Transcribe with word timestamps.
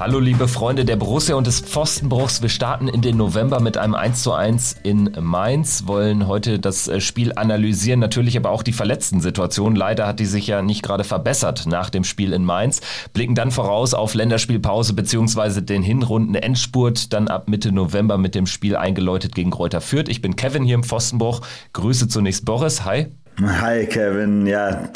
Hallo 0.00 0.20
liebe 0.20 0.46
Freunde 0.46 0.84
der 0.84 0.94
Borussia 0.94 1.34
und 1.34 1.48
des 1.48 1.58
Pfostenbruchs. 1.58 2.40
Wir 2.40 2.48
starten 2.48 2.86
in 2.86 3.02
den 3.02 3.16
November 3.16 3.58
mit 3.58 3.76
einem 3.76 3.96
1 3.96 4.22
zu 4.22 4.32
1 4.32 4.76
in 4.84 5.10
Mainz, 5.20 5.88
wollen 5.88 6.28
heute 6.28 6.60
das 6.60 6.86
äh, 6.86 7.00
Spiel 7.00 7.32
analysieren, 7.34 7.98
natürlich 7.98 8.36
aber 8.36 8.50
auch 8.50 8.62
die 8.62 8.72
verletzten 8.72 9.20
Situationen. 9.20 9.74
Leider 9.74 10.06
hat 10.06 10.20
die 10.20 10.26
sich 10.26 10.46
ja 10.46 10.62
nicht 10.62 10.84
gerade 10.84 11.02
verbessert 11.02 11.66
nach 11.66 11.90
dem 11.90 12.04
Spiel 12.04 12.32
in 12.32 12.44
Mainz. 12.44 12.80
Blicken 13.12 13.34
dann 13.34 13.50
voraus 13.50 13.92
auf 13.92 14.14
Länderspielpause 14.14 14.94
bzw. 14.94 15.62
den 15.62 15.82
Hinrunden 15.82 16.36
Endspurt, 16.36 17.12
dann 17.12 17.26
ab 17.26 17.48
Mitte 17.48 17.72
November 17.72 18.18
mit 18.18 18.36
dem 18.36 18.46
Spiel 18.46 18.76
eingeläutet 18.76 19.34
gegen 19.34 19.50
Kräuter 19.50 19.80
Fürth. 19.80 20.08
Ich 20.08 20.22
bin 20.22 20.36
Kevin 20.36 20.62
hier 20.62 20.76
im 20.76 20.84
Pfostenbruch. 20.84 21.40
Grüße 21.72 22.06
zunächst 22.06 22.44
Boris. 22.44 22.84
Hi. 22.84 23.08
Hi 23.42 23.84
Kevin, 23.86 24.46
ja, 24.46 24.90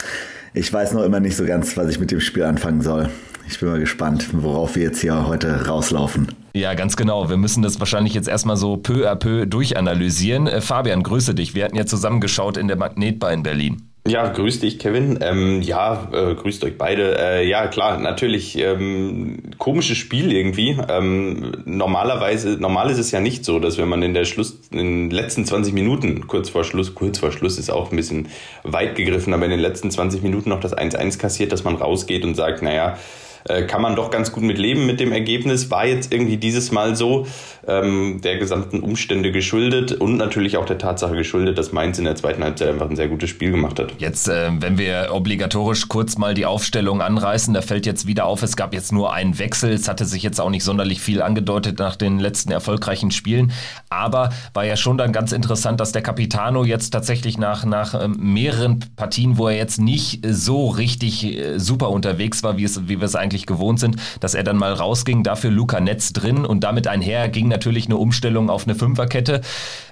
ich 0.55 0.73
weiß 0.73 0.93
noch 0.93 1.03
immer 1.03 1.19
nicht 1.19 1.37
so 1.37 1.45
ganz, 1.45 1.77
was 1.77 1.89
ich 1.89 1.99
mit 1.99 2.13
dem 2.13 2.21
Spiel 2.21 2.45
anfangen 2.45 2.83
soll. 2.83 3.09
Ich 3.49 3.61
bin 3.61 3.69
mal 3.69 3.81
gespannt, 3.81 4.29
worauf 4.33 4.77
wir 4.77 4.83
jetzt 4.85 5.01
hier 5.01 5.27
heute 5.27 5.67
rauslaufen. 5.67 6.29
Ja, 6.55 6.75
ganz 6.75 6.97
genau. 6.97 7.31
Wir 7.31 7.37
müssen 7.37 7.63
das 7.63 7.81
wahrscheinlich 7.81 8.15
jetzt 8.15 8.29
erstmal 8.29 8.57
so 8.57 8.77
peu 8.77 9.11
à 9.11 9.15
peu 9.17 9.47
durchanalysieren. 9.47 10.47
Äh, 10.47 10.61
Fabian, 10.61 11.03
grüße 11.03 11.35
dich. 11.35 11.55
Wir 11.55 11.65
hatten 11.65 11.77
ja 11.77 11.87
zusammengeschaut 11.87 12.57
in 12.57 12.69
der 12.69 12.77
Magnetbar 12.77 13.33
in 13.33 13.43
Berlin. 13.43 13.89
Ja, 14.07 14.27
grüß 14.27 14.59
dich, 14.59 14.81
Kevin. 14.81 15.21
Ähm, 15.23 15.63
ja, 15.63 16.09
äh, 16.13 16.35
grüßt 16.35 16.65
euch 16.65 16.77
beide. 16.77 17.17
Äh, 17.19 17.49
ja, 17.49 17.69
klar, 17.69 17.99
natürlich 18.01 18.59
ähm, 18.59 19.53
komisches 19.59 19.97
Spiel 19.97 20.33
irgendwie. 20.33 20.77
Ähm, 20.89 21.53
normalerweise, 21.65 22.57
normal 22.59 22.91
ist 22.91 22.99
es 22.99 23.13
ja 23.13 23.21
nicht 23.21 23.45
so, 23.45 23.61
dass 23.61 23.79
wenn 23.79 23.89
man 23.89 24.03
in 24.03 24.13
der 24.13 24.25
Schluss, 24.25 24.59
in 24.73 24.79
den 24.79 25.11
letzten 25.11 25.45
20 25.45 25.73
Minuten, 25.73 26.27
kurz 26.27 26.49
vor 26.49 26.65
Schluss, 26.65 26.97
kurz 26.97 27.19
vor 27.19 27.31
Schluss 27.31 27.59
ist 27.59 27.71
auch 27.71 27.93
ein 27.93 27.97
bisschen 27.97 28.27
weit 28.65 28.97
gegriffen, 28.97 29.33
aber 29.35 29.45
in 29.45 29.53
den 29.53 29.61
letzten 29.61 29.91
20 29.93 30.23
Minuten 30.25 30.51
noch 30.51 30.61
das 30.61 30.77
1-1 30.77 31.19
kassiert, 31.19 31.53
dass 31.53 31.63
man 31.63 31.77
rausgeht 31.77 32.25
und 32.25 32.35
sagt, 32.35 32.61
naja, 32.61 32.95
äh, 32.95 33.32
kann 33.67 33.83
man 33.83 33.97
doch 33.97 34.11
ganz 34.11 34.33
gut 34.33 34.43
mit 34.43 34.59
leben 34.59 34.87
mit 34.87 35.01
dem 35.01 35.13
Ergebnis. 35.13 35.71
War 35.71 35.87
jetzt 35.87 36.13
irgendwie 36.13 36.37
dieses 36.37 36.73
Mal 36.73 36.97
so 36.97 37.27
ähm, 37.67 38.21
der 38.23 38.39
gesamten 38.39 38.81
Umstände 38.81 39.31
geschuldet 39.31 39.93
und 39.93 40.17
natürlich 40.17 40.57
auch 40.57 40.67
der 40.67 40.79
Tatsache 40.79 41.15
geschuldet, 41.15 41.59
dass 41.59 41.73
Mainz 41.73 41.99
in 41.99 42.05
der 42.05 42.17
zweiten 42.17 42.43
Halbzeit 42.43 42.69
einfach 42.69 42.91
ein 42.91 42.97
sehr 42.97 43.09
gutes 43.09 43.31
Spiel 43.31 43.53
gemacht 43.53 43.79
hat. 43.79 43.93
Jetzt, 43.99 44.29
äh, 44.29 44.51
wenn 44.59 44.79
wir 44.79 45.11
obligatorisch 45.13 45.89
kurz 45.89 46.19
mal 46.19 46.35
die 46.35 46.47
Aufstellung 46.47 47.03
anreißen, 47.03 47.55
da 47.55 47.63
fällt 47.63 47.87
jetzt 47.87 48.07
wieder 48.07 48.27
auf, 48.27 48.43
es 48.43 48.57
gab 48.57 48.75
jetzt 48.75 48.93
nur 48.93 49.13
einen 49.13 49.39
Wechsel. 49.39 49.73
Es 49.73 49.89
hatte 49.89 50.05
sich 50.05 50.23
jetzt 50.23 50.41
auch 50.41 50.51
nicht 50.51 50.65
sonderlich 50.65 51.01
viel 51.01 51.23
angedeutet 51.23 51.79
nach 51.79 51.97
den 51.97 52.19
letzten 52.19 52.51
erfolgreichen 52.51 53.11
Spielen. 53.11 53.53
Aber 53.91 54.31
war 54.55 54.65
ja 54.65 54.77
schon 54.77 54.99
dann 54.99 55.13
ganz 55.13 55.33
interessant, 55.33 55.79
dass 55.81 55.93
der 55.93 56.03
Capitano 56.03 56.65
jetzt 56.65 56.91
tatsächlich 56.91 57.39
nach, 57.39 57.65
nach 57.65 57.95
ähm, 58.03 58.17
mehreren 58.19 58.81
Partien, 58.97 59.39
wo 59.39 59.49
er 59.49 59.57
jetzt 59.57 59.81
nicht 59.81 60.25
so 60.27 60.69
richtig 60.69 61.25
äh, 61.25 61.59
super 61.59 61.91
unterwegs 61.91 62.43
war, 62.43 62.57
wie, 62.57 62.65
es, 62.65 62.89
wie 62.89 62.99
wir 62.99 63.07
es 63.07 63.15
eigentlich 63.15 63.47
gewohnt 63.47 63.79
sind, 63.79 63.97
dass 64.21 64.35
er 64.35 64.43
dann 64.43 64.57
mal 64.57 64.73
rausging, 64.73 65.23
dafür 65.23 65.51
Luca 65.51 65.81
Netz 65.81 66.13
drin 66.13 66.45
und 66.45 66.65
damit 66.65 66.89
einher 66.89 67.29
ging 67.29 67.52
natürlich 67.53 67.87
eine 67.87 67.97
Umstellung 67.97 68.51
auf 68.51 68.65
eine 68.65 68.75
Fünferkette. 68.75 69.43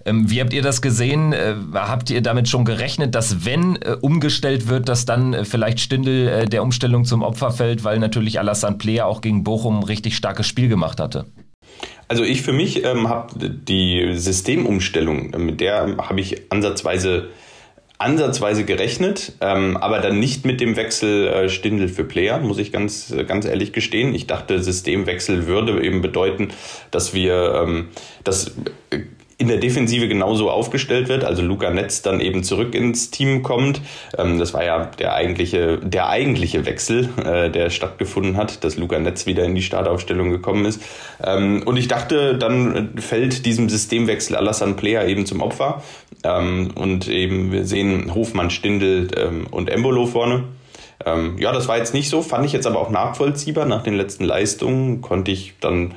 Ähm, 0.04 0.28
wie 0.30 0.40
habt 0.40 0.52
ihr 0.52 0.62
das 0.62 0.82
gesehen? 0.82 1.32
Äh, 1.32 1.54
habt 1.74 2.10
ihr 2.10 2.20
damit 2.22 2.48
schon 2.48 2.64
gerechnet, 2.64 3.14
dass 3.14 3.44
wenn 3.44 3.76
äh, 3.76 3.96
umgestellt 4.00 4.68
wird, 4.68 4.88
dass 4.88 5.04
dann 5.04 5.32
äh, 5.32 5.44
vielleicht 5.44 5.80
Stindel 5.80 6.48
der 6.48 6.62
Umstellung 6.62 7.04
zum 7.04 7.22
Opfer 7.22 7.50
fällt, 7.52 7.84
weil 7.84 7.98
natürlich 7.98 8.38
Alassane 8.38 8.76
Player 8.76 9.06
auch 9.06 9.20
gegen 9.20 9.44
Bochum 9.44 9.78
ein 9.78 9.84
richtig 9.84 10.16
starkes 10.16 10.46
Spiel 10.46 10.68
gemacht 10.68 11.00
hatte? 11.00 11.26
Also 12.08 12.24
ich 12.24 12.42
für 12.42 12.52
mich 12.52 12.84
ähm, 12.84 13.08
habe 13.08 13.50
die 13.50 14.14
Systemumstellung, 14.14 15.30
mit 15.38 15.60
der 15.60 15.96
habe 15.98 16.20
ich 16.20 16.50
ansatzweise 16.50 17.28
ansatzweise 18.00 18.64
gerechnet, 18.64 19.34
ähm, 19.42 19.76
aber 19.76 19.98
dann 19.98 20.18
nicht 20.18 20.46
mit 20.46 20.60
dem 20.60 20.76
Wechsel 20.76 21.28
äh, 21.28 21.48
Stindel 21.50 21.88
für 21.88 22.04
Player, 22.04 22.38
muss 22.38 22.58
ich 22.58 22.72
ganz, 22.72 23.14
ganz 23.26 23.44
ehrlich 23.44 23.72
gestehen. 23.72 24.14
Ich 24.14 24.26
dachte, 24.26 24.62
Systemwechsel 24.62 25.46
würde 25.46 25.84
eben 25.84 26.00
bedeuten, 26.00 26.48
dass 26.90 27.12
wir 27.12 27.62
ähm, 27.62 27.88
das 28.24 28.52
in 29.40 29.48
der 29.48 29.56
Defensive 29.56 30.06
genauso 30.06 30.50
aufgestellt 30.50 31.08
wird, 31.08 31.24
also 31.24 31.40
Luca 31.40 31.70
Netz 31.70 32.02
dann 32.02 32.20
eben 32.20 32.44
zurück 32.44 32.74
ins 32.74 33.10
Team 33.10 33.42
kommt. 33.42 33.80
Ähm, 34.18 34.38
das 34.38 34.52
war 34.52 34.62
ja 34.62 34.90
der 34.98 35.14
eigentliche, 35.14 35.78
der 35.78 36.10
eigentliche 36.10 36.66
Wechsel, 36.66 37.08
äh, 37.24 37.48
der 37.48 37.70
stattgefunden 37.70 38.36
hat, 38.36 38.62
dass 38.64 38.76
Luca 38.76 38.98
Netz 38.98 39.24
wieder 39.24 39.44
in 39.44 39.54
die 39.54 39.62
Startaufstellung 39.62 40.30
gekommen 40.30 40.66
ist. 40.66 40.82
Ähm, 41.24 41.62
und 41.64 41.78
ich 41.78 41.88
dachte, 41.88 42.36
dann 42.36 42.90
fällt 42.98 43.46
diesem 43.46 43.70
Systemwechsel 43.70 44.36
Alassane 44.36 44.74
Player 44.74 45.06
eben 45.06 45.24
zum 45.24 45.40
Opfer. 45.40 45.82
Ähm, 46.22 46.72
und 46.74 47.08
eben 47.08 47.50
wir 47.50 47.64
sehen 47.64 48.14
Hofmann, 48.14 48.50
Stindel 48.50 49.08
und 49.50 49.70
Embolo 49.70 50.04
vorne. 50.06 50.44
ja, 51.38 51.52
das 51.52 51.66
war 51.66 51.78
jetzt 51.78 51.94
nicht 51.94 52.10
so, 52.10 52.20
fand 52.20 52.44
ich 52.44 52.52
jetzt 52.52 52.66
aber 52.66 52.78
auch 52.78 52.90
nachvollziehbar. 52.90 53.64
Nach 53.64 53.82
den 53.82 53.94
letzten 53.94 54.24
Leistungen 54.24 55.00
konnte 55.00 55.30
ich 55.30 55.54
dann 55.60 55.94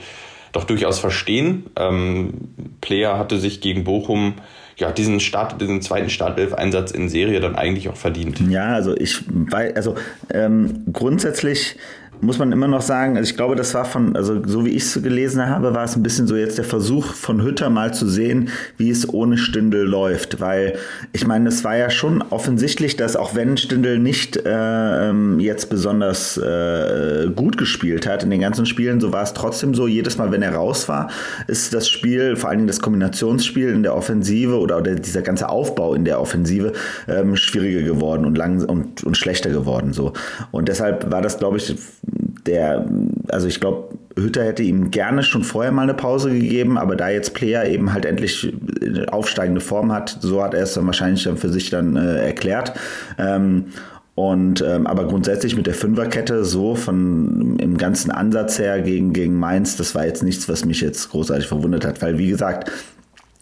doch 0.53 0.63
durchaus 0.63 0.99
verstehen. 0.99 1.65
Ähm, 1.75 2.33
Player 2.79 3.17
hatte 3.17 3.37
sich 3.37 3.59
gegen 3.59 3.83
Bochum 3.83 4.35
ja, 4.77 4.91
diesen 4.91 5.19
Start, 5.19 5.61
diesen 5.61 5.81
zweiten 5.81 6.09
Startelf-Einsatz 6.09 6.91
in 6.91 7.09
Serie 7.09 7.39
dann 7.39 7.55
eigentlich 7.55 7.89
auch 7.89 7.95
verdient. 7.95 8.39
Ja, 8.49 8.73
also 8.73 8.95
ich 8.95 9.21
weiß, 9.27 9.75
also 9.75 9.95
ähm, 10.31 10.85
grundsätzlich 10.91 11.75
muss 12.23 12.39
man 12.39 12.51
immer 12.51 12.67
noch 12.67 12.81
sagen, 12.81 13.17
also 13.17 13.29
ich 13.29 13.35
glaube, 13.35 13.55
das 13.55 13.73
war 13.73 13.85
von, 13.85 14.15
also 14.15 14.41
so 14.45 14.65
wie 14.65 14.69
ich 14.69 14.83
es 14.83 15.01
gelesen 15.01 15.47
habe, 15.47 15.73
war 15.73 15.83
es 15.83 15.95
ein 15.95 16.03
bisschen 16.03 16.25
so 16.25 16.35
jetzt 16.35 16.57
der 16.57 16.65
Versuch 16.65 17.13
von 17.13 17.43
Hütter 17.43 17.69
mal 17.69 17.93
zu 17.93 18.07
sehen, 18.07 18.49
wie 18.77 18.89
es 18.89 19.07
ohne 19.09 19.37
Stindel 19.37 19.85
läuft. 19.85 20.39
Weil 20.39 20.75
ich 21.11 21.27
meine, 21.27 21.49
es 21.49 21.63
war 21.63 21.75
ja 21.75 21.89
schon 21.89 22.21
offensichtlich, 22.21 22.95
dass 22.95 23.15
auch 23.15 23.35
wenn 23.35 23.57
Stindel 23.57 23.99
nicht 23.99 24.37
äh, 24.37 25.09
ähm, 25.09 25.39
jetzt 25.39 25.69
besonders 25.69 26.37
äh, 26.37 27.27
gut 27.35 27.57
gespielt 27.57 28.07
hat 28.07 28.23
in 28.23 28.29
den 28.29 28.41
ganzen 28.41 28.65
Spielen, 28.65 29.01
so 29.01 29.11
war 29.11 29.23
es 29.23 29.33
trotzdem 29.33 29.73
so, 29.73 29.87
jedes 29.87 30.17
Mal, 30.17 30.31
wenn 30.31 30.41
er 30.41 30.55
raus 30.55 30.87
war, 30.87 31.09
ist 31.47 31.73
das 31.73 31.89
Spiel, 31.89 32.35
vor 32.35 32.49
allen 32.49 32.59
Dingen 32.59 32.67
das 32.67 32.79
Kombinationsspiel 32.79 33.69
in 33.69 33.83
der 33.83 33.95
Offensive 33.95 34.57
oder, 34.57 34.77
oder 34.77 34.95
dieser 34.95 35.21
ganze 35.21 35.49
Aufbau 35.49 35.93
in 35.93 36.05
der 36.05 36.21
Offensive 36.21 36.71
ähm, 37.07 37.35
schwieriger 37.35 37.81
geworden 37.81 38.25
und 38.25 38.37
lang 38.37 38.63
und, 38.63 39.03
und 39.03 39.17
schlechter 39.17 39.49
geworden. 39.49 39.91
So. 39.93 40.13
Und 40.51 40.69
deshalb 40.69 41.11
war 41.11 41.21
das, 41.21 41.37
glaube 41.37 41.57
ich, 41.57 41.75
der, 42.45 42.85
also 43.29 43.47
ich 43.47 43.59
glaube, 43.59 43.89
Hütter 44.15 44.43
hätte 44.43 44.63
ihm 44.63 44.91
gerne 44.91 45.23
schon 45.23 45.43
vorher 45.43 45.71
mal 45.71 45.83
eine 45.83 45.93
Pause 45.93 46.31
gegeben, 46.31 46.77
aber 46.77 46.95
da 46.95 47.09
jetzt 47.09 47.33
Player 47.33 47.65
eben 47.65 47.93
halt 47.93 48.05
endlich 48.05 48.53
aufsteigende 49.07 49.61
Form 49.61 49.91
hat, 49.91 50.17
so 50.21 50.43
hat 50.43 50.53
er 50.53 50.63
es 50.63 50.73
dann 50.73 50.85
wahrscheinlich 50.85 51.23
dann 51.23 51.37
für 51.37 51.49
sich 51.49 51.69
dann 51.69 51.95
äh, 51.95 52.25
erklärt. 52.25 52.73
Ähm, 53.17 53.65
und 54.15 54.61
ähm, 54.61 54.85
aber 54.85 55.07
grundsätzlich 55.07 55.55
mit 55.55 55.65
der 55.65 55.73
Fünferkette 55.73 56.45
so 56.45 56.75
von 56.75 57.57
im 57.57 57.77
ganzen 57.77 58.11
Ansatz 58.11 58.59
her 58.59 58.81
gegen, 58.81 59.11
gegen 59.11 59.39
Mainz, 59.39 59.75
das 59.75 59.95
war 59.95 60.05
jetzt 60.05 60.21
nichts, 60.21 60.47
was 60.47 60.65
mich 60.65 60.81
jetzt 60.81 61.09
großartig 61.09 61.47
verwundert 61.47 61.83
hat, 61.83 62.01
weil 62.03 62.19
wie 62.19 62.29
gesagt, 62.29 62.71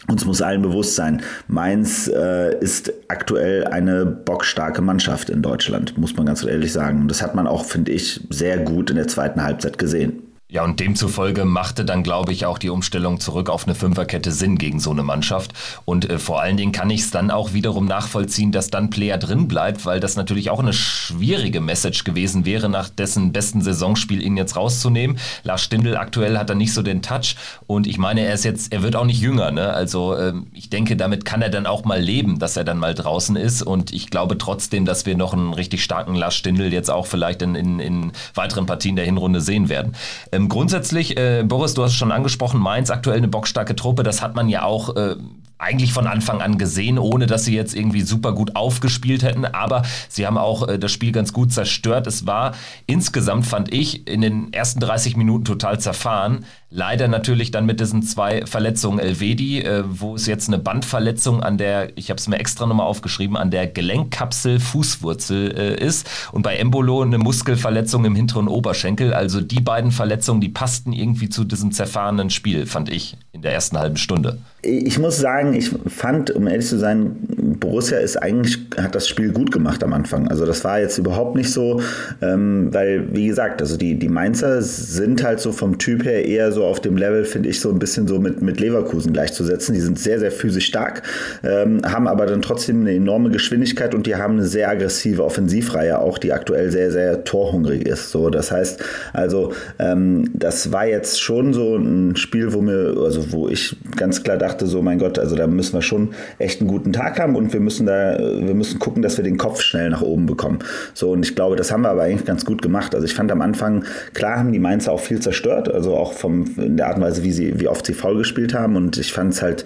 uns 0.08 0.24
muss 0.24 0.42
allen 0.42 0.62
bewusst 0.62 0.96
sein, 0.96 1.22
Mainz 1.46 2.08
äh, 2.08 2.58
ist 2.58 2.92
aktuell 3.08 3.66
eine 3.66 4.04
bockstarke 4.04 4.82
Mannschaft 4.82 5.30
in 5.30 5.42
Deutschland, 5.42 5.96
muss 5.96 6.16
man 6.16 6.26
ganz 6.26 6.44
ehrlich 6.44 6.72
sagen. 6.72 7.02
Und 7.02 7.08
das 7.08 7.22
hat 7.22 7.34
man 7.34 7.46
auch, 7.46 7.64
finde 7.64 7.92
ich, 7.92 8.26
sehr 8.30 8.58
gut 8.58 8.90
in 8.90 8.96
der 8.96 9.08
zweiten 9.08 9.42
Halbzeit 9.42 9.78
gesehen. 9.78 10.31
Ja, 10.52 10.64
und 10.64 10.80
demzufolge 10.80 11.46
machte 11.46 11.86
dann, 11.86 12.02
glaube 12.02 12.30
ich, 12.30 12.44
auch 12.44 12.58
die 12.58 12.68
Umstellung 12.68 13.20
zurück 13.20 13.48
auf 13.48 13.64
eine 13.64 13.74
Fünferkette 13.74 14.32
Sinn 14.32 14.58
gegen 14.58 14.80
so 14.80 14.90
eine 14.90 15.02
Mannschaft. 15.02 15.54
Und 15.86 16.10
äh, 16.10 16.18
vor 16.18 16.42
allen 16.42 16.58
Dingen 16.58 16.72
kann 16.72 16.90
ich 16.90 17.00
es 17.00 17.10
dann 17.10 17.30
auch 17.30 17.54
wiederum 17.54 17.86
nachvollziehen, 17.86 18.52
dass 18.52 18.68
dann 18.68 18.90
Player 18.90 19.16
drin 19.16 19.48
bleibt, 19.48 19.86
weil 19.86 19.98
das 19.98 20.14
natürlich 20.14 20.50
auch 20.50 20.58
eine 20.58 20.74
schwierige 20.74 21.62
Message 21.62 22.04
gewesen 22.04 22.44
wäre, 22.44 22.68
nach 22.68 22.90
dessen 22.90 23.32
besten 23.32 23.62
Saisonspiel 23.62 24.20
ihn 24.20 24.36
jetzt 24.36 24.54
rauszunehmen. 24.54 25.16
Lars 25.42 25.62
Stindl 25.62 25.96
aktuell 25.96 26.36
hat 26.36 26.50
er 26.50 26.56
nicht 26.56 26.74
so 26.74 26.82
den 26.82 27.00
Touch 27.00 27.36
und 27.66 27.86
ich 27.86 27.96
meine, 27.96 28.20
er 28.20 28.34
ist 28.34 28.44
jetzt, 28.44 28.74
er 28.74 28.82
wird 28.82 28.94
auch 28.94 29.06
nicht 29.06 29.22
jünger, 29.22 29.52
ne? 29.52 29.72
Also 29.72 30.12
äh, 30.12 30.34
ich 30.52 30.68
denke, 30.68 30.98
damit 30.98 31.24
kann 31.24 31.40
er 31.40 31.48
dann 31.48 31.64
auch 31.64 31.86
mal 31.86 31.98
leben, 31.98 32.38
dass 32.38 32.58
er 32.58 32.64
dann 32.64 32.76
mal 32.76 32.92
draußen 32.92 33.36
ist. 33.36 33.62
Und 33.62 33.94
ich 33.94 34.10
glaube 34.10 34.36
trotzdem, 34.36 34.84
dass 34.84 35.06
wir 35.06 35.16
noch 35.16 35.32
einen 35.32 35.54
richtig 35.54 35.82
starken 35.82 36.14
Lars 36.14 36.34
Stindl 36.34 36.70
jetzt 36.74 36.90
auch 36.90 37.06
vielleicht 37.06 37.40
in, 37.40 37.54
in, 37.54 37.80
in 37.80 38.12
weiteren 38.34 38.66
Partien 38.66 38.96
der 38.96 39.06
Hinrunde 39.06 39.40
sehen 39.40 39.70
werden. 39.70 39.94
Ähm, 40.30 40.41
ähm, 40.41 40.41
grundsätzlich, 40.48 41.16
äh, 41.16 41.44
Boris, 41.46 41.74
du 41.74 41.82
hast 41.82 41.92
es 41.92 41.96
schon 41.96 42.12
angesprochen, 42.12 42.60
Mainz 42.60 42.90
aktuell 42.90 43.18
eine 43.18 43.28
bockstarke 43.28 43.76
Truppe. 43.76 44.02
Das 44.02 44.22
hat 44.22 44.34
man 44.34 44.48
ja 44.48 44.64
auch 44.64 44.96
äh, 44.96 45.16
eigentlich 45.62 45.92
von 45.92 46.06
Anfang 46.06 46.42
an 46.42 46.58
gesehen, 46.58 46.98
ohne 46.98 47.26
dass 47.26 47.44
sie 47.44 47.54
jetzt 47.54 47.74
irgendwie 47.74 48.02
super 48.02 48.32
gut 48.32 48.56
aufgespielt 48.56 49.22
hätten. 49.22 49.44
Aber 49.44 49.82
sie 50.08 50.26
haben 50.26 50.36
auch 50.36 50.68
äh, 50.68 50.78
das 50.78 50.92
Spiel 50.92 51.12
ganz 51.12 51.32
gut 51.32 51.52
zerstört. 51.52 52.06
Es 52.06 52.26
war 52.26 52.52
insgesamt, 52.86 53.46
fand 53.46 53.72
ich, 53.72 54.06
in 54.08 54.20
den 54.20 54.52
ersten 54.52 54.80
30 54.80 55.16
Minuten 55.16 55.44
total 55.44 55.80
zerfahren. 55.80 56.44
Leider 56.74 57.06
natürlich 57.06 57.50
dann 57.50 57.66
mit 57.66 57.80
diesen 57.80 58.02
zwei 58.02 58.46
Verletzungen 58.46 58.98
Elvedi, 58.98 59.60
äh, 59.60 59.84
wo 59.86 60.14
es 60.14 60.26
jetzt 60.26 60.48
eine 60.48 60.58
Bandverletzung 60.58 61.42
an 61.42 61.58
der, 61.58 61.96
ich 61.98 62.08
habe 62.08 62.18
es 62.18 62.28
mir 62.28 62.38
extra 62.38 62.66
nochmal 62.66 62.86
aufgeschrieben, 62.86 63.36
an 63.36 63.50
der 63.50 63.66
Gelenkkapsel 63.66 64.58
Fußwurzel 64.58 65.54
äh, 65.56 65.84
ist 65.84 66.08
und 66.32 66.42
bei 66.42 66.56
Embolo 66.56 67.02
eine 67.02 67.18
Muskelverletzung 67.18 68.06
im 68.06 68.14
hinteren 68.14 68.48
Oberschenkel. 68.48 69.12
Also 69.12 69.42
die 69.42 69.60
beiden 69.60 69.90
Verletzungen, 69.90 70.40
die 70.40 70.48
passten 70.48 70.94
irgendwie 70.94 71.28
zu 71.28 71.44
diesem 71.44 71.72
zerfahrenen 71.72 72.30
Spiel, 72.30 72.64
fand 72.64 72.90
ich 72.90 73.18
in 73.32 73.42
der 73.42 73.52
ersten 73.52 73.78
halben 73.78 73.98
Stunde. 73.98 74.38
Ich 74.62 74.98
muss 74.98 75.18
sagen, 75.18 75.51
ich 75.54 75.70
fand, 75.86 76.30
um 76.30 76.46
ehrlich 76.46 76.66
zu 76.66 76.78
sein, 76.78 77.16
Borussia 77.60 77.98
ist 77.98 78.16
eigentlich, 78.16 78.58
hat 78.76 78.94
das 78.94 79.08
Spiel 79.08 79.32
gut 79.32 79.52
gemacht 79.52 79.82
am 79.84 79.92
Anfang. 79.92 80.28
Also 80.28 80.44
das 80.46 80.64
war 80.64 80.80
jetzt 80.80 80.98
überhaupt 80.98 81.36
nicht 81.36 81.50
so, 81.50 81.80
ähm, 82.20 82.68
weil, 82.72 83.14
wie 83.14 83.26
gesagt, 83.26 83.60
also 83.60 83.76
die, 83.76 83.98
die 83.98 84.08
Mainzer 84.08 84.62
sind 84.62 85.22
halt 85.22 85.40
so 85.40 85.52
vom 85.52 85.78
Typ 85.78 86.04
her 86.04 86.24
eher 86.24 86.52
so 86.52 86.64
auf 86.64 86.80
dem 86.80 86.96
Level, 86.96 87.24
finde 87.24 87.48
ich, 87.48 87.60
so 87.60 87.70
ein 87.70 87.78
bisschen 87.78 88.08
so 88.08 88.18
mit, 88.18 88.42
mit 88.42 88.60
Leverkusen 88.60 89.12
gleichzusetzen. 89.12 89.74
Die 89.74 89.80
sind 89.80 89.98
sehr, 89.98 90.18
sehr 90.18 90.32
physisch 90.32 90.66
stark, 90.66 91.02
ähm, 91.44 91.80
haben 91.84 92.08
aber 92.08 92.26
dann 92.26 92.42
trotzdem 92.42 92.80
eine 92.80 92.94
enorme 92.94 93.30
Geschwindigkeit 93.30 93.94
und 93.94 94.06
die 94.06 94.16
haben 94.16 94.34
eine 94.34 94.46
sehr 94.46 94.68
aggressive 94.68 95.24
Offensivreihe 95.24 95.98
auch, 95.98 96.18
die 96.18 96.32
aktuell 96.32 96.70
sehr, 96.70 96.90
sehr 96.90 97.24
torhungrig 97.24 97.86
ist. 97.86 98.10
So, 98.10 98.30
das 98.30 98.50
heißt, 98.50 98.82
also 99.12 99.52
ähm, 99.78 100.30
das 100.34 100.72
war 100.72 100.86
jetzt 100.86 101.22
schon 101.22 101.54
so 101.54 101.76
ein 101.76 102.16
Spiel, 102.16 102.52
wo 102.52 102.60
mir, 102.60 102.94
also 102.98 103.32
wo 103.32 103.48
ich 103.48 103.76
ganz 103.96 104.22
klar 104.22 104.36
dachte, 104.36 104.66
so, 104.66 104.82
mein 104.82 104.98
Gott, 104.98 105.18
also 105.18 105.36
da 105.42 105.46
müssen 105.48 105.74
wir 105.74 105.82
schon 105.82 106.14
echt 106.38 106.60
einen 106.60 106.68
guten 106.68 106.92
Tag 106.92 107.18
haben 107.20 107.36
und 107.36 107.52
wir 107.52 107.60
müssen 107.60 107.86
da, 107.86 108.18
wir 108.18 108.54
müssen 108.54 108.78
gucken, 108.78 109.02
dass 109.02 109.16
wir 109.16 109.24
den 109.24 109.38
Kopf 109.38 109.60
schnell 109.60 109.90
nach 109.90 110.02
oben 110.02 110.26
bekommen. 110.26 110.60
So, 110.94 111.10
und 111.10 111.24
ich 111.24 111.34
glaube, 111.34 111.56
das 111.56 111.72
haben 111.72 111.82
wir 111.82 111.90
aber 111.90 112.02
eigentlich 112.02 112.24
ganz 112.24 112.44
gut 112.44 112.62
gemacht. 112.62 112.94
Also 112.94 113.06
ich 113.06 113.14
fand 113.14 113.30
am 113.32 113.42
Anfang, 113.42 113.84
klar 114.14 114.38
haben 114.38 114.52
die 114.52 114.58
Mainzer 114.58 114.92
auch 114.92 115.00
viel 115.00 115.20
zerstört, 115.20 115.72
also 115.72 115.94
auch 115.96 116.12
vom, 116.12 116.44
in 116.56 116.76
der 116.76 116.88
Art 116.88 116.96
und 116.96 117.02
Weise, 117.02 117.24
wie 117.24 117.32
sie, 117.32 117.60
wie 117.60 117.68
oft 117.68 117.84
sie 117.84 117.94
faul 117.94 118.18
gespielt 118.18 118.54
haben. 118.54 118.76
Und 118.76 118.98
ich 118.98 119.12
fand 119.12 119.34
es 119.34 119.42
halt, 119.42 119.64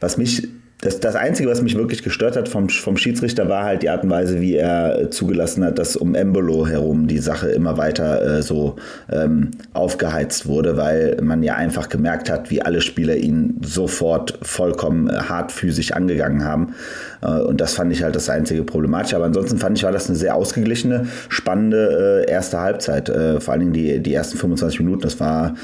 was 0.00 0.16
mich 0.16 0.48
das, 0.84 1.00
das 1.00 1.16
Einzige, 1.16 1.48
was 1.48 1.62
mich 1.62 1.76
wirklich 1.76 2.02
gestört 2.02 2.36
hat 2.36 2.46
vom, 2.46 2.68
vom 2.68 2.98
Schiedsrichter, 2.98 3.48
war 3.48 3.64
halt 3.64 3.82
die 3.82 3.88
Art 3.88 4.04
und 4.04 4.10
Weise, 4.10 4.42
wie 4.42 4.56
er 4.56 5.00
äh, 5.00 5.10
zugelassen 5.10 5.64
hat, 5.64 5.78
dass 5.78 5.96
um 5.96 6.14
Embolo 6.14 6.66
herum 6.66 7.06
die 7.06 7.18
Sache 7.18 7.48
immer 7.48 7.78
weiter 7.78 8.38
äh, 8.38 8.42
so 8.42 8.76
ähm, 9.10 9.52
aufgeheizt 9.72 10.46
wurde, 10.46 10.76
weil 10.76 11.16
man 11.22 11.42
ja 11.42 11.54
einfach 11.54 11.88
gemerkt 11.88 12.28
hat, 12.28 12.50
wie 12.50 12.60
alle 12.60 12.82
Spieler 12.82 13.16
ihn 13.16 13.58
sofort 13.64 14.38
vollkommen 14.42 15.08
äh, 15.08 15.14
hart 15.14 15.52
physisch 15.52 15.92
angegangen 15.92 16.44
haben. 16.44 16.74
Äh, 17.22 17.40
und 17.40 17.62
das 17.62 17.72
fand 17.72 17.90
ich 17.90 18.02
halt 18.02 18.14
das 18.14 18.28
einzige 18.28 18.62
Problematische. 18.62 19.16
Aber 19.16 19.24
ansonsten 19.24 19.56
fand 19.56 19.78
ich, 19.78 19.84
war 19.84 19.92
das 19.92 20.08
eine 20.08 20.18
sehr 20.18 20.34
ausgeglichene, 20.34 21.06
spannende 21.30 22.24
äh, 22.28 22.30
erste 22.30 22.60
Halbzeit. 22.60 23.08
Äh, 23.08 23.40
vor 23.40 23.52
allen 23.52 23.60
Dingen 23.60 23.72
die, 23.72 24.00
die 24.00 24.12
ersten 24.12 24.36
25 24.36 24.80
Minuten. 24.80 25.00
Das 25.00 25.18
war 25.18 25.54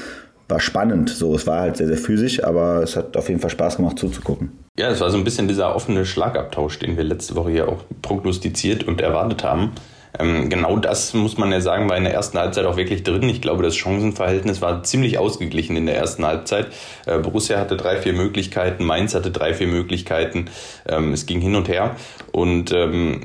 war 0.51 0.59
spannend. 0.59 1.09
So, 1.09 1.33
es 1.33 1.47
war 1.47 1.61
halt 1.61 1.77
sehr, 1.77 1.87
sehr 1.87 1.97
physisch, 1.97 2.43
aber 2.43 2.83
es 2.83 2.95
hat 2.95 3.17
auf 3.17 3.27
jeden 3.29 3.41
Fall 3.41 3.49
Spaß 3.49 3.77
gemacht 3.77 3.97
zuzugucken. 3.97 4.51
Ja, 4.77 4.89
es 4.89 5.01
war 5.01 5.09
so 5.09 5.17
ein 5.17 5.23
bisschen 5.23 5.47
dieser 5.47 5.75
offene 5.75 6.05
Schlagabtausch, 6.05 6.77
den 6.79 6.95
wir 6.97 7.03
letzte 7.03 7.35
Woche 7.35 7.51
ja 7.51 7.67
auch 7.67 7.83
prognostiziert 8.01 8.83
und 8.83 9.01
erwartet 9.01 9.43
haben. 9.43 9.71
Ähm, 10.19 10.49
genau 10.49 10.77
das 10.77 11.13
muss 11.13 11.37
man 11.37 11.51
ja 11.51 11.61
sagen, 11.61 11.89
war 11.89 11.97
in 11.97 12.03
der 12.03 12.13
ersten 12.13 12.37
Halbzeit 12.37 12.65
auch 12.65 12.77
wirklich 12.77 13.03
drin. 13.03 13.27
Ich 13.29 13.41
glaube, 13.41 13.63
das 13.63 13.75
Chancenverhältnis 13.75 14.61
war 14.61 14.83
ziemlich 14.83 15.17
ausgeglichen 15.17 15.77
in 15.77 15.85
der 15.85 15.95
ersten 15.95 16.25
Halbzeit. 16.25 16.67
Äh, 17.05 17.19
Borussia 17.19 17.57
hatte 17.59 17.77
drei, 17.77 17.97
vier 17.97 18.13
Möglichkeiten, 18.13 18.83
Mainz 18.83 19.15
hatte 19.15 19.31
drei, 19.31 19.53
vier 19.53 19.67
Möglichkeiten. 19.67 20.45
Ähm, 20.87 21.13
es 21.13 21.25
ging 21.25 21.39
hin 21.39 21.55
und 21.55 21.69
her. 21.69 21.95
Und 22.31 22.71
ähm, 22.73 23.21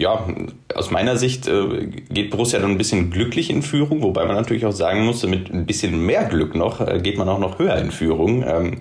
ja, 0.00 0.26
aus 0.74 0.90
meiner 0.90 1.18
Sicht 1.18 1.46
äh, 1.46 1.86
geht 2.08 2.30
Borussia 2.30 2.58
dann 2.58 2.70
ein 2.70 2.78
bisschen 2.78 3.10
glücklich 3.10 3.50
in 3.50 3.62
Führung, 3.62 4.02
wobei 4.02 4.24
man 4.24 4.34
natürlich 4.34 4.64
auch 4.64 4.72
sagen 4.72 5.04
muss, 5.04 5.26
mit 5.26 5.52
ein 5.52 5.66
bisschen 5.66 6.06
mehr 6.06 6.24
Glück 6.24 6.54
noch 6.54 6.80
äh, 6.80 7.00
geht 7.00 7.18
man 7.18 7.28
auch 7.28 7.38
noch 7.38 7.58
höher 7.58 7.76
in 7.76 7.90
Führung. 7.90 8.42
Ähm, 8.42 8.78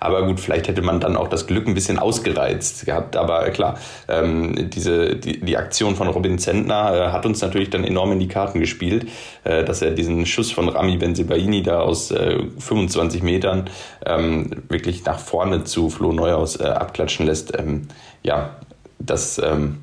aber 0.00 0.26
gut, 0.26 0.40
vielleicht 0.40 0.68
hätte 0.68 0.80
man 0.80 0.98
dann 0.98 1.14
auch 1.14 1.28
das 1.28 1.46
Glück 1.46 1.68
ein 1.68 1.74
bisschen 1.74 1.98
ausgereizt 1.98 2.86
gehabt. 2.86 3.16
Aber 3.16 3.50
klar, 3.50 3.78
ähm, 4.08 4.70
diese, 4.70 5.14
die, 5.14 5.40
die 5.40 5.56
Aktion 5.58 5.94
von 5.94 6.08
Robin 6.08 6.38
Zentner 6.38 6.94
äh, 6.94 7.12
hat 7.12 7.26
uns 7.26 7.42
natürlich 7.42 7.68
dann 7.68 7.84
enorm 7.84 8.12
in 8.12 8.18
die 8.18 8.28
Karten 8.28 8.58
gespielt, 8.58 9.06
äh, 9.44 9.64
dass 9.64 9.82
er 9.82 9.90
diesen 9.90 10.24
Schuss 10.24 10.50
von 10.50 10.70
Rami 10.70 10.96
Benzebaini 10.96 11.62
da 11.62 11.80
aus 11.80 12.10
äh, 12.12 12.38
25 12.58 13.22
Metern 13.22 13.68
ähm, 14.06 14.50
wirklich 14.70 15.04
nach 15.04 15.18
vorne 15.18 15.64
zu 15.64 15.90
Flo 15.90 16.12
Neuhaus 16.12 16.58
äh, 16.58 16.64
abklatschen 16.64 17.26
lässt. 17.26 17.58
Ähm, 17.58 17.88
ja, 18.22 18.56
das 18.98 19.38
ähm, 19.38 19.81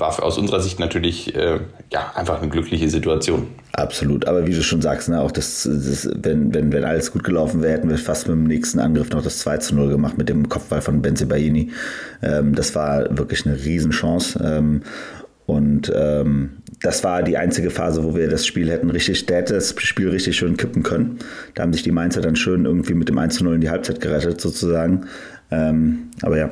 war 0.00 0.22
aus 0.22 0.38
unserer 0.38 0.60
Sicht 0.60 0.80
natürlich 0.80 1.34
äh, 1.36 1.60
ja, 1.92 2.12
einfach 2.14 2.40
eine 2.40 2.48
glückliche 2.50 2.88
Situation. 2.88 3.48
Absolut, 3.72 4.26
aber 4.26 4.46
wie 4.46 4.54
du 4.54 4.62
schon 4.62 4.82
sagst, 4.82 5.08
ne, 5.08 5.20
auch 5.20 5.30
das, 5.30 5.68
das, 5.70 6.08
wenn, 6.14 6.52
wenn, 6.52 6.72
wenn 6.72 6.84
alles 6.84 7.12
gut 7.12 7.24
gelaufen 7.24 7.62
wäre, 7.62 7.74
hätten 7.74 7.88
wir 7.88 7.98
fast 7.98 8.26
mit 8.26 8.36
dem 8.36 8.44
nächsten 8.44 8.80
Angriff 8.80 9.10
noch 9.10 9.22
das 9.22 9.38
2 9.40 9.58
zu 9.58 9.74
0 9.74 9.88
gemacht 9.88 10.18
mit 10.18 10.28
dem 10.28 10.48
Kopfball 10.48 10.80
von 10.80 11.02
Benze 11.02 11.26
Baini. 11.26 11.70
Ähm, 12.22 12.54
das 12.54 12.74
war 12.74 13.16
wirklich 13.16 13.46
eine 13.46 13.56
Riesenchance. 13.56 14.40
Ähm, 14.42 14.82
und 15.46 15.92
ähm, 15.94 16.50
das 16.80 17.02
war 17.04 17.22
die 17.22 17.36
einzige 17.36 17.70
Phase, 17.70 18.04
wo 18.04 18.14
wir 18.14 18.28
das 18.28 18.46
Spiel 18.46 18.70
hätten 18.70 18.90
richtig, 18.90 19.26
der 19.26 19.38
hätte 19.38 19.54
das 19.54 19.74
Spiel 19.78 20.08
richtig 20.08 20.36
schön 20.36 20.56
kippen 20.56 20.82
können. 20.82 21.18
Da 21.54 21.62
haben 21.62 21.72
sich 21.72 21.82
die 21.82 21.90
Mainzer 21.90 22.20
dann 22.20 22.36
schön 22.36 22.64
irgendwie 22.64 22.94
mit 22.94 23.08
dem 23.08 23.18
1 23.18 23.36
zu 23.36 23.44
0 23.44 23.56
in 23.56 23.60
die 23.60 23.70
Halbzeit 23.70 24.00
gerettet, 24.00 24.40
sozusagen. 24.40 25.06
Ähm, 25.50 26.10
aber 26.22 26.38
ja, 26.38 26.50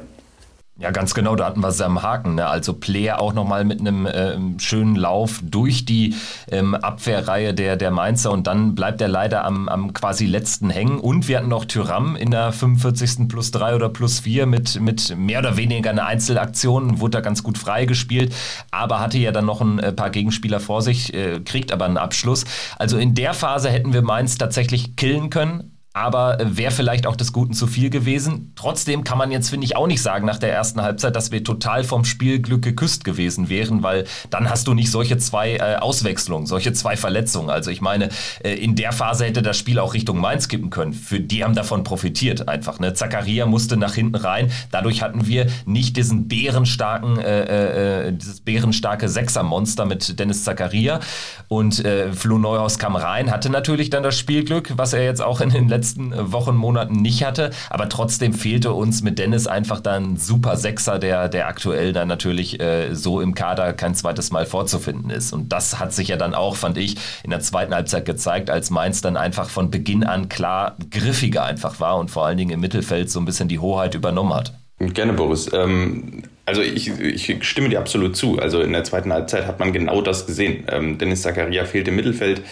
ja, 0.81 0.93
ganz 0.93 1.13
genau, 1.13 1.35
da 1.35 1.47
hatten 1.47 1.61
wir 1.61 1.69
es 1.69 1.81
am 1.81 2.03
Haken. 2.03 2.37
Ne? 2.37 2.47
Also 2.47 2.73
Player 2.73 3.21
auch 3.21 3.33
nochmal 3.33 3.65
mit 3.65 3.81
einem 3.81 4.09
ähm, 4.13 4.61
schönen 4.61 4.95
Lauf 4.95 5.41
durch 5.43 5.85
die 5.85 6.15
ähm, 6.53 6.77
Abwehrreihe 6.77 7.53
der, 7.53 7.75
der 7.77 7.91
Mainzer 7.91 8.31
und 8.31 8.47
dann 8.47 8.77
bleibt 8.77 9.01
er 9.01 9.09
leider 9.09 9.45
am, 9.45 9.69
am 9.69 9.93
quasi 9.93 10.25
letzten 10.25 10.71
hängen. 10.71 11.01
Und 11.01 11.27
wir 11.27 11.39
hatten 11.39 11.49
noch 11.49 11.65
Tyram 11.65 12.15
in 12.15 12.31
der 12.31 12.53
45. 12.53 13.27
plus 13.29 13.51
3 13.51 13.75
oder 13.75 13.89
plus 13.89 14.21
4 14.21 14.47
mit, 14.47 14.81
mit 14.81 15.17
mehr 15.17 15.41
oder 15.41 15.57
weniger 15.57 15.91
einer 15.91 16.07
Einzelaktion, 16.07 17.01
wurde 17.01 17.19
da 17.19 17.21
ganz 17.23 17.43
gut 17.43 17.59
freigespielt, 17.59 18.33
aber 18.71 19.01
hatte 19.01 19.19
ja 19.19 19.33
dann 19.33 19.47
noch 19.47 19.61
ein 19.61 19.81
äh, 19.81 19.93
paar 19.93 20.11
Gegenspieler 20.11 20.61
vor 20.61 20.83
sich, 20.83 21.13
äh, 21.13 21.41
kriegt 21.41 21.73
aber 21.73 21.87
einen 21.87 21.97
Abschluss. 21.97 22.45
Also 22.79 22.99
in 22.99 23.17
der 23.17 23.35
Phase 23.35 23.69
hätten 23.69 23.93
wir 23.93 24.03
Mainz 24.03 24.39
tatsächlich 24.39 24.95
killen 24.95 25.29
können 25.29 25.78
aber 25.95 26.39
wäre 26.41 26.71
vielleicht 26.71 27.07
auch 27.07 27.17
des 27.17 27.33
Guten 27.33 27.55
zu 27.55 27.67
viel 27.67 27.91
gewesen. 27.91 28.53
Trotzdem 28.55 29.05
kann 29.05 29.19
man 29.19 29.33
jetzt, 29.33 29.51
finde 29.51 29.65
ich, 29.65 29.75
auch 29.75 29.87
nicht 29.87 30.03
sagen 30.03 30.27
nach 30.27 30.39
der 30.39 30.53
ersten 30.53 30.83
Halbzeit, 30.83 31.17
dass 31.17 31.33
wir 31.33 31.43
total 31.43 31.83
vom 31.83 32.05
Spielglück 32.05 32.63
geküsst 32.63 33.05
gewesen 33.05 33.49
wären, 33.49 33.83
weil 33.83 34.05
dann 34.31 34.49
hast 34.51 34.69
du 34.69 34.75
nicht 34.75 34.91
solche 34.91 35.17
zwei 35.19 35.57
äh, 35.57 35.77
Auswechslungen, 35.77 36.47
solche 36.47 36.73
zwei 36.73 36.97
Verletzungen. 36.97 37.51
Also 37.51 37.71
ich 37.71 37.81
meine, 37.81 38.11
äh, 38.45 38.53
in 38.55 38.77
der 38.77 38.93
Phase 38.93 39.25
hätte 39.25 39.43
das 39.43 39.57
Spiel 39.57 39.79
auch 39.79 39.95
Richtung 39.95 40.21
Mainz 40.21 40.49
kippen 40.49 40.71
können. 40.71 40.93
Für 40.93 41.21
die 41.21 41.43
haben 41.43 41.55
davon 41.55 41.85
profitiert 41.85 42.49
einfach. 42.49 42.79
Ne? 42.79 42.93
Zakaria 42.95 43.47
musste 43.47 43.77
nach 43.77 43.95
hinten 43.95 44.17
rein. 44.17 44.53
Dadurch 44.71 45.03
hatten 45.03 45.27
wir 45.27 45.47
nicht 45.65 45.97
diesen 45.97 46.29
bärenstarken, 46.29 47.19
äh, 47.19 47.45
äh, 47.45 48.09
äh 48.09 48.13
dieses 48.13 48.41
bärenstarke 48.41 49.09
Sechsermonster 49.09 49.85
mit 49.85 50.19
Dennis 50.19 50.45
Zakaria. 50.45 51.01
Und 51.49 51.85
äh, 51.85 52.13
Flo 52.13 52.39
Neuhaus 52.39 52.79
kam 52.79 52.95
rein, 52.95 53.31
hatte 53.31 53.51
natürlich 53.51 53.91
dann 53.91 54.03
das 54.03 54.19
Spielglück, 54.19 54.75
was 54.77 54.93
er 54.93 55.03
jetzt 55.03 55.23
auch 55.23 55.41
in 55.41 55.51
den 55.51 55.69
letzten 55.69 55.78
letzten 55.79 56.13
äh, 56.13 56.33
Wochen, 56.33 56.57
Monaten 56.57 56.95
nicht 56.95 57.25
hatte. 57.25 57.51
Aber 57.71 57.89
trotzdem 57.89 58.35
fehlte 58.35 58.73
uns 58.73 59.03
mit 59.03 59.19
Dennis 59.19 59.47
einfach 59.47 59.81
dann 59.81 60.17
super 60.17 60.57
Sechser, 60.57 60.99
der, 60.99 61.29
der 61.29 61.49
aktuell 61.49 61.93
dann 61.93 62.09
natürlich 62.09 62.61
äh, 62.61 62.95
so 62.95 63.21
im 63.21 63.35
Kader 63.35 63.73
kein 63.73 63.95
zweites 63.95 64.31
Mal 64.31 64.47
vorzufinden 64.47 65.11
ist. 65.11 65.33
Und 65.33 65.53
das 65.53 65.79
hat 65.79 65.93
sich 65.93 66.09
ja 66.09 66.17
dann 66.17 66.35
auch, 66.35 66.57
fand 66.57 66.79
ich, 66.79 66.97
in 67.23 67.31
der 67.31 67.41
zweiten 67.41 67.75
Halbzeit 67.75 68.05
gezeigt, 68.05 68.51
als 68.51 68.71
Mainz 68.71 69.01
dann 69.01 69.17
einfach 69.17 69.49
von 69.49 69.71
Beginn 69.71 70.05
an 70.05 70.29
klar 70.29 70.77
griffiger 70.91 71.45
einfach 71.45 71.81
war 71.81 71.99
und 71.99 72.11
vor 72.11 72.27
allen 72.27 72.37
Dingen 72.37 72.51
im 72.51 72.61
Mittelfeld 72.61 73.11
so 73.11 73.21
ein 73.21 73.25
bisschen 73.25 73.49
die 73.49 73.59
Hoheit 73.59 73.95
übernommen 73.95 74.35
hat. 74.35 74.53
Gerne, 74.81 75.13
Boris. 75.13 75.53
Ähm, 75.53 76.23
also 76.47 76.63
ich, 76.63 76.89
ich, 76.89 77.45
stimme 77.45 77.69
dir 77.69 77.81
absolut 77.81 78.17
zu. 78.17 78.39
Also 78.39 78.61
in 78.61 78.73
der 78.73 78.85
zweiten 78.85 79.13
Halbzeit 79.13 79.47
hat 79.47 79.59
man 79.59 79.73
genau 79.73 80.01
das 80.01 80.27
gesehen. 80.27 80.65
Ähm, 80.71 80.99
Dennis 80.99 81.23
Zakaria 81.23 81.65
fehlt 81.65 81.89
im 81.89 81.97
Mittelfeld. 81.97 82.43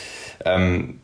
Ähm, 0.44 1.00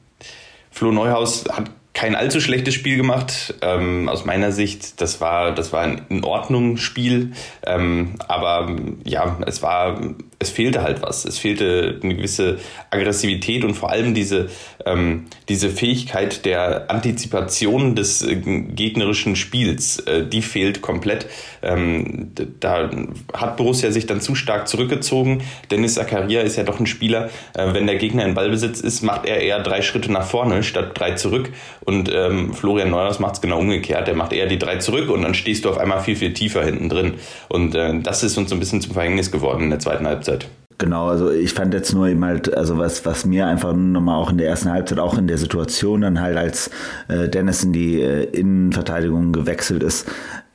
Flo 0.71 0.91
Neuhaus 0.91 1.45
hat 1.51 1.71
kein 1.95 2.15
allzu 2.15 2.41
schlechtes 2.41 2.75
Spiel 2.75 2.97
gemacht. 2.97 3.55
Ähm, 3.61 4.09
aus 4.09 4.25
meiner 4.25 4.51
Sicht, 4.51 5.01
das 5.01 5.21
war, 5.21 5.55
das 5.55 5.73
war 5.73 5.83
ein 5.83 6.07
in 6.09 6.25
Ordnung 6.25 6.79
Spiel. 6.79 7.33
Ähm, 7.67 8.15
aber 8.29 8.77
ja, 9.05 9.39
es 9.47 9.63
war, 9.63 10.01
es 10.39 10.51
fehlte 10.51 10.83
halt 10.83 11.03
was. 11.03 11.25
Es 11.25 11.39
fehlte 11.39 12.01
eine 12.03 12.15
gewisse 12.15 12.59
Aggressivität 12.91 13.65
und 13.65 13.75
vor 13.75 13.91
allem 13.91 14.15
diese, 14.15 14.49
ähm, 14.87 15.27
diese 15.49 15.69
Fähigkeit 15.69 16.47
der 16.47 16.91
Antizipation 16.91 17.95
des 17.95 18.23
äh, 18.23 18.37
gegnerischen 18.37 19.37
Spiels. 19.37 19.99
Äh, 20.01 20.27
die 20.27 20.43
fehlt 20.43 20.81
komplett. 20.81 21.27
Ähm, 21.63 22.33
da 22.61 22.91
hat 23.33 23.57
Borussia 23.57 23.91
sich 23.91 24.07
dann 24.07 24.21
zu 24.21 24.35
stark 24.35 24.69
zurückgezogen. 24.69 25.43
Dennis 25.71 25.95
Zakaria 25.95 26.43
ist 26.43 26.57
ja 26.57 26.65
doch 26.65 26.81
ein 26.81 26.87
Spieler, 26.87 27.31
äh, 27.55 27.73
wenn 27.73 27.87
der 27.87 27.97
Gegner 27.97 28.25
in 28.25 28.35
Ballbesitz 28.35 28.81
ist, 28.81 29.03
macht 29.03 29.27
er 29.27 29.41
eher 29.41 29.63
drei 29.63 29.83
Schritte 29.83 30.11
nach 30.11 30.25
vorne 30.25 30.63
statt 30.63 30.91
drei 30.95 31.13
zurück. 31.13 31.51
Und 31.85 32.11
ähm, 32.13 32.53
Florian 32.55 32.91
Neuhaus 32.91 33.19
macht 33.19 33.35
es 33.35 33.41
genau 33.41 33.59
umgekehrt. 33.59 34.07
Der 34.07 34.15
macht 34.15 34.33
eher 34.33 34.47
die 34.47 34.59
drei 34.59 34.77
zurück 34.77 35.11
und 35.11 35.23
dann 35.23 35.35
stehst 35.35 35.65
du 35.65 35.71
auf 35.71 35.79
einmal 35.79 36.01
viel, 36.01 36.17
viel 36.17 36.33
tiefer 36.33 36.65
hinten 36.65 36.89
drin. 36.89 37.15
Und 37.49 37.75
äh, 37.75 38.01
das 38.01 38.23
ist 38.23 38.37
uns 38.37 38.51
so 38.51 38.57
ein 38.57 38.61
bisschen 38.61 38.81
zum 38.81 38.93
Verhängnis 38.93 39.31
geworden 39.31 39.65
in 39.65 39.71
der 39.71 39.79
zweiten 39.79 40.07
Halbzeit. 40.07 40.49
Genau, 40.83 41.09
also 41.09 41.31
ich 41.31 41.53
fand 41.53 41.75
jetzt 41.75 41.95
nur 41.95 42.09
eben 42.09 42.25
halt, 42.25 42.57
also 42.57 42.77
was, 42.77 43.07
was 43.07 43.25
mir 43.25 43.47
einfach 43.47 43.73
nochmal 43.73 44.17
auch 44.17 44.31
in 44.31 44.39
der 44.39 44.49
ersten 44.49 44.69
Halbzeit, 44.69 44.99
auch 44.99 45.17
in 45.17 45.29
der 45.29 45.39
Situation 45.39 46.01
dann 46.01 46.21
halt, 46.21 46.37
als 46.37 46.71
äh, 47.07 47.29
Dennis 47.29 47.63
in 47.63 47.73
die 47.73 48.01
äh, 48.01 48.25
Innenverteidigung 48.25 49.33
gewechselt 49.33 49.85
ist, 49.85 50.11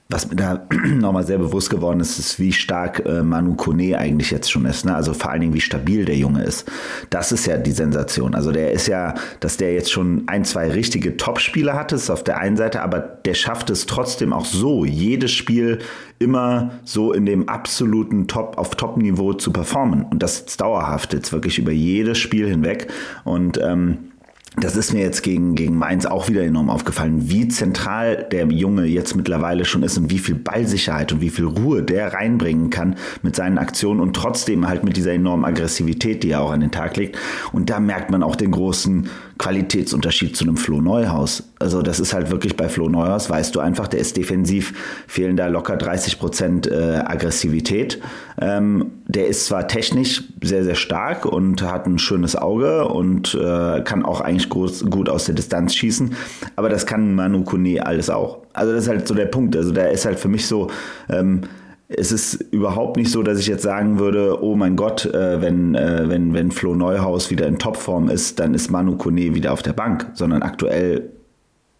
was 0.09 0.29
mir 0.29 0.35
da 0.35 0.65
nochmal 0.85 1.25
sehr 1.25 1.37
bewusst 1.37 1.69
geworden 1.69 1.99
ist, 1.99 2.17
ist, 2.17 2.39
wie 2.39 2.53
stark 2.53 3.03
äh, 3.05 3.23
Manu 3.23 3.55
Kone 3.55 3.97
eigentlich 3.97 4.31
jetzt 4.31 4.49
schon 4.49 4.65
ist. 4.65 4.85
Ne? 4.85 4.95
Also 4.95 5.13
vor 5.13 5.31
allen 5.31 5.41
Dingen, 5.41 5.53
wie 5.53 5.61
stabil 5.61 6.05
der 6.05 6.15
Junge 6.15 6.43
ist. 6.43 6.69
Das 7.09 7.31
ist 7.31 7.45
ja 7.45 7.57
die 7.57 7.71
Sensation. 7.71 8.33
Also 8.33 8.51
der 8.51 8.71
ist 8.71 8.87
ja, 8.87 9.15
dass 9.41 9.57
der 9.57 9.73
jetzt 9.73 9.91
schon 9.91 10.23
ein, 10.27 10.45
zwei 10.45 10.71
richtige 10.71 11.17
Topspieler 11.17 11.73
hat, 11.73 11.91
ist 11.91 12.09
auf 12.09 12.23
der 12.23 12.37
einen 12.37 12.55
Seite, 12.55 12.81
aber 12.81 12.99
der 12.99 13.33
schafft 13.33 13.69
es 13.69 13.85
trotzdem 13.85 14.31
auch 14.31 14.45
so, 14.45 14.85
jedes 14.85 15.31
Spiel 15.31 15.79
immer 16.19 16.71
so 16.83 17.11
in 17.11 17.25
dem 17.25 17.49
absoluten 17.49 18.27
Top, 18.27 18.57
auf 18.57 18.75
Top-Niveau 18.75 19.33
zu 19.33 19.51
performen. 19.51 20.03
Und 20.03 20.23
das 20.23 20.39
ist 20.39 20.61
dauerhaft 20.61 21.13
jetzt 21.13 21.33
wirklich 21.33 21.59
über 21.59 21.71
jedes 21.71 22.17
Spiel 22.17 22.47
hinweg. 22.47 22.87
Und 23.25 23.59
ähm, 23.61 24.11
das 24.59 24.75
ist 24.75 24.91
mir 24.91 25.03
jetzt 25.03 25.21
gegen, 25.21 25.53
gegen 25.53 25.77
Mainz 25.77 26.07
auch 26.07 26.29
wieder 26.29 26.41
enorm 26.41 26.71
aufgefallen, 26.71 27.29
wie 27.29 27.47
zentral 27.47 28.27
der 28.31 28.47
Junge 28.47 28.85
jetzt 28.85 29.15
mittlerweile 29.15 29.65
schon 29.65 29.83
ist 29.83 29.99
und 29.99 30.09
wie 30.09 30.17
viel 30.17 30.33
Ballsicherheit 30.33 31.13
und 31.13 31.21
wie 31.21 31.29
viel 31.29 31.45
Ruhe 31.45 31.83
der 31.83 32.13
reinbringen 32.13 32.71
kann 32.71 32.95
mit 33.21 33.35
seinen 33.35 33.59
Aktionen 33.59 33.99
und 33.99 34.15
trotzdem 34.15 34.67
halt 34.67 34.83
mit 34.83 34.97
dieser 34.97 35.13
enormen 35.13 35.45
Aggressivität, 35.45 36.23
die 36.23 36.31
er 36.31 36.41
auch 36.41 36.51
an 36.51 36.61
den 36.61 36.71
Tag 36.71 36.97
legt. 36.97 37.19
Und 37.51 37.69
da 37.69 37.79
merkt 37.79 38.09
man 38.09 38.23
auch 38.23 38.35
den 38.35 38.49
großen 38.49 39.09
Qualitätsunterschied 39.37 40.35
zu 40.35 40.45
einem 40.45 40.57
Flo 40.57 40.81
Neuhaus. 40.81 41.43
Also 41.59 41.81
das 41.81 41.99
ist 41.99 42.13
halt 42.13 42.29
wirklich 42.29 42.55
bei 42.55 42.69
Flo 42.69 42.87
Neuhaus, 42.87 43.29
weißt 43.29 43.55
du 43.55 43.59
einfach, 43.59 43.87
der 43.87 43.99
ist 43.99 44.15
defensiv, 44.15 44.73
fehlen 45.07 45.35
da 45.37 45.47
locker 45.47 45.75
30 45.75 46.19
Prozent 46.19 46.67
äh, 46.67 47.01
Aggressivität. 47.03 47.99
Ähm, 48.39 48.91
der 49.07 49.27
ist 49.27 49.45
zwar 49.45 49.67
technisch 49.67 50.23
sehr, 50.43 50.63
sehr 50.63 50.75
stark 50.75 51.25
und 51.25 51.63
hat 51.63 51.87
ein 51.87 51.97
schönes 51.97 52.35
Auge 52.35 52.87
und 52.87 53.33
äh, 53.33 53.81
kann 53.81 54.05
auch 54.05 54.21
eigentlich 54.21 54.49
groß, 54.49 54.89
gut 54.89 55.09
aus 55.09 55.25
der 55.25 55.35
Distanz 55.35 55.73
schießen, 55.75 56.13
aber 56.55 56.69
das 56.69 56.85
kann 56.85 57.15
Manu 57.15 57.43
Kone 57.43 57.83
alles 57.85 58.09
auch. 58.09 58.39
Also 58.53 58.73
das 58.73 58.83
ist 58.83 58.89
halt 58.89 59.07
so 59.07 59.15
der 59.15 59.25
Punkt. 59.25 59.55
Also 59.55 59.71
der 59.71 59.91
ist 59.91 60.05
halt 60.05 60.19
für 60.19 60.29
mich 60.29 60.47
so... 60.47 60.69
Ähm, 61.09 61.41
es 61.89 62.11
ist 62.11 62.33
überhaupt 62.51 62.97
nicht 62.97 63.09
so, 63.09 63.23
dass 63.23 63.39
ich 63.39 63.47
jetzt 63.47 63.63
sagen 63.63 63.97
würde, 63.97 64.43
oh 64.43 64.55
mein 64.55 64.75
Gott, 64.75 65.05
äh, 65.05 65.41
wenn, 65.41 65.73
äh, 65.73 66.09
wenn, 66.09 66.33
wenn 66.33 66.51
Flo 66.51 66.75
Neuhaus 66.75 67.31
wieder 67.31 67.47
in 67.47 67.59
Topform 67.59 68.09
ist, 68.09 68.39
dann 68.39 68.53
ist 68.53 68.69
Manu 68.69 68.97
Kone 68.97 69.35
wieder 69.35 69.53
auf 69.53 69.61
der 69.61 69.71
Bank, 69.71 70.07
sondern 70.13 70.41
aktuell 70.43 71.11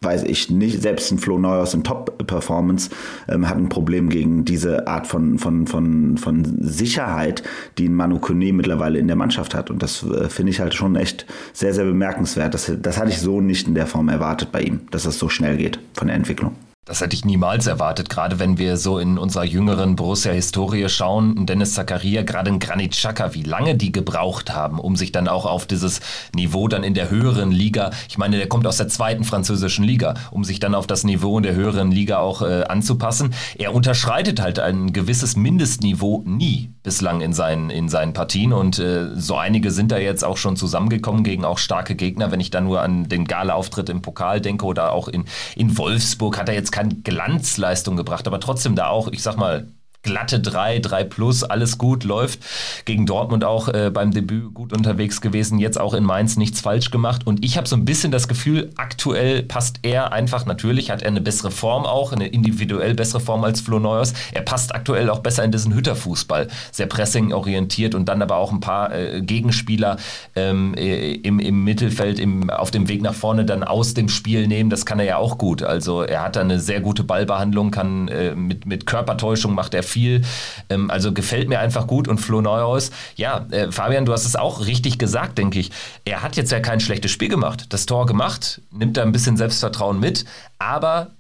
weiß 0.02 0.24
ich 0.24 0.50
nicht, 0.50 0.82
selbst 0.82 1.12
ein 1.12 1.18
Flo 1.18 1.38
Neuhaus 1.40 1.74
in 1.74 1.84
Top-Performance 1.84 2.92
ähm, 3.28 3.50
hat 3.50 3.58
ein 3.58 3.70
Problem 3.70 4.10
gegen 4.10 4.46
diese 4.46 4.88
Art 4.88 5.08
von, 5.08 5.40
von, 5.40 5.66
von, 5.66 6.18
von 6.18 6.58
Sicherheit, 6.62 7.44
die 7.78 7.88
ein 7.88 7.96
Manu 7.96 8.20
Kone 8.20 8.54
mittlerweile 8.54 9.00
in 9.00 9.08
der 9.08 9.16
Mannschaft 9.16 9.56
hat. 9.56 9.72
Und 9.72 9.82
das 9.82 10.04
äh, 10.04 10.30
finde 10.30 10.52
ich 10.52 10.60
halt 10.60 10.76
schon 10.76 10.96
echt 10.96 11.26
sehr, 11.54 11.74
sehr 11.74 11.86
bemerkenswert. 11.86 12.54
Das, 12.54 12.72
das 12.80 12.98
hatte 12.98 13.10
ich 13.10 13.20
so 13.20 13.42
nicht 13.42 13.68
in 13.68 13.76
der 13.76 13.88
Form 13.88 14.10
erwartet 14.10 14.52
bei 14.52 14.62
ihm, 14.62 14.82
dass 14.92 15.04
das 15.04 15.18
so 15.18 15.30
schnell 15.30 15.58
geht 15.58 15.80
von 15.94 16.08
der 16.08 16.16
Entwicklung. 16.16 16.56
Das 16.88 17.02
hätte 17.02 17.18
ich 17.18 17.26
niemals 17.26 17.68
erwartet, 17.68 18.10
gerade 18.10 18.40
wenn 18.40 18.58
wir 18.58 18.78
so 18.78 18.98
in 18.98 19.18
unserer 19.18 19.44
jüngeren 19.44 19.98
Borussia-Historie 19.98 20.88
schauen. 20.88 21.46
Dennis 21.46 21.74
Zakaria, 21.74 22.24
gerade 22.24 22.50
in 22.50 22.60
Granit 22.60 22.92
Xhaka, 22.92 23.34
wie 23.34 23.44
lange 23.44 23.76
die 23.76 23.92
gebraucht 23.92 24.56
haben, 24.56 24.80
um 24.80 24.96
sich 24.96 25.12
dann 25.12 25.28
auch 25.28 25.46
auf 25.46 25.66
dieses 25.66 26.00
Niveau 26.34 26.70
dann 26.70 26.86
in 26.86 26.94
der 26.94 27.10
höheren 27.10 27.52
Liga, 27.52 27.92
ich 28.08 28.18
meine, 28.18 28.38
der 28.38 28.48
kommt 28.48 28.66
aus 28.66 28.78
der 28.78 28.88
zweiten 28.88 29.26
französischen 29.26 29.84
Liga, 29.84 30.14
um 30.32 30.46
sich 30.46 30.62
dann 30.62 30.76
auf 30.76 30.88
das 30.88 31.04
Niveau 31.04 31.36
in 31.36 31.44
der 31.44 31.56
höheren 31.56 31.92
Liga 31.92 32.20
auch 32.20 32.42
äh, 32.42 32.64
anzupassen. 32.64 33.34
Er 33.58 33.76
unterschreitet 33.76 34.40
halt 34.40 34.60
ein 34.60 34.94
gewisses 34.94 35.36
Mindestniveau 35.36 36.24
nie 36.26 36.72
bislang 36.88 37.20
in 37.20 37.34
seinen, 37.34 37.70
in 37.70 37.90
seinen 37.90 38.14
Partien 38.14 38.54
und 38.54 38.80
äh, 38.80 39.10
so 39.14 39.36
einige 39.36 39.72
sind 39.72 39.92
da 39.92 39.98
jetzt 39.98 40.24
auch 40.24 40.38
schon 40.38 40.56
zusammengekommen 40.56 41.26
gegen 41.26 41.44
auch 41.44 41.58
starke 41.58 41.96
Gegner. 41.96 42.32
Wenn 42.32 42.40
ich 42.40 42.50
dann 42.50 42.64
nur 42.64 42.82
an 42.82 43.10
den 43.10 43.26
Gala-Auftritt 43.26 43.90
im 43.90 44.02
Pokal 44.02 44.40
denke 44.40 44.66
oder 44.66 44.94
auch 44.94 45.10
in, 45.10 45.26
in 45.58 45.78
Wolfsburg 45.78 46.38
hat 46.38 46.48
er 46.48 46.56
jetzt 46.56 46.72
keine 46.72 46.96
Glanzleistung 46.96 47.98
gebracht, 47.98 48.26
aber 48.26 48.40
trotzdem 48.40 48.78
da 48.78 48.88
auch, 48.88 49.10
ich 49.10 49.22
sag 49.22 49.36
mal, 49.36 49.68
glatte 50.08 50.40
3, 50.40 50.80
3 50.80 51.04
plus, 51.04 51.44
alles 51.44 51.78
gut, 51.78 52.06
läuft. 52.06 52.40
Gegen 52.86 53.06
Dortmund 53.06 53.44
auch 53.44 53.68
äh, 53.68 53.92
beim 53.94 54.12
Debüt 54.12 54.54
gut 54.54 54.72
unterwegs 54.72 55.20
gewesen, 55.20 55.60
jetzt 55.60 55.78
auch 55.80 55.94
in 55.94 56.06
Mainz 56.06 56.38
nichts 56.38 56.62
falsch 56.62 56.92
gemacht. 56.92 57.28
Und 57.28 57.44
ich 57.44 57.58
habe 57.58 57.68
so 57.68 57.76
ein 57.76 57.84
bisschen 57.84 58.10
das 58.10 58.30
Gefühl, 58.30 58.72
aktuell 58.78 59.44
passt 59.44 59.80
er 59.84 60.14
einfach, 60.14 60.46
natürlich 60.46 60.92
hat 60.92 61.02
er 61.02 61.10
eine 61.10 61.20
bessere 61.20 61.52
Form 61.52 61.86
auch, 61.86 62.14
eine 62.14 62.28
individuell 62.28 62.94
bessere 62.94 63.20
Form 63.20 63.44
als 63.44 63.60
Flo 63.60 63.80
Neuers. 63.80 64.14
Er 64.32 64.44
passt 64.44 64.74
aktuell 64.74 65.10
auch 65.10 65.20
besser 65.20 65.44
in 65.44 65.52
diesen 65.52 65.74
Hütterfußball, 65.76 66.48
sehr 66.72 66.88
pressing-orientiert 66.88 67.94
und 67.94 68.06
dann 68.08 68.22
aber 68.22 68.38
auch 68.38 68.54
ein 68.54 68.62
paar 68.62 68.96
äh, 68.96 69.22
Gegenspieler 69.22 69.98
ähm, 70.36 70.74
äh, 70.76 71.16
im, 71.16 71.40
im 71.40 71.66
Mittelfeld 71.66 72.18
im, 72.18 72.50
auf 72.50 72.72
dem 72.72 72.88
Weg 72.88 73.02
nach 73.02 73.14
vorne 73.14 73.44
dann 73.44 73.66
aus 73.66 73.94
dem 73.94 74.08
Spiel 74.08 74.48
nehmen. 74.48 74.70
Das 74.70 74.86
kann 74.86 75.00
er 75.00 75.06
ja 75.06 75.18
auch 75.18 75.38
gut. 75.38 75.64
Also 75.64 76.02
er 76.02 76.24
hat 76.24 76.38
da 76.38 76.42
eine 76.42 76.62
sehr 76.62 76.80
gute 76.80 77.04
Ballbehandlung, 77.04 77.72
kann 77.72 78.08
äh, 78.08 78.34
mit, 78.36 78.66
mit 78.66 78.86
Körpertäuschung 78.86 79.54
macht 79.54 79.74
er 79.74 79.84
viel 79.84 79.97
viel. 79.98 80.22
Ähm, 80.70 80.92
also 80.92 81.12
gefällt 81.12 81.50
mir 81.50 81.60
einfach 81.60 81.88
gut. 81.88 82.08
Und 82.08 82.20
Flo 82.20 82.42
Neuhaus, 82.42 82.92
ja, 83.16 83.48
äh, 83.50 83.72
Fabian, 83.72 84.06
du 84.06 84.14
hast 84.14 84.26
es 84.26 84.36
auch 84.36 84.68
richtig 84.68 85.00
gesagt, 85.00 85.40
denke 85.40 85.60
ich. 85.60 85.72
Er 86.06 86.22
hat 86.22 86.38
jetzt 86.38 86.52
ja 86.52 86.60
kein 86.60 86.80
schlechtes 86.80 87.10
Spiel 87.10 87.30
gemacht. 87.30 87.66
Das 87.70 87.88
Tor 87.88 88.06
gemacht, 88.06 88.62
nimmt 88.72 88.96
da 88.98 89.02
ein 89.02 89.12
bisschen 89.12 89.38
Selbstvertrauen 89.38 90.00
mit, 90.00 90.26
aber 90.60 91.17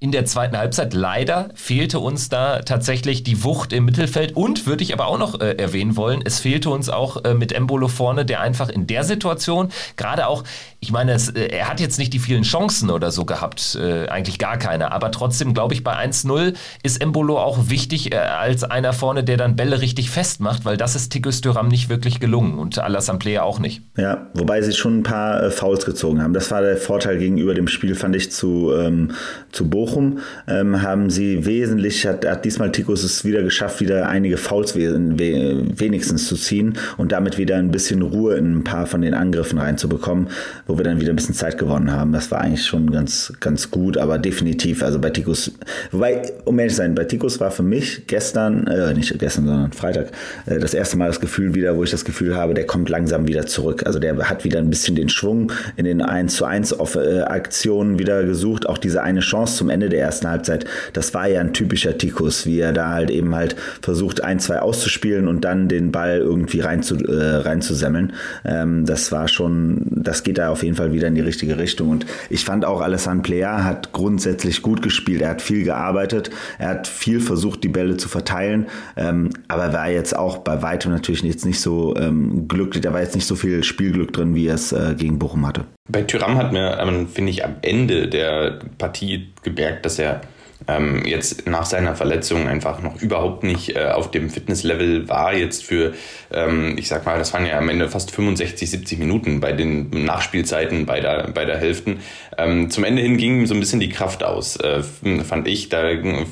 in 0.00 0.12
der 0.12 0.24
zweiten 0.24 0.56
Halbzeit 0.56 0.94
leider 0.94 1.48
fehlte 1.54 1.98
uns 1.98 2.28
da 2.28 2.60
tatsächlich 2.60 3.22
die 3.22 3.42
Wucht 3.44 3.72
im 3.72 3.84
Mittelfeld 3.84 4.36
und 4.36 4.66
würde 4.66 4.84
ich 4.84 4.92
aber 4.92 5.06
auch 5.06 5.18
noch 5.18 5.40
äh, 5.40 5.52
erwähnen 5.54 5.96
wollen, 5.96 6.22
es 6.24 6.40
fehlte 6.40 6.70
uns 6.70 6.88
auch 6.88 7.24
äh, 7.24 7.34
mit 7.34 7.52
Embolo 7.52 7.88
vorne, 7.88 8.24
der 8.24 8.40
einfach 8.40 8.68
in 8.68 8.86
der 8.86 9.04
Situation, 9.04 9.70
gerade 9.96 10.28
auch, 10.28 10.44
ich 10.80 10.92
meine, 10.92 11.12
es, 11.12 11.28
äh, 11.30 11.48
er 11.48 11.68
hat 11.68 11.80
jetzt 11.80 11.98
nicht 11.98 12.12
die 12.12 12.18
vielen 12.18 12.42
Chancen 12.42 12.90
oder 12.90 13.10
so 13.10 13.24
gehabt, 13.24 13.76
äh, 13.80 14.08
eigentlich 14.08 14.38
gar 14.38 14.56
keine, 14.56 14.92
aber 14.92 15.10
trotzdem 15.10 15.54
glaube 15.54 15.74
ich, 15.74 15.82
bei 15.82 15.96
1-0 15.96 16.54
ist 16.82 17.00
Embolo 17.00 17.38
auch 17.38 17.68
wichtig 17.68 18.12
äh, 18.12 18.16
als 18.16 18.64
einer 18.64 18.92
vorne, 18.92 19.24
der 19.24 19.36
dann 19.36 19.56
Bälle 19.56 19.80
richtig 19.80 20.10
festmacht, 20.10 20.64
weil 20.64 20.76
das 20.76 20.94
ist 20.94 21.10
Tikus 21.10 21.40
Thuram 21.40 21.68
nicht 21.68 21.88
wirklich 21.88 22.20
gelungen 22.20 22.58
und 22.58 22.78
Alassane 22.78 23.18
Player 23.18 23.44
auch 23.44 23.58
nicht. 23.58 23.82
Ja, 23.96 24.28
wobei 24.34 24.62
sie 24.62 24.72
schon 24.72 25.00
ein 25.00 25.02
paar 25.02 25.42
äh, 25.42 25.50
Fouls 25.50 25.84
gezogen 25.84 26.22
haben. 26.22 26.34
Das 26.34 26.50
war 26.50 26.62
der 26.62 26.76
Vorteil 26.76 27.18
gegenüber 27.18 27.54
dem 27.54 27.66
Spiel, 27.68 27.94
fand 27.94 28.14
ich, 28.14 28.30
zu, 28.30 28.72
ähm, 28.72 29.12
zu 29.50 29.68
Bochum 29.68 29.87
Bochum 29.88 30.18
ähm, 30.46 30.82
haben 30.82 31.10
sie 31.10 31.46
wesentlich, 31.46 32.06
hat, 32.06 32.26
hat 32.26 32.44
diesmal 32.44 32.70
Tikus 32.72 33.02
es 33.02 33.24
wieder 33.24 33.42
geschafft, 33.42 33.80
wieder 33.80 34.08
einige 34.08 34.36
Fouls 34.36 34.76
we 34.76 34.88
we 35.18 35.64
wenigstens 35.76 36.28
zu 36.28 36.36
ziehen 36.36 36.74
und 36.96 37.12
damit 37.12 37.38
wieder 37.38 37.56
ein 37.56 37.70
bisschen 37.70 38.02
Ruhe 38.02 38.36
in 38.36 38.58
ein 38.58 38.64
paar 38.64 38.86
von 38.86 39.00
den 39.00 39.14
Angriffen 39.14 39.58
reinzubekommen, 39.58 40.28
wo 40.66 40.76
wir 40.76 40.84
dann 40.84 41.00
wieder 41.00 41.12
ein 41.12 41.16
bisschen 41.16 41.34
Zeit 41.34 41.58
gewonnen 41.58 41.90
haben. 41.90 42.12
Das 42.12 42.30
war 42.30 42.40
eigentlich 42.40 42.64
schon 42.64 42.90
ganz, 42.90 43.32
ganz 43.40 43.70
gut, 43.70 43.96
aber 43.96 44.18
definitiv, 44.18 44.82
also 44.82 44.98
bei 44.98 45.10
Tikus, 45.10 45.52
wobei, 45.90 46.22
um 46.44 46.58
ehrlich 46.58 46.74
zu 46.74 46.78
sein, 46.78 46.94
bei 46.94 47.04
Tikus 47.04 47.40
war 47.40 47.50
für 47.50 47.62
mich 47.62 48.06
gestern, 48.06 48.66
äh, 48.66 48.92
nicht 48.94 49.18
gestern, 49.18 49.46
sondern 49.46 49.72
Freitag, 49.72 50.12
äh, 50.46 50.58
das 50.58 50.74
erste 50.74 50.98
Mal 50.98 51.06
das 51.06 51.20
Gefühl 51.20 51.54
wieder, 51.54 51.76
wo 51.76 51.84
ich 51.84 51.90
das 51.90 52.04
Gefühl 52.04 52.36
habe, 52.36 52.54
der 52.54 52.66
kommt 52.66 52.88
langsam 52.88 53.26
wieder 53.26 53.46
zurück. 53.46 53.84
Also 53.86 53.98
der 53.98 54.16
hat 54.28 54.44
wieder 54.44 54.58
ein 54.58 54.70
bisschen 54.70 54.96
den 54.96 55.08
Schwung 55.08 55.52
in 55.76 55.84
den 55.84 56.02
1 56.02 56.36
zu 56.36 56.44
1 56.44 56.72
äh, 56.72 57.20
Aktionen 57.22 57.98
wieder 57.98 58.24
gesucht, 58.24 58.68
auch 58.68 58.78
diese 58.78 59.02
eine 59.02 59.20
Chance 59.20 59.56
zum 59.56 59.70
Ende 59.70 59.77
Ende 59.78 59.88
der 59.90 60.00
ersten 60.00 60.28
Halbzeit, 60.28 60.64
das 60.92 61.14
war 61.14 61.28
ja 61.28 61.40
ein 61.40 61.52
typischer 61.52 61.96
Tikus, 61.96 62.46
wie 62.46 62.58
er 62.58 62.72
da 62.72 62.90
halt 62.90 63.10
eben 63.10 63.32
halt 63.34 63.54
versucht, 63.80 64.24
ein, 64.24 64.40
zwei 64.40 64.58
auszuspielen 64.58 65.28
und 65.28 65.44
dann 65.44 65.68
den 65.68 65.92
Ball 65.92 66.18
irgendwie 66.18 66.60
rein 66.60 66.82
äh, 66.82 67.12
reinzusemmeln. 67.12 68.12
Ähm, 68.44 68.86
das 68.86 69.12
war 69.12 69.28
schon, 69.28 69.82
das 69.90 70.24
geht 70.24 70.38
da 70.38 70.50
auf 70.50 70.64
jeden 70.64 70.74
Fall 70.74 70.92
wieder 70.92 71.06
in 71.06 71.14
die 71.14 71.20
richtige 71.20 71.58
Richtung. 71.58 71.90
Und 71.90 72.06
ich 72.28 72.44
fand 72.44 72.64
auch, 72.64 72.80
Alessandro 72.80 73.22
Plea 73.22 73.62
hat 73.62 73.92
grundsätzlich 73.92 74.62
gut 74.62 74.82
gespielt. 74.82 75.22
Er 75.22 75.30
hat 75.30 75.42
viel 75.42 75.62
gearbeitet, 75.64 76.30
er 76.58 76.70
hat 76.70 76.88
viel 76.88 77.20
versucht, 77.20 77.62
die 77.62 77.68
Bälle 77.68 77.96
zu 77.96 78.08
verteilen, 78.08 78.66
ähm, 78.96 79.30
aber 79.46 79.64
er 79.64 79.72
war 79.72 79.90
jetzt 79.90 80.16
auch 80.16 80.38
bei 80.38 80.62
weitem 80.62 80.90
natürlich 80.90 81.22
jetzt 81.22 81.44
nicht 81.44 81.60
so 81.60 81.94
ähm, 81.96 82.48
glücklich, 82.48 82.82
da 82.82 82.92
war 82.92 83.00
jetzt 83.00 83.14
nicht 83.14 83.26
so 83.26 83.36
viel 83.36 83.62
Spielglück 83.62 84.12
drin, 84.12 84.34
wie 84.34 84.46
er 84.46 84.54
es 84.54 84.72
äh, 84.72 84.94
gegen 84.96 85.18
Bochum 85.18 85.46
hatte. 85.46 85.64
Bei 85.88 86.02
Tyram 86.02 86.36
hat 86.36 86.52
mir, 86.52 86.78
ähm, 86.78 87.08
finde 87.08 87.30
ich, 87.30 87.44
am 87.44 87.56
Ende 87.62 88.08
der 88.08 88.58
Partie 88.76 89.32
gemerkt, 89.42 89.86
dass 89.86 89.98
er 89.98 90.20
ähm, 90.66 91.04
jetzt 91.06 91.46
nach 91.46 91.64
seiner 91.64 91.94
Verletzung 91.94 92.48
einfach 92.48 92.82
noch 92.82 93.00
überhaupt 93.00 93.44
nicht 93.44 93.76
äh, 93.76 93.86
auf 93.86 94.10
dem 94.10 94.28
Fitnesslevel 94.28 95.08
war 95.08 95.34
jetzt 95.34 95.64
für, 95.64 95.94
ähm, 96.32 96.76
ich 96.76 96.88
sag 96.88 97.06
mal, 97.06 97.18
das 97.18 97.32
waren 97.32 97.46
ja 97.46 97.58
am 97.58 97.68
Ende 97.68 97.88
fast 97.88 98.10
65, 98.10 98.70
70 98.70 98.98
Minuten 98.98 99.40
bei 99.40 99.52
den 99.52 99.90
Nachspielzeiten 99.90 100.84
bei 100.84 101.00
der, 101.00 101.58
Hälften. 101.58 102.00
Ähm, 102.36 102.70
zum 102.70 102.84
Ende 102.84 103.02
hin 103.02 103.16
ging 103.16 103.40
ihm 103.40 103.46
so 103.46 103.54
ein 103.54 103.60
bisschen 103.60 103.80
die 103.80 103.88
Kraft 103.88 104.22
aus, 104.24 104.56
äh, 104.56 104.82
fand 104.82 105.48
ich. 105.48 105.68
Da 105.68 105.84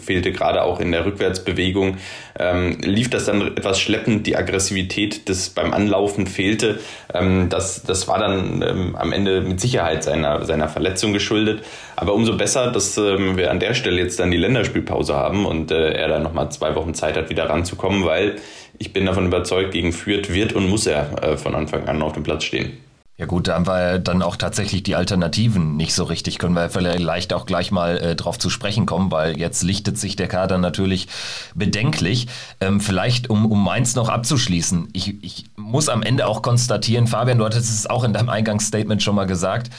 fehlte 0.05 0.33
gerade 0.33 0.63
auch 0.63 0.81
in 0.81 0.93
der 0.93 1.07
Rückwärtsbewegung, 1.07 1.97
ähm, 2.38 2.78
lief 2.81 3.11
das 3.11 3.26
dann 3.26 3.40
etwas 3.57 3.81
schleppend, 3.81 4.26
die 4.26 4.37
Aggressivität 4.37 5.28
des 5.28 5.50
beim 5.50 5.73
Anlaufen 5.73 6.26
fehlte. 6.26 6.81
Ähm, 7.12 7.49
das, 7.49 7.83
das 7.83 8.09
war 8.09 8.19
dann 8.19 8.62
ähm, 8.62 8.97
am 8.97 9.12
Ende 9.12 9.40
mit 9.40 9.61
Sicherheit 9.61 10.05
seiner, 10.05 10.45
seiner 10.45 10.69
Verletzung 10.69 11.12
geschuldet. 11.12 11.62
Aber 11.97 12.14
umso 12.14 12.37
besser, 12.37 12.71
dass 12.71 12.97
ähm, 12.99 13.37
wir 13.37 13.50
an 13.50 13.61
der 13.61 13.75
Stelle 13.75 14.00
jetzt 14.00 14.21
dann 14.21 14.31
die 14.31 14.37
Länderspielpause 14.37 15.14
haben 15.14 15.47
und 15.47 15.71
äh, 15.71 15.93
er 15.93 16.09
dann 16.09 16.23
nochmal 16.23 16.50
zwei 16.50 16.75
Wochen 16.75 16.95
Zeit 16.95 17.16
hat, 17.16 17.31
wieder 17.31 17.49
ranzukommen, 17.49 18.05
weil 18.05 18.37
ich 18.78 18.93
bin 18.93 19.07
davon 19.07 19.26
überzeugt, 19.26 19.73
gegen 19.73 19.93
Fürth 19.93 20.33
wird 20.33 20.52
und 20.52 20.69
muss 20.69 20.87
er 20.87 21.23
äh, 21.23 21.37
von 21.37 21.55
Anfang 21.55 21.88
an 21.88 22.02
auf 22.02 22.12
dem 22.12 22.23
Platz 22.23 22.45
stehen. 22.45 22.78
Ja 23.18 23.25
gut, 23.25 23.49
da 23.49 23.54
haben 23.54 23.66
wir 23.66 23.99
dann 23.99 24.20
auch 24.20 24.37
tatsächlich 24.37 24.82
die 24.82 24.94
Alternativen 24.94 25.75
nicht 25.76 25.94
so 25.94 26.04
richtig. 26.04 26.38
Können 26.38 26.54
wir 26.54 26.68
vielleicht 26.68 27.32
auch 27.32 27.46
gleich 27.46 27.70
mal 27.70 27.96
äh, 27.96 28.14
drauf 28.14 28.38
zu 28.38 28.50
sprechen 28.50 28.85
kommen, 28.85 29.11
weil 29.11 29.38
jetzt 29.38 29.62
lichtet 29.62 29.96
sich 29.99 30.16
der 30.16 30.28
Kader 30.28 30.58
natürlich 30.58 31.08
bedenklich. 31.54 32.26
Ähm, 32.61 32.78
vielleicht, 32.78 33.30
um, 33.30 33.50
um 33.50 33.64
Mainz 33.64 33.94
noch 33.94 34.11
abzuschließen. 34.11 34.90
Ich, 34.92 35.25
ich 35.25 35.46
muss 35.56 35.88
am 35.88 36.02
Ende 36.02 36.26
auch 36.26 36.42
konstatieren, 36.42 37.06
Fabian, 37.06 37.38
du 37.38 37.46
hattest 37.46 37.70
es 37.70 37.87
auch 37.87 38.04
in 38.04 38.12
deinem 38.12 38.28
Eingangsstatement 38.28 39.02
schon 39.02 39.14
mal 39.14 39.26
gesagt, 39.26 39.70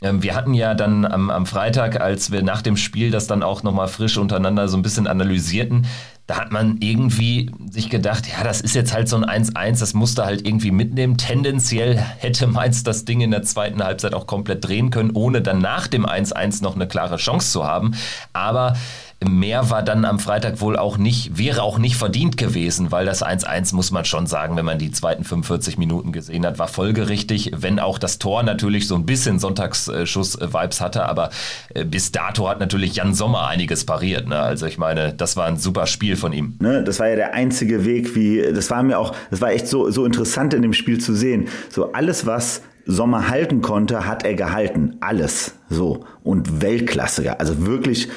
ähm, 0.00 0.22
wir 0.22 0.36
hatten 0.36 0.54
ja 0.54 0.74
dann 0.74 1.04
am, 1.04 1.30
am 1.30 1.46
Freitag, 1.46 2.00
als 2.00 2.30
wir 2.30 2.42
nach 2.42 2.62
dem 2.62 2.76
Spiel 2.76 3.10
das 3.10 3.26
dann 3.26 3.42
auch 3.42 3.62
nochmal 3.62 3.88
frisch 3.88 4.18
untereinander 4.18 4.68
so 4.68 4.76
ein 4.76 4.82
bisschen 4.82 5.06
analysierten, 5.06 5.86
da 6.26 6.36
hat 6.36 6.52
man 6.52 6.78
irgendwie 6.80 7.50
sich 7.70 7.90
gedacht, 7.90 8.26
ja, 8.26 8.42
das 8.42 8.62
ist 8.62 8.74
jetzt 8.74 8.94
halt 8.94 9.08
so 9.08 9.16
ein 9.16 9.44
1-1, 9.44 9.80
das 9.80 9.92
musste 9.92 10.24
halt 10.24 10.46
irgendwie 10.46 10.70
mitnehmen. 10.70 11.18
Tendenziell 11.18 11.96
hätte 11.96 12.46
Mainz 12.46 12.82
das 12.82 13.04
Ding 13.04 13.20
in 13.20 13.30
der 13.30 13.42
zweiten 13.42 13.84
Halbzeit 13.84 14.14
auch 14.14 14.26
komplett 14.26 14.66
drehen 14.66 14.90
können, 14.90 15.10
ohne 15.10 15.42
dann 15.42 15.58
nach 15.58 15.86
dem 15.86 16.06
1-1 16.06 16.62
noch 16.62 16.76
eine 16.76 16.88
klare 16.88 17.16
Chance 17.16 17.50
zu 17.50 17.64
haben. 17.64 17.94
Aber 18.32 18.74
Mehr 19.22 19.70
war 19.70 19.82
dann 19.82 20.04
am 20.04 20.18
Freitag 20.18 20.60
wohl 20.60 20.76
auch 20.76 20.98
nicht, 20.98 21.38
wäre 21.38 21.62
auch 21.62 21.78
nicht 21.78 21.96
verdient 21.96 22.36
gewesen, 22.36 22.92
weil 22.92 23.06
das 23.06 23.24
1-1 23.24 23.74
muss 23.74 23.90
man 23.90 24.04
schon 24.04 24.26
sagen, 24.26 24.56
wenn 24.56 24.64
man 24.64 24.78
die 24.78 24.90
zweiten 24.90 25.24
45 25.24 25.78
Minuten 25.78 26.12
gesehen 26.12 26.44
hat, 26.44 26.58
war 26.58 26.68
folgerichtig, 26.68 27.52
wenn 27.54 27.78
auch 27.78 27.98
das 27.98 28.18
Tor 28.18 28.42
natürlich 28.42 28.86
so 28.86 28.94
ein 28.94 29.06
bisschen 29.06 29.38
Sonntagsschuss-Vibes 29.38 30.80
hatte, 30.80 31.06
aber 31.06 31.30
äh, 31.74 31.84
bis 31.84 32.12
dato 32.12 32.48
hat 32.48 32.60
natürlich 32.60 32.96
Jan 32.96 33.14
Sommer 33.14 33.46
einiges 33.46 33.86
pariert. 33.86 34.28
Ne? 34.28 34.38
Also 34.38 34.66
ich 34.66 34.78
meine, 34.78 35.14
das 35.14 35.36
war 35.36 35.46
ein 35.46 35.56
super 35.56 35.86
Spiel 35.86 36.16
von 36.16 36.32
ihm. 36.32 36.56
Ne, 36.60 36.82
das 36.82 36.98
war 37.00 37.08
ja 37.08 37.16
der 37.16 37.34
einzige 37.34 37.84
Weg, 37.84 38.14
wie, 38.14 38.42
das 38.52 38.70
war 38.70 38.82
mir 38.82 38.98
auch, 38.98 39.14
das 39.30 39.40
war 39.40 39.52
echt 39.52 39.68
so, 39.68 39.90
so 39.90 40.04
interessant 40.04 40.54
in 40.54 40.62
dem 40.62 40.72
Spiel 40.72 41.00
zu 41.00 41.14
sehen. 41.14 41.48
So 41.70 41.92
alles, 41.92 42.26
was 42.26 42.62
Sommer 42.86 43.28
halten 43.28 43.60
konnte, 43.60 44.06
hat 44.06 44.24
er 44.24 44.34
gehalten. 44.34 44.96
Alles. 45.00 45.54
So. 45.70 46.04
Und 46.22 46.62
Weltklasse. 46.62 47.38
Also 47.40 47.66
wirklich, 47.66 48.08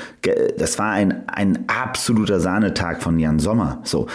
das 0.58 0.78
war 0.80 0.92
ein, 0.92 1.28
ein 1.28 1.66
absoluter 1.68 2.40
Sahnetag 2.40 3.02
von 3.02 3.20
Jan 3.20 3.40
Sommer. 3.40 3.80
So. 3.84 4.08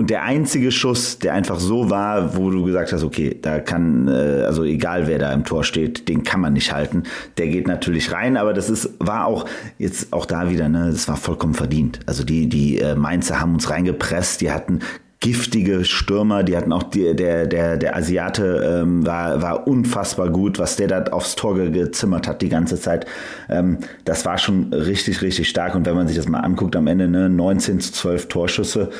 Und 0.00 0.08
der 0.08 0.22
einzige 0.22 0.72
Schuss, 0.72 1.18
der 1.18 1.34
einfach 1.34 1.60
so 1.60 1.90
war, 1.90 2.34
wo 2.34 2.50
du 2.50 2.64
gesagt 2.64 2.90
hast, 2.90 3.04
okay, 3.04 3.38
da 3.42 3.60
kann, 3.60 4.08
äh, 4.08 4.44
also 4.46 4.64
egal 4.64 5.06
wer 5.06 5.18
da 5.18 5.30
im 5.30 5.44
Tor 5.44 5.62
steht, 5.62 6.08
den 6.08 6.22
kann 6.22 6.40
man 6.40 6.54
nicht 6.54 6.72
halten. 6.72 7.02
Der 7.36 7.48
geht 7.48 7.66
natürlich 7.66 8.10
rein, 8.10 8.38
aber 8.38 8.54
das 8.54 8.70
ist, 8.70 8.94
war 8.98 9.26
auch, 9.26 9.44
jetzt 9.76 10.14
auch 10.14 10.24
da 10.24 10.48
wieder, 10.48 10.70
ne, 10.70 10.90
das 10.90 11.06
war 11.06 11.18
vollkommen 11.18 11.52
verdient. 11.52 12.00
Also 12.06 12.24
die, 12.24 12.48
die 12.48 12.78
äh, 12.78 12.94
Mainzer 12.94 13.40
haben 13.40 13.52
uns 13.52 13.68
reingepresst, 13.68 14.40
die 14.40 14.50
hatten 14.50 14.78
giftige 15.20 15.84
Stürmer, 15.84 16.42
die 16.42 16.56
hatten 16.56 16.72
auch 16.72 16.82
die, 16.82 17.14
der 17.14 17.46
der 17.46 17.76
der 17.76 17.94
Asiate 17.94 18.80
ähm, 18.82 19.06
war 19.06 19.42
war 19.42 19.66
unfassbar 19.66 20.30
gut, 20.30 20.58
was 20.58 20.76
der 20.76 20.88
da 20.88 21.04
aufs 21.12 21.36
Tor 21.36 21.56
gezimmert 21.56 22.26
hat 22.26 22.40
die 22.40 22.48
ganze 22.48 22.80
Zeit. 22.80 23.04
Ähm, 23.50 23.78
das 24.06 24.24
war 24.24 24.38
schon 24.38 24.72
richtig 24.72 25.20
richtig 25.20 25.48
stark 25.48 25.74
und 25.74 25.84
wenn 25.84 25.94
man 25.94 26.08
sich 26.08 26.16
das 26.16 26.26
mal 26.26 26.40
anguckt 26.40 26.74
am 26.74 26.86
Ende 26.86 27.06
ne 27.06 27.28
19 27.28 27.80
zu 27.80 27.92
12 27.92 28.28
Torschüsse 28.28 28.90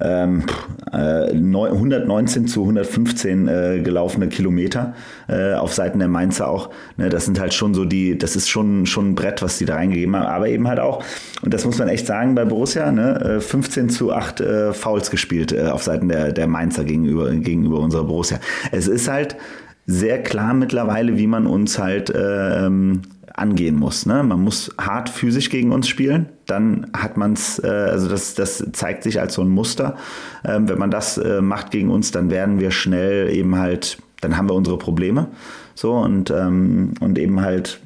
ähm, 0.00 0.44
äh, 0.92 1.30
119 1.30 2.46
zu 2.46 2.62
115 2.62 3.48
äh, 3.48 3.80
gelaufene 3.82 4.28
Kilometer 4.28 4.94
äh, 5.28 5.54
auf 5.54 5.74
Seiten 5.74 5.98
der 5.98 6.08
Mainzer 6.08 6.48
auch. 6.48 6.70
Ne, 6.96 7.08
das 7.08 7.24
sind 7.24 7.40
halt 7.40 7.54
schon 7.54 7.74
so 7.74 7.84
die, 7.84 8.18
das 8.18 8.36
ist 8.36 8.48
schon, 8.48 8.86
schon 8.86 9.10
ein 9.10 9.14
Brett, 9.14 9.42
was 9.42 9.58
die 9.58 9.64
da 9.64 9.76
reingegeben 9.76 10.16
haben, 10.16 10.26
aber 10.26 10.48
eben 10.48 10.68
halt 10.68 10.80
auch, 10.80 11.04
und 11.42 11.54
das 11.54 11.64
muss 11.64 11.78
man 11.78 11.88
echt 11.88 12.06
sagen 12.06 12.34
bei 12.34 12.44
Borussia, 12.44 12.90
ne, 12.92 13.40
15 13.40 13.84
äh, 13.84 13.88
zu 13.88 14.12
8 14.12 14.40
äh, 14.40 14.72
Fouls 14.72 15.10
gespielt 15.10 15.52
äh, 15.52 15.68
auf 15.68 15.82
Seiten 15.82 16.08
der, 16.08 16.32
der 16.32 16.46
Mainzer 16.46 16.84
gegenüber, 16.84 17.30
gegenüber 17.30 17.80
unserer 17.80 18.04
Borussia. 18.04 18.38
Es 18.72 18.88
ist 18.88 19.08
halt 19.08 19.36
sehr 19.86 20.22
klar 20.22 20.54
mittlerweile, 20.54 21.18
wie 21.18 21.26
man 21.26 21.46
uns 21.46 21.78
halt 21.78 22.10
äh, 22.10 22.66
ähm, 22.66 23.02
angehen 23.40 23.76
muss. 23.76 24.06
Ne? 24.06 24.22
Man 24.22 24.42
muss 24.42 24.70
hart 24.78 25.08
physisch 25.08 25.50
gegen 25.50 25.72
uns 25.72 25.88
spielen, 25.88 26.28
dann 26.46 26.90
hat 26.96 27.16
man 27.16 27.32
es, 27.32 27.58
äh, 27.58 27.66
also 27.66 28.08
das, 28.08 28.34
das 28.34 28.64
zeigt 28.72 29.02
sich 29.02 29.20
als 29.20 29.34
so 29.34 29.42
ein 29.42 29.48
Muster. 29.48 29.96
Ähm, 30.44 30.68
wenn 30.68 30.78
man 30.78 30.90
das 30.90 31.18
äh, 31.18 31.40
macht 31.40 31.70
gegen 31.70 31.90
uns, 31.90 32.10
dann 32.10 32.30
werden 32.30 32.60
wir 32.60 32.70
schnell 32.70 33.30
eben 33.30 33.56
halt, 33.56 33.98
dann 34.20 34.36
haben 34.36 34.48
wir 34.48 34.54
unsere 34.54 34.78
Probleme. 34.78 35.28
So 35.74 35.94
und, 35.94 36.30
ähm, 36.30 36.92
und 37.00 37.18
eben 37.18 37.40
halt 37.40 37.80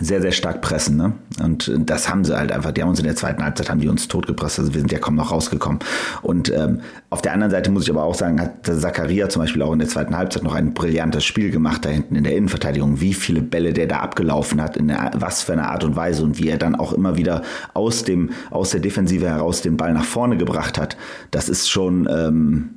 sehr, 0.00 0.20
sehr 0.20 0.32
stark 0.32 0.60
pressen. 0.60 0.96
Ne? 0.96 1.12
Und 1.42 1.72
das 1.78 2.08
haben 2.08 2.24
sie 2.24 2.36
halt 2.36 2.52
einfach, 2.52 2.72
die 2.72 2.82
haben 2.82 2.90
uns 2.90 2.98
in 2.98 3.04
der 3.04 3.16
zweiten 3.16 3.42
Halbzeit 3.42 3.70
haben 3.70 3.80
die 3.80 3.88
uns 3.88 4.08
totgepresst. 4.08 4.58
Also 4.58 4.74
wir 4.74 4.80
sind 4.80 4.92
ja 4.92 4.98
kaum 4.98 5.16
noch 5.16 5.32
rausgekommen. 5.32 5.80
Und 6.22 6.52
ähm, 6.52 6.80
auf 7.10 7.22
der 7.22 7.32
anderen 7.32 7.50
Seite 7.50 7.70
muss 7.70 7.84
ich 7.84 7.90
aber 7.90 8.04
auch 8.04 8.14
sagen, 8.14 8.40
hat 8.40 8.66
Zakaria 8.66 9.28
zum 9.28 9.42
Beispiel 9.42 9.62
auch 9.62 9.72
in 9.72 9.78
der 9.78 9.88
zweiten 9.88 10.16
Halbzeit 10.16 10.42
noch 10.42 10.54
ein 10.54 10.74
brillantes 10.74 11.24
Spiel 11.24 11.50
gemacht 11.50 11.84
da 11.84 11.88
hinten 11.88 12.16
in 12.16 12.24
der 12.24 12.36
Innenverteidigung. 12.36 13.00
Wie 13.00 13.14
viele 13.14 13.40
Bälle 13.40 13.72
der 13.72 13.86
da 13.86 13.98
abgelaufen 14.00 14.62
hat, 14.62 14.76
in 14.76 14.88
der, 14.88 15.12
was 15.16 15.42
für 15.42 15.52
eine 15.52 15.68
Art 15.68 15.84
und 15.84 15.96
Weise 15.96 16.22
und 16.22 16.38
wie 16.38 16.48
er 16.48 16.58
dann 16.58 16.74
auch 16.74 16.92
immer 16.92 17.16
wieder 17.16 17.42
aus 17.74 18.04
dem, 18.04 18.30
aus 18.50 18.70
der 18.70 18.80
Defensive 18.80 19.26
heraus 19.28 19.62
den 19.62 19.76
Ball 19.76 19.92
nach 19.92 20.04
vorne 20.04 20.36
gebracht 20.36 20.78
hat. 20.78 20.96
Das 21.30 21.48
ist 21.48 21.68
schon 21.68 22.08
ähm, 22.10 22.70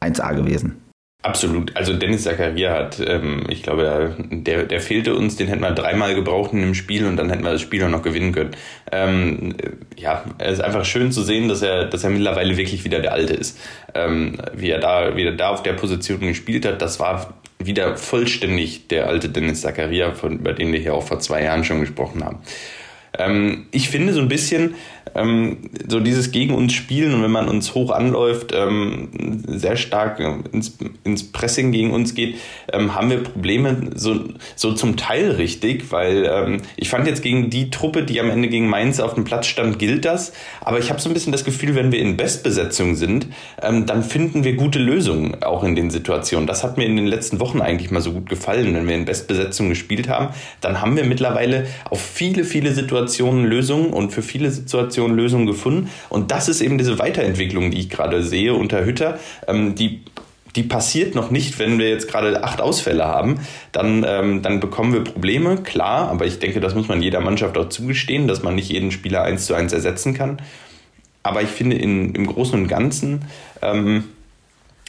1A 0.00 0.34
gewesen. 0.34 0.81
Absolut. 1.24 1.76
Also 1.76 1.92
Dennis 1.92 2.24
Zakaria 2.24 2.74
hat, 2.74 2.98
ähm, 2.98 3.44
ich 3.48 3.62
glaube, 3.62 4.16
der, 4.18 4.64
der 4.64 4.80
fehlte 4.80 5.14
uns, 5.14 5.36
den 5.36 5.46
hätten 5.46 5.60
wir 5.60 5.70
dreimal 5.70 6.16
gebraucht 6.16 6.52
in 6.52 6.60
dem 6.60 6.74
Spiel 6.74 7.06
und 7.06 7.16
dann 7.16 7.30
hätten 7.30 7.44
wir 7.44 7.52
das 7.52 7.60
Spiel 7.60 7.84
auch 7.84 7.88
noch 7.88 8.02
gewinnen 8.02 8.32
können. 8.32 8.50
Ähm, 8.90 9.54
ja, 9.96 10.24
es 10.38 10.54
ist 10.54 10.60
einfach 10.60 10.84
schön 10.84 11.12
zu 11.12 11.22
sehen, 11.22 11.48
dass 11.48 11.62
er, 11.62 11.84
dass 11.84 12.02
er 12.02 12.10
mittlerweile 12.10 12.56
wirklich 12.56 12.84
wieder 12.84 12.98
der 12.98 13.12
Alte 13.12 13.34
ist. 13.34 13.56
Ähm, 13.94 14.38
wie 14.52 14.70
er 14.70 14.80
da, 14.80 15.14
wie 15.16 15.22
er 15.22 15.36
da 15.36 15.50
auf 15.50 15.62
der 15.62 15.74
Position 15.74 16.20
gespielt 16.20 16.66
hat, 16.66 16.82
das 16.82 16.98
war 16.98 17.34
wieder 17.60 17.96
vollständig 17.96 18.88
der 18.88 19.06
alte 19.06 19.28
Dennis 19.28 19.60
Zakaria, 19.60 20.10
von, 20.12 20.40
über 20.40 20.52
den 20.52 20.72
wir 20.72 20.80
hier 20.80 20.94
auch 20.94 21.06
vor 21.06 21.20
zwei 21.20 21.44
Jahren 21.44 21.62
schon 21.62 21.78
gesprochen 21.78 22.24
haben. 22.24 22.38
Ähm, 23.16 23.66
ich 23.70 23.90
finde 23.90 24.12
so 24.12 24.20
ein 24.20 24.28
bisschen, 24.28 24.74
ähm, 25.14 25.58
so 25.88 26.00
dieses 26.00 26.32
gegen 26.32 26.54
uns 26.54 26.72
spielen 26.72 27.14
und 27.14 27.22
wenn 27.22 27.30
man 27.30 27.48
uns 27.48 27.74
hoch 27.74 27.90
anläuft, 27.90 28.52
ähm, 28.54 29.08
sehr 29.46 29.76
stark 29.76 30.20
ins, 30.52 30.78
ins 31.04 31.30
Pressing 31.32 31.72
gegen 31.72 31.92
uns 31.92 32.14
geht, 32.14 32.36
ähm, 32.72 32.94
haben 32.94 33.10
wir 33.10 33.22
Probleme 33.22 33.90
so, 33.94 34.20
so 34.56 34.72
zum 34.72 34.96
Teil 34.96 35.32
richtig, 35.32 35.90
weil 35.90 36.28
ähm, 36.30 36.62
ich 36.76 36.88
fand 36.88 37.06
jetzt 37.06 37.22
gegen 37.22 37.50
die 37.50 37.70
Truppe, 37.70 38.04
die 38.04 38.20
am 38.20 38.30
Ende 38.30 38.48
gegen 38.48 38.68
Mainz 38.68 39.00
auf 39.00 39.14
dem 39.14 39.24
Platz 39.24 39.46
stand, 39.46 39.78
gilt 39.78 40.04
das, 40.04 40.32
aber 40.60 40.78
ich 40.78 40.90
habe 40.90 41.00
so 41.00 41.10
ein 41.10 41.14
bisschen 41.14 41.32
das 41.32 41.44
Gefühl, 41.44 41.74
wenn 41.74 41.92
wir 41.92 42.00
in 42.00 42.16
Bestbesetzung 42.16 42.94
sind, 42.94 43.26
ähm, 43.60 43.86
dann 43.86 44.02
finden 44.02 44.44
wir 44.44 44.54
gute 44.54 44.78
Lösungen 44.78 45.42
auch 45.42 45.64
in 45.64 45.74
den 45.74 45.90
Situationen. 45.90 46.46
Das 46.46 46.64
hat 46.64 46.76
mir 46.78 46.84
in 46.84 46.96
den 46.96 47.06
letzten 47.06 47.40
Wochen 47.40 47.60
eigentlich 47.60 47.90
mal 47.90 48.00
so 48.00 48.12
gut 48.12 48.28
gefallen, 48.28 48.74
wenn 48.74 48.88
wir 48.88 48.94
in 48.94 49.04
Bestbesetzung 49.04 49.68
gespielt 49.68 50.08
haben, 50.08 50.34
dann 50.60 50.80
haben 50.80 50.96
wir 50.96 51.04
mittlerweile 51.04 51.66
auf 51.90 52.00
viele, 52.00 52.44
viele 52.44 52.72
Situationen 52.72 53.44
Lösungen 53.44 53.92
und 53.92 54.12
für 54.12 54.22
viele 54.22 54.50
Situationen 54.50 55.01
Situation 55.02 55.16
Lösungen 55.16 55.46
gefunden. 55.46 55.90
Und 56.08 56.30
das 56.30 56.48
ist 56.48 56.60
eben 56.60 56.78
diese 56.78 56.98
Weiterentwicklung, 56.98 57.70
die 57.70 57.80
ich 57.80 57.90
gerade 57.90 58.22
sehe 58.22 58.54
unter 58.54 58.84
Hütter. 58.84 59.18
Ähm, 59.46 59.74
die 59.74 60.00
die 60.54 60.64
passiert 60.64 61.14
noch 61.14 61.30
nicht, 61.30 61.58
wenn 61.58 61.78
wir 61.78 61.88
jetzt 61.88 62.08
gerade 62.08 62.44
acht 62.44 62.60
Ausfälle 62.60 63.06
haben. 63.06 63.40
Dann, 63.72 64.04
ähm, 64.06 64.42
dann 64.42 64.60
bekommen 64.60 64.92
wir 64.92 65.02
Probleme, 65.02 65.56
klar, 65.56 66.10
aber 66.10 66.26
ich 66.26 66.40
denke, 66.40 66.60
das 66.60 66.74
muss 66.74 66.88
man 66.88 67.00
jeder 67.00 67.20
Mannschaft 67.20 67.56
auch 67.56 67.70
zugestehen, 67.70 68.28
dass 68.28 68.42
man 68.42 68.54
nicht 68.54 68.70
jeden 68.70 68.90
Spieler 68.90 69.22
eins 69.22 69.46
zu 69.46 69.54
eins 69.54 69.72
ersetzen 69.72 70.12
kann. 70.12 70.42
Aber 71.22 71.40
ich 71.40 71.48
finde, 71.48 71.76
in, 71.78 72.14
im 72.14 72.26
Großen 72.26 72.60
und 72.60 72.68
Ganzen 72.68 73.24
ähm, 73.62 74.04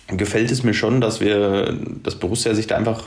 gefällt 0.08 0.52
es 0.52 0.64
mir 0.64 0.74
schon, 0.74 1.02
dass 1.02 1.20
wir, 1.20 1.78
dass 2.04 2.16
Borussia 2.16 2.54
sich 2.54 2.68
da 2.68 2.78
einfach, 2.78 3.04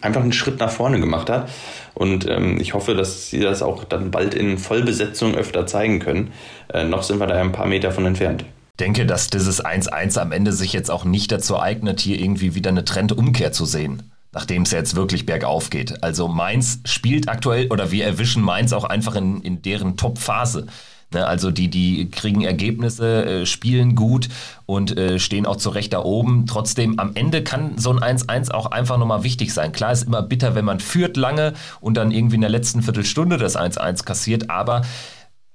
einfach 0.00 0.22
einen 0.22 0.32
Schritt 0.32 0.60
nach 0.60 0.70
vorne 0.70 1.00
gemacht 1.00 1.30
hat. 1.30 1.50
Und 1.94 2.28
ähm, 2.28 2.60
ich 2.60 2.74
hoffe, 2.74 2.94
dass 2.94 3.30
sie 3.30 3.40
das 3.40 3.62
auch 3.62 3.84
dann 3.84 4.10
bald 4.10 4.34
in 4.34 4.58
Vollbesetzung 4.58 5.34
öfter 5.34 5.66
zeigen 5.66 5.98
können. 5.98 6.32
Äh, 6.72 6.84
noch 6.84 7.02
sind 7.02 7.18
wir 7.18 7.26
da 7.26 7.34
ein 7.40 7.52
paar 7.52 7.66
Meter 7.66 7.90
von 7.92 8.06
entfernt 8.06 8.44
denke, 8.80 9.06
dass 9.06 9.28
dieses 9.28 9.64
1-1 9.64 10.18
am 10.18 10.32
Ende 10.32 10.52
sich 10.52 10.72
jetzt 10.72 10.90
auch 10.90 11.04
nicht 11.04 11.30
dazu 11.30 11.60
eignet, 11.60 12.00
hier 12.00 12.18
irgendwie 12.18 12.54
wieder 12.54 12.70
eine 12.70 12.84
Trendumkehr 12.84 13.52
zu 13.52 13.64
sehen. 13.64 14.10
nachdem 14.32 14.62
es 14.62 14.70
jetzt 14.70 14.94
wirklich 14.94 15.26
bergauf 15.26 15.70
geht. 15.70 16.04
Also 16.04 16.28
Mainz 16.28 16.78
spielt 16.84 17.28
aktuell 17.28 17.66
oder 17.66 17.90
wir 17.90 18.04
erwischen 18.04 18.44
Mainz 18.44 18.72
auch 18.72 18.84
einfach 18.84 19.16
in, 19.16 19.42
in 19.42 19.60
deren 19.60 19.96
Top-Phase. 19.96 20.68
Ne, 21.12 21.26
also 21.26 21.50
die, 21.50 21.68
die 21.68 22.08
kriegen 22.08 22.42
Ergebnisse, 22.42 23.24
äh, 23.24 23.46
spielen 23.46 23.96
gut 23.96 24.28
und 24.66 24.96
äh, 24.96 25.18
stehen 25.18 25.44
auch 25.44 25.56
zu 25.56 25.70
Recht 25.70 25.92
da 25.92 26.04
oben. 26.04 26.46
Trotzdem, 26.46 27.00
am 27.00 27.12
Ende 27.14 27.42
kann 27.42 27.78
so 27.78 27.90
ein 27.90 28.18
1-1 28.18 28.52
auch 28.52 28.66
einfach 28.66 28.96
nochmal 28.96 29.24
wichtig 29.24 29.52
sein. 29.52 29.72
Klar 29.72 29.90
ist 29.90 30.04
immer 30.04 30.22
bitter, 30.22 30.54
wenn 30.54 30.64
man 30.64 30.78
führt 30.78 31.16
lange 31.16 31.54
und 31.80 31.96
dann 31.96 32.12
irgendwie 32.12 32.36
in 32.36 32.42
der 32.42 32.50
letzten 32.50 32.82
Viertelstunde 32.82 33.38
das 33.38 33.56
1-1 33.56 34.04
kassiert, 34.04 34.50
aber 34.50 34.82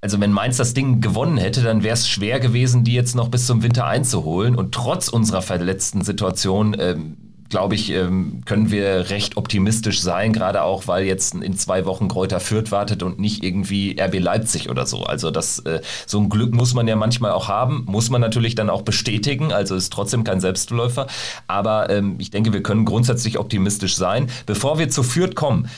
also 0.02 0.20
wenn 0.20 0.30
Mainz 0.30 0.58
das 0.58 0.74
Ding 0.74 1.00
gewonnen 1.00 1.38
hätte, 1.38 1.62
dann 1.62 1.82
wäre 1.82 1.94
es 1.94 2.06
schwer 2.06 2.38
gewesen, 2.38 2.84
die 2.84 2.92
jetzt 2.92 3.14
noch 3.14 3.28
bis 3.28 3.46
zum 3.46 3.62
Winter 3.62 3.86
einzuholen. 3.86 4.54
Und 4.54 4.72
trotz 4.72 5.08
unserer 5.08 5.42
verletzten 5.42 6.02
Situation 6.02 6.76
ähm, 6.78 7.16
glaube 7.48 7.74
ich, 7.74 7.90
ähm, 7.90 8.42
können 8.44 8.70
wir 8.70 9.10
recht 9.10 9.36
optimistisch 9.36 10.00
sein, 10.00 10.32
gerade 10.32 10.62
auch, 10.62 10.86
weil 10.86 11.04
jetzt 11.04 11.34
in 11.34 11.56
zwei 11.56 11.86
Wochen 11.86 12.08
Kräuter 12.08 12.40
Fürth 12.40 12.70
wartet 12.70 13.02
und 13.02 13.18
nicht 13.18 13.44
irgendwie 13.44 13.96
RB 14.00 14.18
Leipzig 14.18 14.68
oder 14.70 14.86
so. 14.86 15.04
Also 15.04 15.30
das, 15.30 15.60
äh, 15.60 15.80
so 16.06 16.18
ein 16.18 16.28
Glück 16.28 16.54
muss 16.54 16.74
man 16.74 16.88
ja 16.88 16.96
manchmal 16.96 17.32
auch 17.32 17.48
haben, 17.48 17.84
muss 17.86 18.10
man 18.10 18.20
natürlich 18.20 18.54
dann 18.54 18.70
auch 18.70 18.82
bestätigen, 18.82 19.52
also 19.52 19.76
ist 19.76 19.92
trotzdem 19.92 20.24
kein 20.24 20.40
Selbstläufer. 20.40 21.06
Aber 21.46 21.90
ähm, 21.90 22.16
ich 22.18 22.30
denke, 22.30 22.52
wir 22.52 22.62
können 22.62 22.84
grundsätzlich 22.84 23.38
optimistisch 23.38 23.96
sein. 23.96 24.28
Bevor 24.46 24.78
wir 24.78 24.88
zu 24.88 25.02
Fürth 25.02 25.34
kommen, 25.34 25.68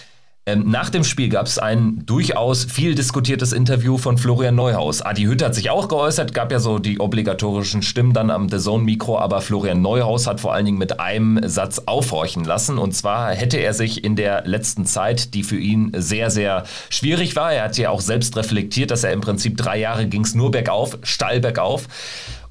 nach 0.56 0.90
dem 0.90 1.04
Spiel 1.04 1.28
gab 1.28 1.46
es 1.46 1.58
ein 1.58 2.02
durchaus 2.06 2.64
viel 2.64 2.94
diskutiertes 2.94 3.52
Interview 3.52 3.98
von 3.98 4.18
Florian 4.18 4.54
Neuhaus. 4.54 5.02
Adi 5.02 5.24
Hütter 5.24 5.46
hat 5.46 5.54
sich 5.54 5.70
auch 5.70 5.88
geäußert, 5.88 6.34
gab 6.34 6.52
ja 6.52 6.58
so 6.58 6.78
die 6.78 7.00
obligatorischen 7.00 7.82
Stimmen 7.82 8.12
dann 8.12 8.30
am 8.30 8.48
The 8.48 8.58
Zone 8.58 8.84
Mikro, 8.84 9.18
aber 9.18 9.40
Florian 9.40 9.82
Neuhaus 9.82 10.26
hat 10.26 10.40
vor 10.40 10.54
allen 10.54 10.66
Dingen 10.66 10.78
mit 10.78 11.00
einem 11.00 11.40
Satz 11.48 11.82
aufhorchen 11.86 12.44
lassen. 12.44 12.78
Und 12.78 12.92
zwar 12.92 13.32
hätte 13.32 13.58
er 13.58 13.74
sich 13.74 14.04
in 14.04 14.16
der 14.16 14.46
letzten 14.46 14.86
Zeit, 14.86 15.34
die 15.34 15.42
für 15.42 15.58
ihn 15.58 15.92
sehr, 15.96 16.30
sehr 16.30 16.64
schwierig 16.90 17.36
war, 17.36 17.52
er 17.52 17.64
hat 17.64 17.78
ja 17.78 17.90
auch 17.90 18.00
selbst 18.00 18.36
reflektiert, 18.36 18.90
dass 18.90 19.04
er 19.04 19.12
im 19.12 19.20
Prinzip 19.20 19.56
drei 19.56 19.78
Jahre 19.78 20.06
ging 20.06 20.24
es 20.24 20.34
nur 20.34 20.50
bergauf, 20.50 20.98
steil 21.02 21.40
bergauf. 21.40 21.88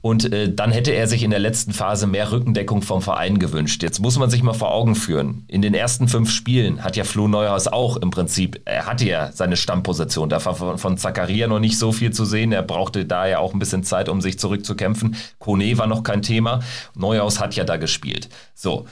Und 0.08 0.32
äh, 0.32 0.50
dann 0.50 0.72
hätte 0.72 0.92
er 0.92 1.06
sich 1.06 1.22
in 1.22 1.32
der 1.32 1.40
letzten 1.40 1.74
Phase 1.74 2.08
mehr 2.08 2.32
Rückendeckung 2.32 2.82
vom 2.82 3.02
Verein 3.02 3.40
gewünscht. 3.40 3.84
Jetzt 3.84 4.00
muss 4.00 4.18
man 4.18 4.30
sich 4.30 4.42
mal 4.42 4.54
vor 4.54 4.72
Augen 4.72 4.96
führen. 4.96 5.44
In 5.50 5.62
den 5.62 5.74
ersten 5.74 6.08
fünf 6.08 6.32
Spielen 6.32 6.82
hat 6.82 6.96
ja 6.96 7.04
Flo 7.04 7.28
Neuhaus 7.28 7.68
auch 7.68 7.98
im 7.98 8.10
Prinzip, 8.10 8.62
er 8.64 8.86
hatte 8.86 9.04
ja 9.04 9.34
seine 9.34 9.58
Stammposition. 9.58 10.30
Da 10.30 10.46
war 10.46 10.56
von, 10.56 10.78
von 10.78 10.98
Zakaria 10.98 11.48
noch 11.48 11.60
nicht 11.60 11.78
so 11.78 11.92
viel 11.92 12.14
zu 12.14 12.24
sehen. 12.24 12.54
Er 12.54 12.64
brauchte 12.64 13.04
da 13.04 13.28
ja 13.28 13.40
auch 13.40 13.52
ein 13.52 13.60
bisschen 13.60 13.84
Zeit, 13.84 14.08
um 14.08 14.22
sich 14.22 14.40
zurückzukämpfen. 14.40 15.18
Kone 15.40 15.78
war 15.78 15.88
noch 15.88 16.04
kein 16.04 16.22
Thema. 16.22 16.62
Neuhaus 16.96 17.42
hat 17.42 17.58
ja 17.58 17.66
da 17.66 17.76
gespielt. 17.76 18.30
So. 18.56 18.86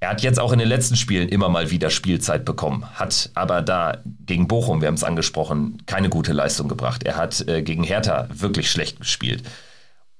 Er 0.00 0.10
hat 0.10 0.22
jetzt 0.22 0.40
auch 0.40 0.50
in 0.52 0.58
den 0.58 0.68
letzten 0.68 0.96
Spielen 0.96 1.28
immer 1.28 1.48
mal 1.48 1.70
wieder 1.70 1.90
Spielzeit 1.90 2.44
bekommen, 2.44 2.84
hat 2.94 3.30
aber 3.34 3.62
da 3.62 3.98
gegen 4.26 4.46
Bochum, 4.46 4.82
wir 4.82 4.88
haben 4.88 4.94
es 4.96 5.04
angesprochen, 5.04 5.82
keine 5.86 6.10
gute 6.10 6.32
Leistung 6.32 6.68
gebracht. 6.68 7.04
Er 7.04 7.16
hat 7.16 7.46
äh, 7.48 7.62
gegen 7.62 7.84
Hertha 7.84 8.28
wirklich 8.30 8.70
schlecht 8.70 8.98
gespielt. 8.98 9.44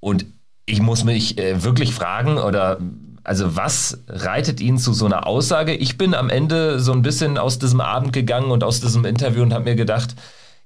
Und 0.00 0.24
ich 0.66 0.82
muss 0.82 1.04
mich 1.04 1.38
äh, 1.38 1.62
wirklich 1.62 1.94
fragen 1.94 2.38
oder 2.38 2.78
also 3.24 3.56
was 3.56 4.04
reitet 4.08 4.60
ihn 4.60 4.78
zu 4.78 4.92
so 4.92 5.06
einer 5.06 5.26
Aussage? 5.26 5.74
Ich 5.74 5.98
bin 5.98 6.14
am 6.14 6.30
Ende 6.30 6.78
so 6.78 6.92
ein 6.92 7.02
bisschen 7.02 7.38
aus 7.38 7.58
diesem 7.58 7.80
Abend 7.80 8.12
gegangen 8.12 8.50
und 8.50 8.62
aus 8.62 8.80
diesem 8.80 9.04
Interview 9.04 9.42
und 9.42 9.52
habe 9.52 9.64
mir 9.64 9.74
gedacht, 9.74 10.14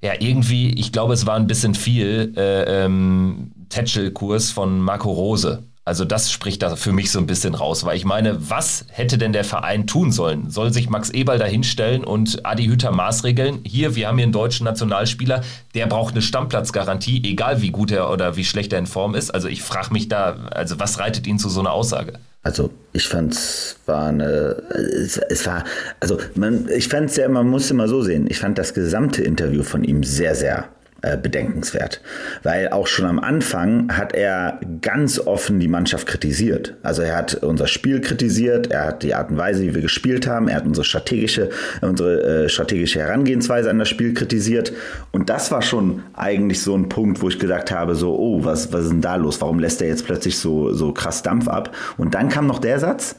ja, 0.03 0.13
irgendwie, 0.19 0.71
ich 0.79 0.93
glaube, 0.93 1.15
es 1.15 1.27
war 1.27 1.37
ein 1.37 1.47
bisschen 1.47 1.75
viel 1.75 2.33
äh, 2.37 2.85
ähm, 2.85 3.53
Tetschel-Kurs 3.69 4.51
von 4.51 4.81
Marco 4.81 5.11
Rose. 5.11 5.63
Also 5.85 6.05
das 6.05 6.31
spricht 6.31 6.63
da 6.63 6.77
für 6.77 6.93
mich 6.93 7.11
so 7.11 7.19
ein 7.19 7.27
bisschen 7.27 7.55
raus, 7.55 7.85
weil 7.85 7.97
ich 7.97 8.05
meine, 8.05 8.51
was 8.51 8.85
hätte 8.91 9.17
denn 9.17 9.33
der 9.33 9.45
Verein 9.45 9.87
tun 9.87 10.13
sollen? 10.13 10.51
Soll 10.51 10.73
sich 10.73 10.91
Max 10.91 11.11
Eberl 11.11 11.39
da 11.39 11.47
hinstellen 11.47 12.05
und 12.05 12.45
Adi 12.45 12.67
Hütter 12.67 12.93
maßregeln? 12.93 13.61
Hier, 13.65 13.97
wir 13.97 14.07
haben 14.07 14.19
hier 14.19 14.25
einen 14.25 14.33
deutschen 14.33 14.65
Nationalspieler, 14.65 15.43
der 15.75 15.87
braucht 15.87 16.15
eine 16.15 16.23
Stammplatzgarantie, 16.23 17.23
egal 17.25 17.63
wie 17.63 17.71
gut 17.71 17.91
er 17.91 18.11
oder 18.11 18.37
wie 18.37 18.45
schlecht 18.45 18.73
er 18.73 18.79
in 18.79 18.87
Form 18.87 19.15
ist. 19.15 19.31
Also 19.31 19.49
ich 19.49 19.63
frage 19.63 19.93
mich 19.93 20.09
da, 20.09 20.37
also 20.51 20.79
was 20.79 20.99
reitet 20.99 21.27
ihn 21.27 21.39
zu 21.39 21.49
so 21.49 21.61
einer 21.61 21.73
Aussage? 21.73 22.13
Also 22.43 22.71
ich 22.93 23.07
fand 23.07 23.33
es 23.33 23.77
war 23.87 24.09
eine, 24.09 24.63
es, 24.71 25.17
es 25.17 25.47
war, 25.47 25.65
also 26.01 26.19
man, 26.35 26.69
ich 26.75 26.89
fand 26.89 27.11
es 27.11 27.17
ja, 27.17 27.29
man 27.29 27.49
muss 27.49 27.71
immer 27.71 27.89
so 27.89 28.03
sehen, 28.03 28.27
ich 28.31 28.39
fand 28.39 28.59
das 28.59 28.75
gesamte 28.75 29.23
Interview 29.23 29.63
von 29.63 29.85
ihm 29.85 30.05
sehr, 30.05 30.35
sehr 30.35 30.69
äh, 31.03 31.17
bedenkenswert. 31.17 32.01
Weil 32.43 32.69
auch 32.69 32.87
schon 32.87 33.07
am 33.07 33.19
Anfang 33.19 33.97
hat 33.97 34.15
er 34.15 34.61
ganz 34.83 35.19
offen 35.19 35.59
die 35.59 35.69
Mannschaft 35.69 36.07
kritisiert. 36.07 36.77
Also 36.83 37.03
er 37.03 37.17
hat 37.17 37.35
unser 37.43 37.67
Spiel 37.67 38.01
kritisiert, 38.01 38.71
er 38.71 38.87
hat 38.87 39.03
die 39.03 39.15
Art 39.15 39.31
und 39.31 39.39
Weise, 39.39 39.63
wie 39.63 39.75
wir 39.75 39.83
gespielt 39.83 40.27
haben, 40.27 40.49
er 40.49 40.57
hat 40.57 40.67
unsere 40.67 40.85
strategische, 40.85 41.51
unsere 41.81 42.45
äh, 42.45 42.49
strategische 42.49 43.01
Herangehensweise 43.01 43.71
an 43.71 43.79
das 43.79 43.89
Spiel 43.89 44.15
kritisiert. 44.15 44.73
Und 45.11 45.31
das 45.31 45.51
war 45.51 45.63
schon 45.63 46.03
eigentlich 46.15 46.63
so 46.63 46.77
ein 46.77 46.89
Punkt, 46.89 47.23
wo 47.23 47.29
ich 47.29 47.39
gedacht 47.39 47.71
habe, 47.71 47.95
so, 47.95 48.19
oh, 48.19 48.45
was, 48.45 48.73
was 48.73 48.85
ist 48.85 48.91
denn 48.93 49.01
da 49.01 49.17
los? 49.17 49.41
Warum 49.41 49.59
lässt 49.59 49.81
er 49.81 49.89
jetzt 49.89 50.05
plötzlich 50.05 50.39
so, 50.39 50.73
so 50.73 50.93
krass 50.93 51.23
Dampf 51.23 51.49
ab? 51.49 51.75
Und 51.97 52.15
dann 52.15 52.29
kam 52.29 52.47
noch 52.47 52.59
der 52.59 52.79
Satz, 52.79 53.17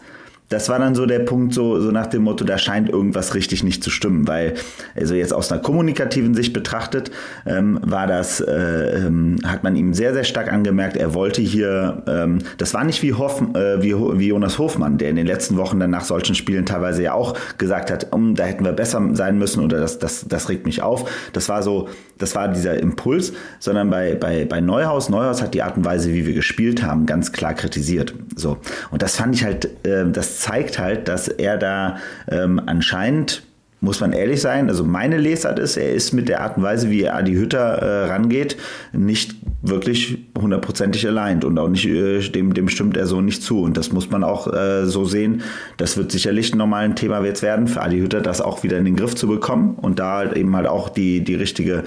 das 0.52 0.68
war 0.68 0.80
dann 0.80 0.96
so 0.96 1.06
der 1.06 1.20
Punkt, 1.20 1.54
so, 1.54 1.80
so 1.80 1.92
nach 1.92 2.08
dem 2.08 2.24
Motto, 2.24 2.44
da 2.44 2.58
scheint 2.58 2.90
irgendwas 2.90 3.34
richtig 3.36 3.64
nicht 3.64 3.84
zu 3.84 3.90
stimmen, 3.90 4.28
weil, 4.28 4.56
also 4.96 5.16
jetzt 5.16 5.34
aus 5.34 5.52
einer 5.52 5.62
kommunikativen 5.62 6.36
Sicht 6.36 6.52
betrachtet, 6.52 7.10
ähm, 7.46 7.80
war 7.82 8.06
das, 8.06 8.42
äh, 8.42 9.06
ähm, 9.06 9.38
hat 9.46 9.64
man 9.64 9.78
ihm 9.78 9.94
sehr, 9.94 10.14
sehr 10.14 10.26
stark 10.26 10.52
angemerkt, 10.52 10.98
er 10.98 11.14
wollte 11.14 11.42
hier, 11.42 12.04
ähm, 12.06 12.40
das 12.58 12.74
war 12.74 12.84
nicht 12.84 13.02
wie, 13.02 13.14
Hoff, 13.14 13.42
äh, 13.56 13.82
wie, 13.82 13.96
wie 13.96 14.28
Jonas 14.28 14.60
Hofmann, 14.60 14.98
der 14.98 15.10
in 15.10 15.16
den 15.16 15.26
letzten 15.26 15.56
Wochen 15.56 15.80
dann 15.80 15.90
nach 15.90 16.04
solchen 16.04 16.36
Spielen 16.36 16.66
teilweise 16.66 17.02
ja 17.02 17.14
auch 17.14 17.38
gesagt 17.58 17.90
hat, 17.90 18.12
um, 18.12 18.36
da 18.36 18.44
hätten 18.44 18.66
wir 18.66 18.74
besser 18.74 19.02
sein 19.14 19.38
müssen 19.38 19.64
oder 19.64 19.80
das, 19.80 20.00
das, 20.00 20.26
das 20.28 20.50
regt 20.50 20.66
mich 20.66 20.82
auf. 20.82 21.10
Das 21.32 21.48
war 21.48 21.64
so, 21.64 21.88
das 22.18 22.36
war 22.36 22.50
dieser 22.50 22.78
Impuls, 22.78 23.32
sondern 23.60 23.90
bei, 23.90 24.16
bei, 24.16 24.46
bei 24.46 24.60
Neuhaus, 24.60 25.10
Neuhaus 25.10 25.42
hat 25.42 25.54
die 25.54 25.64
Art 25.64 25.78
und 25.78 25.86
Weise, 25.86 26.14
wie 26.14 26.26
wir 26.26 26.34
gespielt 26.34 26.84
haben, 26.84 27.06
ganz 27.06 27.32
klar 27.32 27.54
kritisiert. 27.54 28.14
So. 28.36 28.58
Und 28.92 29.02
das 29.02 29.16
fand 29.16 29.36
ich 29.36 29.44
halt, 29.44 29.66
äh, 29.86 30.10
das 30.12 30.41
zeigt 30.42 30.80
halt, 30.80 31.08
dass 31.08 31.28
er 31.28 31.58
da 31.58 31.98
ähm, 32.30 32.62
anscheinend 32.66 33.44
muss 33.84 34.00
man 34.00 34.14
ehrlich 34.14 34.40
sein, 34.40 34.70
also 34.70 34.84
meine 34.84 35.18
Lesart 35.18 35.58
ist, 35.58 35.76
er 35.76 35.92
ist 35.92 36.14
mit 36.14 36.30
der 36.30 36.42
Art 36.42 36.56
und 36.56 36.62
Weise, 36.62 36.92
wie 36.92 37.10
Adi 37.10 37.34
Hütter 37.34 37.58
äh, 37.58 38.06
rangeht, 38.12 38.56
nicht 38.94 39.36
wirklich 39.64 40.20
hundertprozentig 40.40 41.08
allein 41.08 41.44
und 41.44 41.58
auch 41.58 41.68
nicht, 41.68 41.88
äh, 41.88 42.20
dem, 42.20 42.54
dem 42.54 42.70
stimmt 42.70 42.96
er 42.96 43.08
so 43.08 43.22
nicht 43.22 43.42
zu. 43.42 43.64
Und 43.64 43.78
das 43.78 43.92
muss 43.92 44.12
man 44.12 44.24
auch 44.24 44.54
äh, 44.54 44.86
so 44.86 45.06
sehen. 45.06 45.42
Das 45.78 45.98
wird 45.98 46.12
sicherlich 46.12 46.54
ein 46.54 46.60
normales 46.60 46.94
Thema 46.94 47.26
jetzt 47.26 47.42
werden 47.42 47.68
für 47.68 47.82
Adi 47.82 47.98
Hütter, 47.98 48.22
das 48.22 48.40
auch 48.40 48.62
wieder 48.62 48.78
in 48.78 48.86
den 48.86 48.96
Griff 48.96 49.16
zu 49.16 49.28
bekommen 49.28 49.76
und 49.82 49.98
da 49.98 50.18
halt 50.18 50.34
eben 50.34 50.56
halt 50.56 50.68
auch 50.68 50.90
die, 50.90 51.24
die 51.24 51.36
richtige 51.36 51.84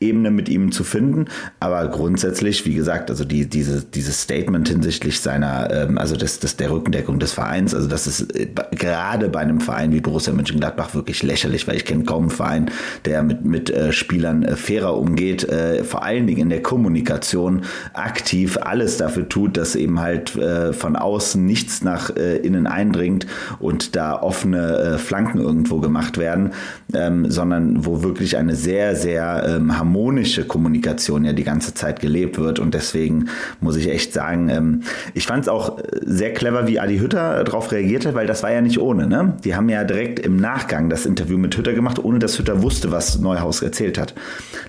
Ebene 0.00 0.30
mit 0.30 0.48
ihm 0.48 0.70
zu 0.70 0.84
finden. 0.84 1.26
Aber 1.58 1.88
grundsätzlich, 1.88 2.64
wie 2.66 2.74
gesagt, 2.74 3.10
also 3.10 3.24
die, 3.24 3.48
diese, 3.48 3.82
dieses 3.82 4.22
Statement 4.22 4.68
hinsichtlich 4.68 5.20
seiner, 5.20 5.70
ähm, 5.72 5.98
also 5.98 6.16
des, 6.16 6.38
des, 6.38 6.56
der 6.56 6.70
Rückendeckung 6.70 7.18
des 7.18 7.32
Vereins, 7.32 7.74
also 7.74 7.88
das 7.88 8.06
ist 8.06 8.34
äh, 8.36 8.48
gerade 8.70 9.28
bei 9.28 9.40
einem 9.40 9.60
Verein 9.60 9.92
wie 9.92 10.00
Borussia 10.00 10.32
Mönchengladbach 10.32 10.94
wirklich 10.94 11.22
lächerlich, 11.22 11.66
weil 11.66 11.76
ich 11.76 11.84
kenne 11.84 12.04
kaum 12.04 12.24
einen 12.24 12.30
Verein, 12.30 12.70
der 13.04 13.22
mit, 13.24 13.44
mit 13.44 13.70
äh, 13.70 13.92
Spielern 13.92 14.44
äh, 14.44 14.54
fairer 14.54 14.96
umgeht, 14.96 15.44
äh, 15.48 15.82
vor 15.82 16.04
allen 16.04 16.26
Dingen 16.28 16.42
in 16.42 16.50
der 16.50 16.62
Kommunikation 16.62 17.62
aktiv 17.92 18.56
alles 18.60 18.98
dafür 18.98 19.28
tut, 19.28 19.56
dass 19.56 19.74
eben 19.74 19.98
halt 19.98 20.36
äh, 20.36 20.72
von 20.72 20.94
außen 20.94 21.44
nichts 21.44 21.82
nach 21.82 22.10
innen 22.10 22.66
eindringt 22.66 23.26
und 23.58 23.96
da 23.96 24.20
offene 24.20 24.98
Flanken 24.98 25.38
irgendwo 25.38 25.78
gemacht 25.80 26.18
werden, 26.18 26.52
ähm, 26.94 27.30
sondern 27.30 27.84
wo 27.84 28.02
wirklich 28.02 28.36
eine 28.36 28.54
sehr, 28.54 28.96
sehr 28.96 29.44
ähm, 29.46 29.78
harmonische 29.88 30.46
Kommunikation 30.46 31.24
ja 31.24 31.32
die 31.32 31.44
ganze 31.44 31.72
Zeit 31.72 32.00
gelebt 32.00 32.38
wird. 32.38 32.58
Und 32.58 32.74
deswegen 32.74 33.28
muss 33.60 33.76
ich 33.76 33.88
echt 33.88 34.12
sagen, 34.12 34.48
ähm, 34.50 34.82
ich 35.14 35.26
fand 35.26 35.44
es 35.44 35.48
auch 35.48 35.78
sehr 36.04 36.34
clever, 36.34 36.66
wie 36.66 36.78
Adi 36.78 36.98
Hütter 36.98 37.42
darauf 37.44 37.72
reagiert 37.72 38.04
hat, 38.04 38.14
weil 38.14 38.26
das 38.26 38.42
war 38.42 38.52
ja 38.52 38.60
nicht 38.60 38.78
ohne. 38.78 39.06
Ne? 39.06 39.36
Die 39.44 39.54
haben 39.54 39.68
ja 39.68 39.84
direkt 39.84 40.18
im 40.18 40.36
Nachgang 40.36 40.90
das 40.90 41.06
Interview 41.06 41.38
mit 41.38 41.56
Hütter 41.56 41.72
gemacht, 41.72 42.02
ohne 42.02 42.18
dass 42.18 42.38
Hütter 42.38 42.62
wusste, 42.62 42.92
was 42.92 43.18
Neuhaus 43.18 43.62
erzählt 43.62 43.98
hat. 43.98 44.14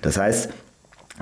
Das 0.00 0.16
heißt, 0.16 0.48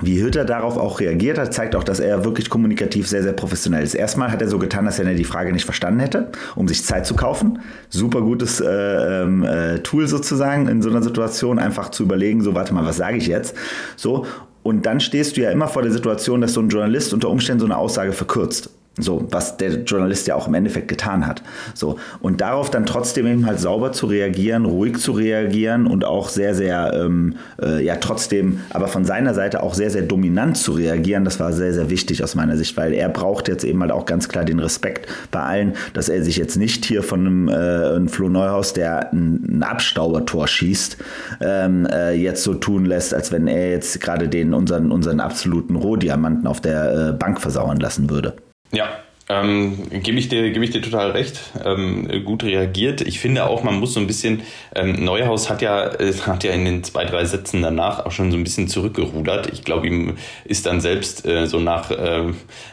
wie 0.01 0.21
Hütter 0.21 0.45
darauf 0.45 0.77
auch 0.77 0.99
reagiert 0.99 1.37
hat, 1.37 1.53
zeigt 1.53 1.75
auch, 1.75 1.83
dass 1.83 1.99
er 1.99 2.23
wirklich 2.23 2.49
kommunikativ 2.49 3.07
sehr, 3.07 3.23
sehr 3.23 3.33
professionell 3.33 3.83
ist. 3.83 3.95
Erstmal 3.95 4.31
hat 4.31 4.41
er 4.41 4.47
so 4.47 4.59
getan, 4.59 4.85
dass 4.85 4.99
er 4.99 5.05
die 5.13 5.23
Frage 5.23 5.51
nicht 5.51 5.65
verstanden 5.65 5.99
hätte, 5.99 6.31
um 6.55 6.67
sich 6.67 6.83
Zeit 6.83 7.05
zu 7.05 7.15
kaufen. 7.15 7.59
Super 7.89 8.21
gutes 8.21 8.61
äh, 8.61 8.67
ähm, 8.69 9.43
äh, 9.43 9.79
Tool 9.79 10.07
sozusagen 10.07 10.67
in 10.67 10.81
so 10.81 10.89
einer 10.89 11.01
Situation, 11.01 11.59
einfach 11.59 11.89
zu 11.89 12.03
überlegen, 12.03 12.41
so 12.41 12.55
warte 12.55 12.73
mal, 12.73 12.85
was 12.85 12.97
sage 12.97 13.17
ich 13.17 13.27
jetzt? 13.27 13.55
So. 13.95 14.25
Und 14.63 14.85
dann 14.85 14.99
stehst 14.99 15.37
du 15.37 15.41
ja 15.41 15.51
immer 15.51 15.67
vor 15.67 15.81
der 15.81 15.91
Situation, 15.91 16.41
dass 16.41 16.53
so 16.53 16.61
ein 16.61 16.69
Journalist 16.69 17.13
unter 17.13 17.29
Umständen 17.29 17.61
so 17.61 17.65
eine 17.65 17.77
Aussage 17.77 18.11
verkürzt. 18.11 18.69
So, 19.01 19.25
was 19.29 19.57
der 19.57 19.83
Journalist 19.83 20.27
ja 20.27 20.35
auch 20.35 20.47
im 20.47 20.53
Endeffekt 20.53 20.87
getan 20.87 21.25
hat. 21.25 21.41
So, 21.73 21.97
und 22.21 22.41
darauf 22.41 22.69
dann 22.69 22.85
trotzdem 22.85 23.27
eben 23.27 23.45
halt 23.45 23.59
sauber 23.59 23.91
zu 23.91 24.05
reagieren, 24.07 24.65
ruhig 24.65 24.97
zu 24.97 25.11
reagieren 25.11 25.87
und 25.87 26.05
auch 26.05 26.29
sehr, 26.29 26.55
sehr, 26.55 26.93
ähm, 26.93 27.35
äh, 27.61 27.83
ja, 27.83 27.95
trotzdem, 27.95 28.59
aber 28.69 28.87
von 28.87 29.05
seiner 29.05 29.33
Seite 29.33 29.63
auch 29.63 29.73
sehr, 29.73 29.89
sehr 29.89 30.01
dominant 30.01 30.57
zu 30.57 30.73
reagieren, 30.73 31.25
das 31.25 31.39
war 31.39 31.53
sehr, 31.53 31.73
sehr 31.73 31.89
wichtig 31.89 32.23
aus 32.23 32.35
meiner 32.35 32.57
Sicht, 32.57 32.75
weil 32.77 32.93
er 32.93 33.09
braucht 33.09 33.47
jetzt 33.47 33.63
eben 33.63 33.81
halt 33.81 33.91
auch 33.91 34.05
ganz 34.05 34.29
klar 34.29 34.45
den 34.45 34.59
Respekt 34.59 35.07
bei 35.31 35.41
allen, 35.41 35.73
dass 35.93 36.09
er 36.09 36.23
sich 36.23 36.37
jetzt 36.37 36.57
nicht 36.57 36.85
hier 36.85 37.03
von 37.03 37.19
einem, 37.19 37.47
äh, 37.47 37.51
einem 37.51 38.09
Flo 38.09 38.29
Neuhaus, 38.29 38.73
der 38.73 39.11
ein, 39.13 39.45
ein 39.49 39.63
Abstaubertor 39.63 40.47
schießt, 40.47 40.97
ähm, 41.41 41.85
äh, 41.85 42.13
jetzt 42.13 42.43
so 42.43 42.53
tun 42.53 42.85
lässt, 42.85 43.13
als 43.13 43.31
wenn 43.31 43.47
er 43.47 43.71
jetzt 43.71 43.99
gerade 44.01 44.27
den 44.27 44.53
unseren, 44.53 44.91
unseren 44.91 45.19
absoluten 45.19 45.75
Rohdiamanten 45.75 46.47
auf 46.47 46.61
der 46.61 47.09
äh, 47.09 47.13
Bank 47.13 47.39
versauern 47.39 47.79
lassen 47.79 48.09
würde. 48.09 48.33
Ja, 48.71 48.99
ähm, 49.31 49.77
Gebe 50.01 50.17
ich, 50.17 50.27
dir, 50.27 50.49
geb 50.49 50.63
ich 50.63 50.71
dir 50.71 50.81
total 50.81 51.11
recht. 51.11 51.39
Ähm, 51.63 52.25
gut 52.25 52.43
reagiert. 52.43 53.01
Ich 53.01 53.19
finde 53.19 53.45
auch, 53.45 53.61
man 53.61 53.79
muss 53.79 53.93
so 53.93 53.99
ein 53.99 54.07
bisschen, 54.07 54.41
ähm, 54.75 55.05
Neuhaus 55.05 55.51
hat 55.51 55.61
ja, 55.61 55.85
äh, 55.85 56.13
hat 56.25 56.43
ja 56.43 56.51
in 56.51 56.65
den 56.65 56.83
zwei, 56.83 57.05
drei 57.05 57.25
Sätzen 57.25 57.61
danach 57.61 58.07
auch 58.07 58.11
schon 58.11 58.31
so 58.31 58.37
ein 58.37 58.43
bisschen 58.43 58.67
zurückgerudert. 58.67 59.53
Ich 59.53 59.63
glaube, 59.63 59.85
ihm 59.85 60.17
ist 60.45 60.65
dann 60.65 60.81
selbst 60.81 61.27
äh, 61.27 61.45
so 61.45 61.59
nach, 61.59 61.91
äh, 61.91 62.23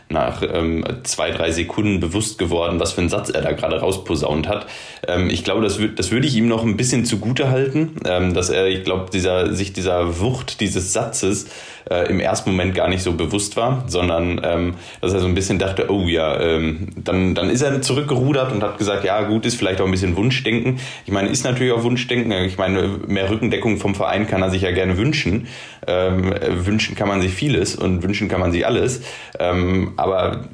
nach 0.09 0.43
ähm, 0.43 0.83
zwei, 1.03 1.31
drei 1.31 1.51
Sekunden 1.51 2.01
bewusst 2.01 2.39
geworden, 2.39 2.81
was 2.81 2.93
für 2.93 3.03
einen 3.03 3.11
Satz 3.11 3.29
er 3.29 3.43
da 3.43 3.53
gerade 3.53 3.79
rausposaunt 3.81 4.49
hat. 4.49 4.67
Ähm, 5.07 5.29
ich 5.29 5.45
glaube, 5.45 5.61
das, 5.61 5.79
das 5.95 6.11
würde 6.11 6.27
ich 6.27 6.37
ihm 6.37 6.49
noch 6.49 6.65
ein 6.65 6.79
bisschen 6.79 7.05
zugute 7.05 7.51
halten, 7.51 7.97
ähm, 8.07 8.33
dass 8.33 8.49
er, 8.49 8.67
ich 8.69 8.83
glaube, 8.83 9.11
dieser, 9.13 9.53
sich 9.53 9.75
dieser 9.75 10.21
Wucht 10.21 10.61
dieses 10.61 10.95
Satzes 10.95 11.49
äh, 11.90 12.09
im 12.09 12.20
ersten 12.20 12.51
Moment 12.51 12.75
gar 12.75 12.88
nicht 12.88 13.03
so 13.03 13.12
bewusst 13.12 13.57
war, 13.57 13.85
sondern 13.87 14.40
ähm, 14.44 14.75
dass 15.01 15.12
er 15.12 15.20
so 15.20 15.27
ein 15.27 15.35
bisschen 15.35 15.59
dachte, 15.59 15.90
oh 15.90 16.07
ja, 16.09 16.38
ähm, 16.40 16.88
dann, 16.96 17.35
dann 17.35 17.51
ist 17.51 17.62
er 17.62 17.81
zurückgerudert 17.83 18.53
und 18.53 18.62
hat 18.62 18.79
gesagt, 18.79 19.05
ja 19.05 19.22
gut, 19.22 19.46
ist 19.46 19.57
vielleicht 19.57 19.81
auch 19.81 19.87
ein 19.87 19.90
bisschen 19.90 20.16
Wunschdenken. 20.16 20.79
Ich 21.05 21.12
meine, 21.12 21.29
ist 21.29 21.44
natürlich 21.44 21.72
auch 21.72 21.83
Wunschdenken. 21.83 22.33
Ich 22.44 22.59
meine, 22.59 22.99
mehr 23.07 23.31
Rückendeckung 23.31 23.79
vom 23.79 23.94
Verein 23.94 24.27
kann 24.27 24.42
er 24.42 24.51
sich 24.51 24.62
ja 24.62 24.72
gerne 24.72 24.96
wünschen. 24.96 25.46
Ähm, 25.87 26.35
wünschen 26.49 26.96
kann 26.96 27.09
man 27.09 27.20
sich 27.20 27.33
vieles 27.33 27.77
und 27.77 28.03
wünschen 28.03 28.29
kann 28.29 28.40
man 28.40 28.53
sich 28.53 28.66
alles. 28.66 29.03
Ähm, 29.38 29.92
aber 29.96 30.44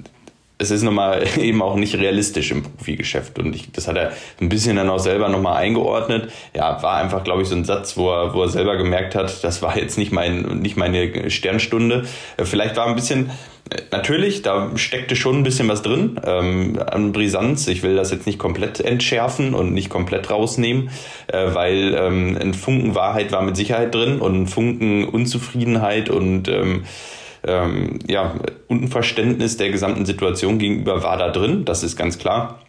es 0.62 0.70
ist 0.70 0.82
nochmal 0.82 1.24
eben 1.38 1.60
auch 1.60 1.76
nicht 1.76 1.96
realistisch 1.96 2.50
im 2.52 2.62
Profigeschäft. 2.62 3.38
Und 3.38 3.54
ich, 3.54 3.70
das 3.72 3.88
hat 3.88 3.96
er 3.96 4.12
ein 4.40 4.48
bisschen 4.48 4.76
dann 4.76 4.88
auch 4.88 4.98
selber 4.98 5.28
nochmal 5.28 5.56
eingeordnet. 5.56 6.32
Ja, 6.54 6.82
war 6.82 6.96
einfach, 6.96 7.24
glaube 7.24 7.42
ich, 7.42 7.48
so 7.48 7.56
ein 7.56 7.64
Satz, 7.64 7.96
wo 7.96 8.10
er, 8.10 8.32
wo 8.32 8.42
er 8.42 8.48
selber 8.48 8.76
gemerkt 8.76 9.14
hat, 9.14 9.42
das 9.44 9.60
war 9.60 9.76
jetzt 9.76 9.98
nicht, 9.98 10.12
mein, 10.12 10.60
nicht 10.60 10.76
meine 10.76 11.30
Sternstunde. 11.30 12.04
Äh, 12.36 12.44
vielleicht 12.44 12.76
war 12.76 12.86
ein 12.86 12.94
bisschen, 12.94 13.30
äh, 13.70 13.82
natürlich, 13.90 14.42
da 14.42 14.70
steckte 14.76 15.16
schon 15.16 15.38
ein 15.38 15.42
bisschen 15.42 15.68
was 15.68 15.82
drin 15.82 16.20
ähm, 16.24 16.78
an 16.86 17.12
Brisanz. 17.12 17.66
Ich 17.66 17.82
will 17.82 17.96
das 17.96 18.12
jetzt 18.12 18.26
nicht 18.26 18.38
komplett 18.38 18.80
entschärfen 18.80 19.54
und 19.54 19.74
nicht 19.74 19.90
komplett 19.90 20.30
rausnehmen, 20.30 20.90
äh, 21.26 21.54
weil 21.54 21.94
ähm, 21.98 22.38
ein 22.40 22.54
Funken 22.54 22.94
Wahrheit 22.94 23.32
war 23.32 23.42
mit 23.42 23.56
Sicherheit 23.56 23.94
drin 23.94 24.20
und 24.20 24.42
ein 24.42 24.46
Funken 24.46 25.04
Unzufriedenheit 25.08 26.08
und 26.08 26.48
ähm, 26.48 26.84
ähm, 27.44 27.98
ja, 28.06 28.34
Unverständnis 28.68 29.56
der 29.56 29.70
gesamten 29.70 30.06
Situation 30.06 30.58
gegenüber 30.58 31.02
war 31.02 31.16
da 31.16 31.30
drin, 31.30 31.64
das 31.64 31.82
ist 31.82 31.96
ganz 31.96 32.18
klar. 32.18 32.60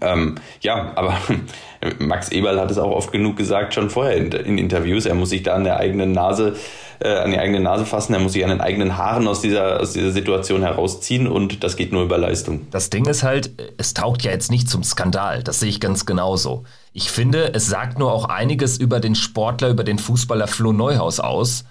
Ähm, 0.00 0.34
ja, 0.60 0.92
aber 0.96 1.16
Max 1.98 2.30
Eberl 2.30 2.60
hat 2.60 2.70
es 2.70 2.78
auch 2.78 2.90
oft 2.90 3.12
genug 3.12 3.36
gesagt, 3.36 3.74
schon 3.74 3.90
vorher 3.90 4.16
in, 4.16 4.32
in 4.32 4.58
Interviews. 4.58 5.06
Er 5.06 5.14
muss 5.14 5.30
sich 5.30 5.44
da 5.44 5.54
an 5.54 5.62
der 5.62 5.76
eigenen 5.76 6.10
Nase, 6.10 6.56
äh, 6.98 7.08
an 7.08 7.30
die 7.30 7.38
eigene 7.38 7.60
Nase 7.60 7.86
fassen, 7.86 8.12
er 8.14 8.18
muss 8.18 8.32
sich 8.32 8.42
an 8.42 8.50
den 8.50 8.60
eigenen 8.60 8.96
Haaren 8.96 9.28
aus 9.28 9.42
dieser, 9.42 9.80
aus 9.80 9.92
dieser 9.92 10.10
Situation 10.10 10.62
herausziehen 10.62 11.28
und 11.28 11.62
das 11.62 11.76
geht 11.76 11.92
nur 11.92 12.02
über 12.02 12.18
Leistung. 12.18 12.66
Das 12.72 12.90
Ding 12.90 13.06
ist 13.06 13.22
halt, 13.22 13.50
es 13.78 13.94
taugt 13.94 14.22
ja 14.22 14.32
jetzt 14.32 14.50
nicht 14.50 14.68
zum 14.68 14.82
Skandal. 14.82 15.44
Das 15.44 15.60
sehe 15.60 15.68
ich 15.68 15.78
ganz 15.78 16.04
genauso. 16.04 16.64
Ich 16.92 17.10
finde, 17.10 17.54
es 17.54 17.66
sagt 17.66 17.98
nur 17.98 18.12
auch 18.12 18.24
einiges 18.24 18.78
über 18.78 18.98
den 18.98 19.14
Sportler, 19.14 19.68
über 19.68 19.84
den 19.84 19.98
Fußballer 19.98 20.48
Flo 20.48 20.72
Neuhaus 20.72 21.20
aus 21.20 21.64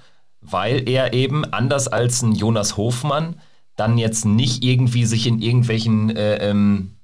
weil 0.50 0.88
er 0.88 1.14
eben 1.14 1.46
anders 1.46 1.88
als 1.88 2.22
ein 2.22 2.34
Jonas 2.34 2.78
Hofmann 2.78 3.36
dann 3.76 3.98
jetzt 3.98 4.26
nicht 4.26 4.64
irgendwie 4.64 5.06
sich 5.06 5.28
in 5.28 5.42
irgendwelchen 5.42 6.16
äh, 6.16 6.50
ähm, 6.50 6.96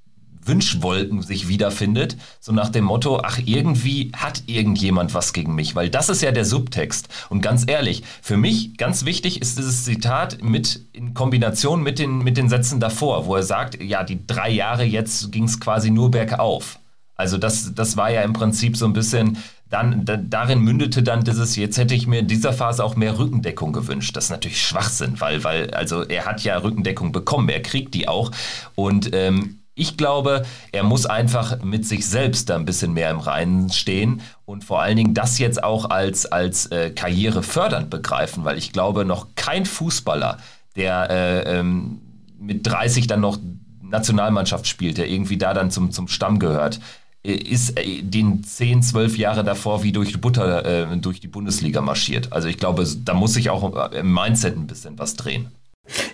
Wünschwolken 0.44 1.22
sich 1.22 1.48
wiederfindet, 1.48 2.16
so 2.40 2.52
nach 2.52 2.68
dem 2.68 2.84
Motto, 2.84 3.20
ach, 3.22 3.38
irgendwie 3.44 4.10
hat 4.16 4.42
irgendjemand 4.46 5.14
was 5.14 5.32
gegen 5.32 5.54
mich, 5.54 5.76
weil 5.76 5.88
das 5.88 6.08
ist 6.08 6.22
ja 6.22 6.32
der 6.32 6.44
Subtext. 6.44 7.08
Und 7.28 7.42
ganz 7.42 7.64
ehrlich, 7.66 8.02
für 8.20 8.36
mich 8.36 8.76
ganz 8.76 9.04
wichtig 9.04 9.40
ist 9.40 9.58
dieses 9.58 9.84
Zitat 9.84 10.42
mit 10.42 10.80
in 10.92 11.14
Kombination 11.14 11.82
mit 11.82 11.98
den, 11.98 12.18
mit 12.18 12.36
den 12.36 12.48
Sätzen 12.48 12.80
davor, 12.80 13.26
wo 13.26 13.36
er 13.36 13.44
sagt, 13.44 13.80
ja, 13.80 14.02
die 14.02 14.26
drei 14.26 14.50
Jahre 14.50 14.84
jetzt 14.84 15.30
ging 15.30 15.44
es 15.44 15.60
quasi 15.60 15.90
nur 15.90 16.10
bergauf. 16.10 16.78
Also 17.14 17.38
das, 17.38 17.74
das 17.74 17.96
war 17.96 18.10
ja 18.10 18.22
im 18.22 18.32
Prinzip 18.32 18.76
so 18.76 18.84
ein 18.84 18.94
bisschen, 18.94 19.38
dann, 19.72 20.04
da, 20.04 20.18
darin 20.18 20.60
mündete 20.60 21.02
dann 21.02 21.24
dieses, 21.24 21.56
jetzt 21.56 21.78
hätte 21.78 21.94
ich 21.94 22.06
mir 22.06 22.20
in 22.20 22.28
dieser 22.28 22.52
Phase 22.52 22.84
auch 22.84 22.94
mehr 22.94 23.18
Rückendeckung 23.18 23.72
gewünscht. 23.72 24.14
Das 24.14 24.24
ist 24.24 24.30
natürlich 24.30 24.62
Schwachsinn, 24.62 25.18
weil, 25.20 25.42
weil, 25.44 25.70
also 25.70 26.02
er 26.02 26.26
hat 26.26 26.44
ja 26.44 26.58
Rückendeckung 26.58 27.10
bekommen, 27.10 27.48
er 27.48 27.62
kriegt 27.62 27.94
die 27.94 28.06
auch. 28.06 28.30
Und 28.74 29.14
ähm, 29.14 29.60
ich 29.74 29.96
glaube, 29.96 30.44
er 30.72 30.82
muss 30.82 31.06
einfach 31.06 31.62
mit 31.62 31.86
sich 31.86 32.06
selbst 32.06 32.50
da 32.50 32.56
ein 32.56 32.66
bisschen 32.66 32.92
mehr 32.92 33.10
im 33.10 33.20
Reinen 33.20 33.70
stehen 33.70 34.20
und 34.44 34.62
vor 34.62 34.82
allen 34.82 34.98
Dingen 34.98 35.14
das 35.14 35.38
jetzt 35.38 35.64
auch 35.64 35.88
als, 35.88 36.26
als 36.26 36.66
äh, 36.66 36.90
Karriere 36.90 37.42
fördernd 37.42 37.88
begreifen, 37.88 38.44
weil 38.44 38.58
ich 38.58 38.72
glaube, 38.72 39.06
noch 39.06 39.28
kein 39.36 39.64
Fußballer, 39.64 40.36
der 40.76 41.08
äh, 41.08 41.58
ähm, 41.58 42.02
mit 42.38 42.66
30 42.66 43.06
dann 43.06 43.20
noch 43.20 43.38
Nationalmannschaft 43.80 44.66
spielt, 44.66 44.98
der 44.98 45.08
irgendwie 45.08 45.38
da 45.38 45.54
dann 45.54 45.70
zum, 45.70 45.92
zum 45.92 46.08
Stamm 46.08 46.38
gehört, 46.38 46.78
ist 47.22 47.78
äh, 47.78 48.02
den 48.02 48.42
10, 48.42 48.82
12 48.82 49.18
Jahre 49.18 49.44
davor 49.44 49.82
wie 49.82 49.92
durch 49.92 50.12
die 50.12 50.18
Butter 50.18 50.90
äh, 50.92 50.96
durch 50.96 51.20
die 51.20 51.28
Bundesliga 51.28 51.80
marschiert. 51.80 52.32
Also 52.32 52.48
ich 52.48 52.58
glaube, 52.58 52.86
da 53.04 53.14
muss 53.14 53.34
sich 53.34 53.50
auch 53.50 53.90
im 53.92 54.12
Mindset 54.12 54.56
ein 54.56 54.66
bisschen 54.66 54.98
was 54.98 55.14
drehen. 55.14 55.48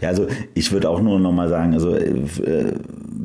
Ja, 0.01 0.09
also 0.09 0.27
ich 0.55 0.73
würde 0.73 0.89
auch 0.89 1.01
nur 1.01 1.19
noch 1.19 1.33
mal 1.33 1.49
sagen, 1.49 1.75
also 1.75 1.95
äh, 1.95 2.73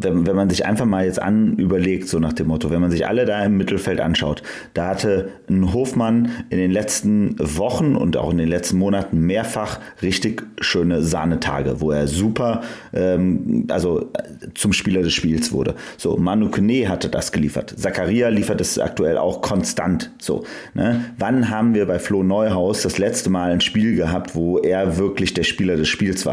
wenn, 0.03 0.27
wenn 0.27 0.35
man 0.35 0.49
sich 0.49 0.65
einfach 0.65 0.85
mal 0.85 1.05
jetzt 1.05 1.21
an 1.21 1.55
überlegt, 1.57 2.09
so 2.09 2.19
nach 2.19 2.33
dem 2.33 2.47
Motto, 2.47 2.69
wenn 2.69 2.81
man 2.81 2.91
sich 2.91 3.07
alle 3.07 3.25
da 3.25 3.43
im 3.45 3.57
Mittelfeld 3.57 4.01
anschaut, 4.01 4.43
da 4.73 4.87
hatte 4.87 5.29
ein 5.49 5.73
Hofmann 5.73 6.31
in 6.49 6.57
den 6.57 6.71
letzten 6.71 7.35
Wochen 7.39 7.95
und 7.95 8.17
auch 8.17 8.31
in 8.31 8.37
den 8.37 8.49
letzten 8.49 8.77
Monaten 8.77 9.19
mehrfach 9.19 9.79
richtig 10.01 10.43
schöne 10.59 11.03
Sahnetage, 11.03 11.79
wo 11.79 11.91
er 11.91 12.07
super, 12.07 12.61
ähm, 12.93 13.65
also 13.69 14.09
zum 14.55 14.73
Spieler 14.73 15.01
des 15.01 15.13
Spiels 15.13 15.51
wurde. 15.51 15.75
So, 15.97 16.17
Manu 16.17 16.49
Kone 16.49 16.89
hatte 16.89 17.09
das 17.09 17.31
geliefert. 17.31 17.73
Zakaria 17.77 18.29
liefert 18.29 18.59
es 18.61 18.79
aktuell 18.79 19.17
auch 19.17 19.41
konstant. 19.41 20.11
So, 20.19 20.43
ne? 20.73 21.05
Wann 21.17 21.49
haben 21.49 21.73
wir 21.73 21.85
bei 21.85 21.99
Flo 21.99 22.23
Neuhaus 22.23 22.81
das 22.81 22.97
letzte 22.97 23.29
Mal 23.29 23.51
ein 23.51 23.61
Spiel 23.61 23.95
gehabt, 23.95 24.35
wo 24.35 24.57
er 24.57 24.97
wirklich 24.97 25.33
der 25.33 25.43
Spieler 25.43 25.77
des 25.77 25.87
Spiels 25.87 26.25
war? 26.25 26.32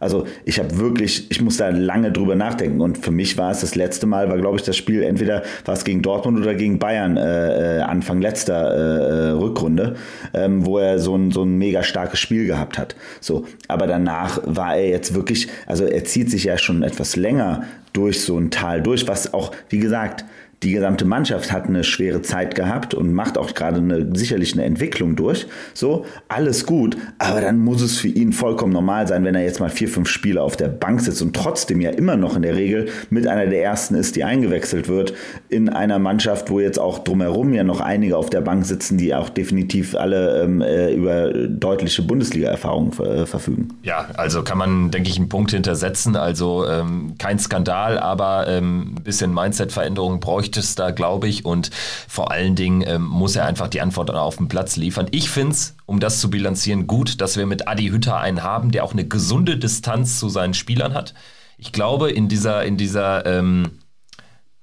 Also 0.00 0.26
ich 0.44 0.58
habe 0.58 0.78
wirklich, 0.78 1.30
ich 1.30 1.40
muss 1.40 1.56
da 1.56 1.70
lange 1.70 2.12
drüber 2.12 2.34
nachdenken. 2.34 2.80
Und 2.80 2.98
für 2.98 3.10
mich 3.10 3.38
war 3.38 3.50
es 3.50 3.60
das 3.60 3.74
letzte 3.74 4.06
Mal, 4.06 4.28
war 4.28 4.38
glaube 4.38 4.56
ich 4.56 4.62
das 4.62 4.76
Spiel 4.76 5.02
entweder 5.02 5.42
war 5.64 5.74
es 5.74 5.84
gegen 5.84 6.02
Dortmund 6.02 6.38
oder 6.38 6.54
gegen 6.54 6.78
Bayern 6.78 7.16
äh, 7.16 7.78
äh, 7.78 7.80
Anfang 7.80 8.20
letzter 8.20 8.54
äh, 8.54 9.30
Rückrunde, 9.30 9.96
ähm, 10.34 10.66
wo 10.66 10.78
er 10.78 10.98
so 10.98 11.16
ein, 11.16 11.30
so 11.30 11.42
ein 11.42 11.56
mega 11.56 11.82
starkes 11.82 12.20
Spiel 12.20 12.46
gehabt 12.46 12.78
hat. 12.78 12.96
So, 13.20 13.44
aber 13.68 13.86
danach 13.86 14.40
war 14.44 14.76
er 14.76 14.88
jetzt 14.88 15.14
wirklich, 15.14 15.48
also 15.66 15.84
er 15.84 16.04
zieht 16.04 16.30
sich 16.30 16.44
ja 16.44 16.58
schon 16.58 16.82
etwas 16.82 17.16
länger 17.16 17.64
durch 17.92 18.20
so 18.20 18.38
ein 18.38 18.50
Tal 18.50 18.82
durch, 18.82 19.08
was 19.08 19.32
auch, 19.32 19.52
wie 19.70 19.78
gesagt, 19.78 20.24
die 20.62 20.72
gesamte 20.72 21.04
Mannschaft 21.04 21.52
hat 21.52 21.66
eine 21.66 21.84
schwere 21.84 22.22
Zeit 22.22 22.54
gehabt 22.54 22.94
und 22.94 23.12
macht 23.12 23.36
auch 23.36 23.52
gerade 23.52 23.76
eine, 23.76 24.08
sicherlich 24.16 24.54
eine 24.54 24.64
Entwicklung 24.64 25.14
durch. 25.14 25.46
So, 25.74 26.06
alles 26.28 26.64
gut. 26.64 26.96
Aber 27.18 27.42
dann 27.42 27.58
muss 27.58 27.82
es 27.82 27.98
für 27.98 28.08
ihn 28.08 28.32
vollkommen 28.32 28.72
normal 28.72 29.06
sein, 29.06 29.22
wenn 29.24 29.34
er 29.34 29.42
jetzt 29.42 29.60
mal 29.60 29.68
vier, 29.68 29.88
fünf 29.88 30.08
Spiele 30.08 30.40
auf 30.40 30.56
der 30.56 30.68
Bank 30.68 31.02
sitzt 31.02 31.20
und 31.20 31.36
trotzdem 31.36 31.80
ja 31.82 31.90
immer 31.90 32.16
noch 32.16 32.36
in 32.36 32.42
der 32.42 32.56
Regel 32.56 32.88
mit 33.10 33.26
einer 33.26 33.46
der 33.46 33.62
ersten 33.62 33.94
ist, 33.94 34.16
die 34.16 34.24
eingewechselt 34.24 34.88
wird, 34.88 35.12
in 35.50 35.68
einer 35.68 35.98
Mannschaft, 35.98 36.50
wo 36.50 36.58
jetzt 36.58 36.78
auch 36.78 37.00
drumherum 37.00 37.52
ja 37.52 37.62
noch 37.62 37.80
einige 37.80 38.16
auf 38.16 38.30
der 38.30 38.40
Bank 38.40 38.64
sitzen, 38.64 38.96
die 38.96 39.14
auch 39.14 39.28
definitiv 39.28 39.94
alle 39.94 40.42
ähm, 40.42 40.62
äh, 40.62 40.94
über 40.94 41.32
deutliche 41.32 42.02
Bundesliga-Erfahrungen 42.02 42.92
äh, 42.98 43.26
verfügen. 43.26 43.68
Ja, 43.82 44.08
also 44.16 44.42
kann 44.42 44.56
man, 44.56 44.90
denke 44.90 45.10
ich, 45.10 45.18
einen 45.18 45.28
Punkt 45.28 45.50
hintersetzen. 45.50 46.16
Also 46.16 46.66
ähm, 46.66 47.14
kein 47.18 47.38
Skandal, 47.38 47.98
aber 47.98 48.46
ähm, 48.48 48.94
ein 48.96 49.02
bisschen 49.04 49.34
Mindset-Veränderung 49.34 50.18
bräuchte 50.18 50.45
da, 50.74 50.90
glaube 50.90 51.28
ich. 51.28 51.44
Und 51.44 51.70
vor 52.08 52.30
allen 52.30 52.54
Dingen 52.54 52.82
ähm, 52.86 53.02
muss 53.02 53.36
er 53.36 53.46
einfach 53.46 53.68
die 53.68 53.80
Antwort 53.80 54.10
auf 54.10 54.36
dem 54.36 54.48
Platz 54.48 54.76
liefern. 54.76 55.06
Ich 55.10 55.30
finde 55.30 55.52
es, 55.52 55.76
um 55.86 56.00
das 56.00 56.20
zu 56.20 56.30
bilanzieren, 56.30 56.86
gut, 56.86 57.20
dass 57.20 57.36
wir 57.36 57.46
mit 57.46 57.68
Adi 57.68 57.88
Hütter 57.88 58.18
einen 58.18 58.42
haben, 58.42 58.70
der 58.70 58.84
auch 58.84 58.92
eine 58.92 59.06
gesunde 59.06 59.56
Distanz 59.56 60.18
zu 60.18 60.28
seinen 60.28 60.54
Spielern 60.54 60.94
hat. 60.94 61.14
Ich 61.58 61.72
glaube, 61.72 62.10
in 62.10 62.28
dieser, 62.28 62.64
in 62.64 62.76
dieser, 62.76 63.24
ähm, 63.26 63.78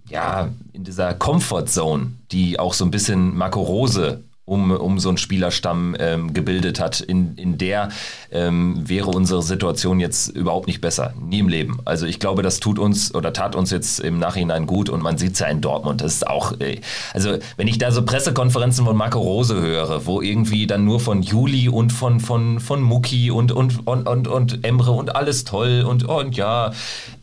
ja, 0.10 0.50
in 0.74 0.84
dieser 0.84 1.13
Comfort 1.13 1.65
Zone, 1.67 2.13
die 2.32 2.60
auch 2.60 2.74
so 2.74 2.86
ein 2.86 2.91
bisschen 2.91 3.36
Marco 3.36 3.62
Rose 3.62 4.24
um, 4.54 4.72
um 4.72 5.00
so 5.00 5.10
einen 5.10 5.18
Spielerstamm 5.18 5.96
ähm, 6.00 6.34
gebildet 6.34 6.80
hat. 6.80 7.02
In, 7.02 7.36
in 7.36 7.58
der 7.58 7.89
ähm, 8.32 8.88
wäre 8.88 9.10
unsere 9.10 9.42
Situation 9.42 10.00
jetzt 10.00 10.30
überhaupt 10.30 10.68
nicht 10.68 10.82
besser. 10.82 11.13
Nie 11.20 11.39
im 11.39 11.50
Leben. 11.50 11.80
Also 11.86 12.06
ich 12.06 12.20
glaube, 12.20 12.44
das 12.44 12.60
tut 12.60 12.80
uns 12.80 13.13
oder 13.13 13.34
tat 13.34 13.56
uns 13.56 13.72
jetzt 13.72 14.00
im 14.00 14.20
Nachhinein 14.20 14.68
gut 14.68 14.89
und 14.89 15.02
man 15.02 15.18
sieht 15.18 15.34
es 15.34 15.39
ja 15.39 15.48
in 15.48 15.62
Dortmund. 15.62 16.02
Das 16.02 16.13
ist 16.13 16.28
auch, 16.28 16.60
äh, 16.60 16.80
also 17.13 17.38
wenn 17.58 17.68
ich 17.68 17.78
da 17.78 17.92
so 17.92 18.04
Pressekonferenzen 18.04 18.86
von 18.86 18.96
Marco 18.96 19.20
Rose 19.20 19.60
höre, 19.60 20.06
wo 20.06 20.22
irgendwie 20.22 20.68
dann 20.68 20.86
nur 20.86 21.00
von 21.00 21.22
Juli 21.22 21.70
und 21.70 21.92
von, 21.92 22.20
von, 22.20 22.60
von 22.60 22.82
Muki 22.82 23.32
und, 23.32 23.52
und, 23.52 23.88
und, 23.88 24.08
und, 24.08 24.28
und 24.28 24.63
Emre 24.63 24.92
und 24.92 25.16
alles 25.16 25.44
toll 25.44 25.84
und, 25.88 26.04
und 26.04 26.36
ja, 26.36 26.72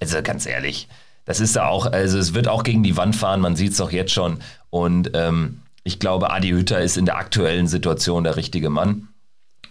also 0.01 0.23
ganz 0.23 0.47
ehrlich, 0.47 0.88
das 1.25 1.40
ist 1.40 1.55
ja 1.55 1.69
auch, 1.69 1.87
also 1.87 2.19
es 2.19 2.35
wird 2.35 2.49
auch 2.49 2.64
gegen 2.64 2.83
die 2.83 2.97
Wand 2.97 3.14
fahren, 3.14 3.40
man 3.40 3.55
sieht 3.55 3.73
es 3.73 3.79
doch 3.79 3.93
jetzt 3.93 4.12
schon. 4.12 4.38
Und 4.71 5.11
ähm, 5.14 5.61
ich 5.85 5.99
glaube, 5.99 6.31
Adi 6.31 6.51
Hütter 6.51 6.81
ist 6.81 6.97
in 6.97 7.07
der 7.07 7.16
aktuellen 7.16 7.66
Situation 7.66 8.25
der 8.25 8.37
richtige 8.37 8.71
Mann 8.71 9.09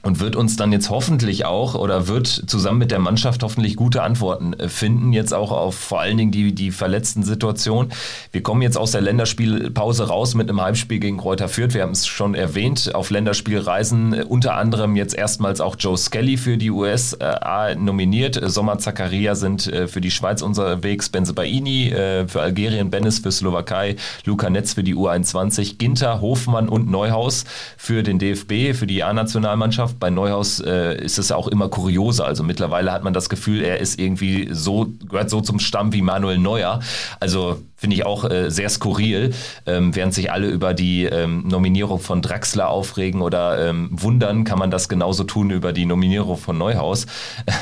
und 0.02 0.20
wird 0.20 0.36
uns 0.36 0.56
dann 0.56 0.72
jetzt 0.72 0.90
hoffentlich 0.90 1.46
auch 1.46 1.76
oder 1.76 2.08
wird 2.08 2.28
zusammen 2.28 2.80
mit 2.80 2.92
der 2.92 3.00
Mannschaft 3.00 3.44
hoffentlich 3.44 3.76
gute 3.76 4.02
Antworten 4.02 4.54
äh, 4.54 4.70
finden, 4.70 5.12
jetzt 5.14 5.34
auch 5.34 5.52
auf 5.52 5.76
vor 5.76 6.00
allen 6.00 6.18
Dingen 6.18 6.32
die, 6.32 6.54
die 6.56 6.72
verletzten 6.72 7.24
Situation. 7.24 7.90
Wir 8.32 8.42
kommen 8.42 8.62
jetzt 8.62 8.78
aus 8.78 8.92
der 8.92 9.02
Länderspielpause 9.02 10.08
raus 10.08 10.36
mit 10.36 10.50
einem 10.50 10.62
Heimspiel 10.62 11.00
gegen 11.00 11.18
Kräuter 11.18 11.50
Fürth. 11.50 11.74
Wir 11.74 11.84
haben 11.84 11.92
es 11.92 12.08
schon 12.08 12.34
erwähnt, 12.34 12.96
auf 12.96 13.10
Länderspielreisen 13.10 14.14
äh, 14.14 14.24
unter 14.24 14.56
anderem 14.56 14.96
jetzt 14.96 15.14
erstmals 15.14 15.60
auch 15.60 15.76
Joe 15.78 15.98
Skelly 15.98 16.38
für 16.38 16.58
die 16.58 16.72
USA 16.72 17.76
nominiert. 17.76 18.40
Sommer 18.50 18.78
Zakaria 18.78 19.36
sind 19.36 19.68
äh, 19.68 19.88
für 19.88 20.02
die 20.02 20.12
Schweiz 20.12 20.42
unterwegs, 20.42 21.10
Benzebaini 21.10 21.94
für 22.28 22.42
Algerien, 22.42 22.90
Bennis 22.90 23.20
für 23.20 23.32
Slowakei, 23.32 23.96
Luca 24.26 24.50
Netz 24.50 24.74
für 24.74 24.84
die 24.84 24.96
U21, 24.96 25.78
Ginter, 25.78 26.22
Hofmann 26.22 26.70
und 26.70 26.90
Neuhaus 26.90 27.46
für 27.78 28.04
den 28.04 28.20
DFB, 28.20 28.78
für 28.78 28.88
die 28.88 29.04
A-Nationalmannschaft. 29.04 29.89
Mannschaft. 29.90 30.00
Bei 30.00 30.10
Neuhaus 30.10 30.60
äh, 30.60 31.04
ist 31.04 31.18
es 31.18 31.30
ja 31.30 31.36
auch 31.36 31.48
immer 31.48 31.70
kurioser. 31.70 32.26
Also 32.26 32.44
mittlerweile 32.44 32.92
hat 32.92 33.04
man 33.04 33.14
das 33.14 33.30
Gefühl, 33.30 33.62
er 33.62 33.80
ist 33.80 34.00
irgendwie 34.00 34.50
so, 34.52 34.88
gehört 35.08 35.30
so 35.30 35.42
zum 35.42 35.60
Stamm 35.60 35.94
wie 35.94 36.02
Manuel 36.02 36.38
Neuer. 36.38 36.80
Also 37.20 37.62
finde 37.80 37.96
ich 37.96 38.06
auch 38.06 38.30
äh, 38.30 38.52
sehr 38.52 38.70
skurril, 38.70 39.34
ähm, 39.66 39.96
während 39.96 40.14
sich 40.14 40.32
alle 40.32 40.50
über 40.50 40.74
die 40.74 41.06
ähm, 41.06 41.48
Nominierung 41.48 42.00
von 42.00 42.22
Draxler 42.22 42.70
aufregen 42.70 43.22
oder 43.22 43.70
ähm, 43.70 43.90
wundern, 43.92 44.44
kann 44.44 44.60
man 44.60 44.70
das 44.70 44.90
genauso 44.90 45.24
tun 45.24 45.50
über 45.50 45.72
die 45.72 45.86
Nominierung 45.86 46.38
von 46.38 46.58
Neuhaus. 46.58 47.06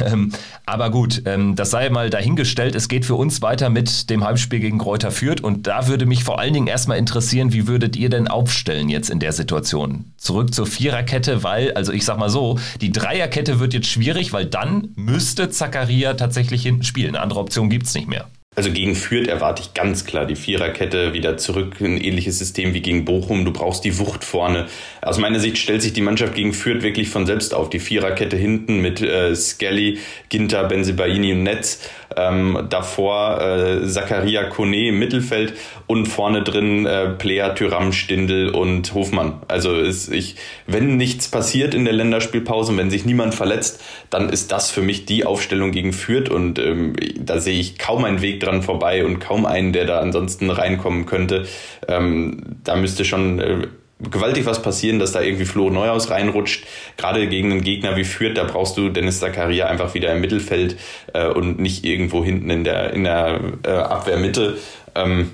Ähm, 0.05 0.31
aber 0.65 0.91
gut, 0.91 1.23
ähm, 1.25 1.55
das 1.55 1.71
sei 1.71 1.89
mal 1.89 2.09
dahingestellt. 2.09 2.75
Es 2.75 2.87
geht 2.87 3.05
für 3.05 3.15
uns 3.15 3.41
weiter 3.41 3.69
mit 3.69 4.09
dem 4.09 4.23
Heimspiel 4.23 4.59
gegen 4.59 4.77
Kräuter 4.77 5.11
Fürth 5.11 5.41
und 5.41 5.65
da 5.65 5.87
würde 5.87 6.05
mich 6.05 6.23
vor 6.23 6.39
allen 6.39 6.53
Dingen 6.53 6.67
erstmal 6.67 6.97
interessieren, 6.97 7.51
wie 7.53 7.67
würdet 7.67 7.95
ihr 7.95 8.09
denn 8.09 8.27
aufstellen 8.27 8.89
jetzt 8.89 9.09
in 9.09 9.19
der 9.19 9.33
Situation? 9.33 10.05
Zurück 10.17 10.53
zur 10.53 10.65
Viererkette, 10.65 11.43
weil, 11.43 11.73
also 11.73 11.91
ich 11.91 12.05
sag 12.05 12.16
mal 12.17 12.29
so, 12.29 12.59
die 12.81 12.91
Dreierkette 12.91 13.59
wird 13.59 13.73
jetzt 13.73 13.87
schwierig, 13.87 14.33
weil 14.33 14.45
dann 14.45 14.89
müsste 14.95 15.49
Zakaria 15.49 16.13
tatsächlich 16.13 16.63
hinten 16.63 16.83
spielen. 16.83 17.15
Eine 17.15 17.21
andere 17.21 17.39
Option 17.39 17.69
gibt 17.69 17.85
es 17.85 17.93
nicht 17.95 18.07
mehr. 18.07 18.27
Also 18.57 18.71
gegen 18.71 18.95
Fürth 18.95 19.27
erwarte 19.27 19.61
ich 19.61 19.75
ganz 19.75 20.03
klar 20.05 20.25
die 20.25 20.35
Viererkette 20.35 21.13
wieder 21.13 21.37
zurück, 21.37 21.79
ein 21.79 22.01
ähnliches 22.01 22.39
System 22.39 22.73
wie 22.73 22.81
gegen 22.81 23.05
Bochum. 23.05 23.45
Du 23.45 23.53
brauchst 23.53 23.85
die 23.85 23.99
Wucht 23.99 24.23
vorne. 24.23 24.65
Aus 25.03 25.19
meiner 25.19 25.39
Sicht 25.39 25.59
stellt 25.59 25.83
sich 25.83 25.93
die 25.93 26.01
Mannschaft 26.01 26.33
gegen 26.33 26.53
Fürth 26.53 26.81
wirklich 26.81 27.09
von 27.09 27.27
selbst 27.27 27.53
auf. 27.53 27.69
Die 27.69 27.79
Viererkette 27.79 28.35
hinten 28.35 28.81
mit 28.81 28.99
äh, 28.99 29.35
Skelly, 29.35 29.99
Ginter, 30.29 30.63
Benzebaini 30.63 31.33
und 31.33 31.43
Netz. 31.43 31.87
Ähm, 32.15 32.65
davor 32.67 33.39
äh, 33.39 33.87
Zakaria 33.87 34.45
Kone 34.45 34.87
im 34.87 34.97
Mittelfeld 34.97 35.53
und 35.87 36.05
vorne 36.05 36.43
drin 36.43 36.85
äh, 36.85 37.09
Player, 37.09 37.55
Tyram, 37.55 37.93
Stindel 37.93 38.49
und 38.49 38.93
Hofmann. 38.93 39.41
Also 39.47 39.73
ist 39.75 40.11
ich, 40.11 40.35
wenn 40.67 40.97
nichts 40.97 41.29
passiert 41.29 41.73
in 41.73 41.85
der 41.85 41.93
Länderspielpause, 41.93 42.75
wenn 42.75 42.89
sich 42.89 43.05
niemand 43.05 43.33
verletzt, 43.33 43.81
dann 44.09 44.29
ist 44.29 44.51
das 44.51 44.69
für 44.69 44.81
mich 44.81 45.05
die 45.05 45.25
Aufstellung 45.25 45.71
gegen 45.71 45.93
Fürth 45.93 46.29
und 46.29 46.59
ähm, 46.59 46.93
da 47.17 47.39
sehe 47.39 47.57
ich 47.59 47.79
kaum 47.79 48.03
einen 48.03 48.21
Weg 48.21 48.41
dran 48.41 48.61
vorbei 48.63 49.05
und 49.05 49.19
kaum 49.19 49.45
einen, 49.45 49.71
der 49.71 49.85
da 49.85 49.99
ansonsten 49.99 50.49
reinkommen 50.49 51.05
könnte. 51.05 51.47
Ähm, 51.87 52.57
da 52.65 52.75
müsste 52.75 53.05
schon 53.05 53.39
äh, 53.39 53.67
gewaltig 53.99 54.45
was 54.45 54.61
passieren, 54.61 54.99
dass 54.99 55.13
da 55.13 55.21
irgendwie 55.21 55.45
Flo 55.45 55.69
Neuhaus 55.69 56.09
reinrutscht. 56.09 56.65
Gerade 56.97 57.27
gegen 57.27 57.51
einen 57.51 57.63
Gegner 57.63 57.95
wie 57.95 58.03
Fürth, 58.03 58.37
da 58.37 58.43
brauchst 58.43 58.77
du 58.77 58.89
Dennis 58.89 59.19
Zakaria 59.19 59.67
einfach 59.67 59.93
wieder 59.93 60.13
im 60.13 60.19
Mittelfeld 60.19 60.77
äh, 61.13 61.27
und 61.27 61.59
nicht 61.59 61.85
irgendwo 61.85 62.25
hinten 62.25 62.49
in 62.49 62.65
der, 62.65 62.93
in 62.93 63.05
der 63.05 63.39
äh, 63.65 63.69
Abwehrmitte. 63.69 64.57
Ähm, 64.93 65.31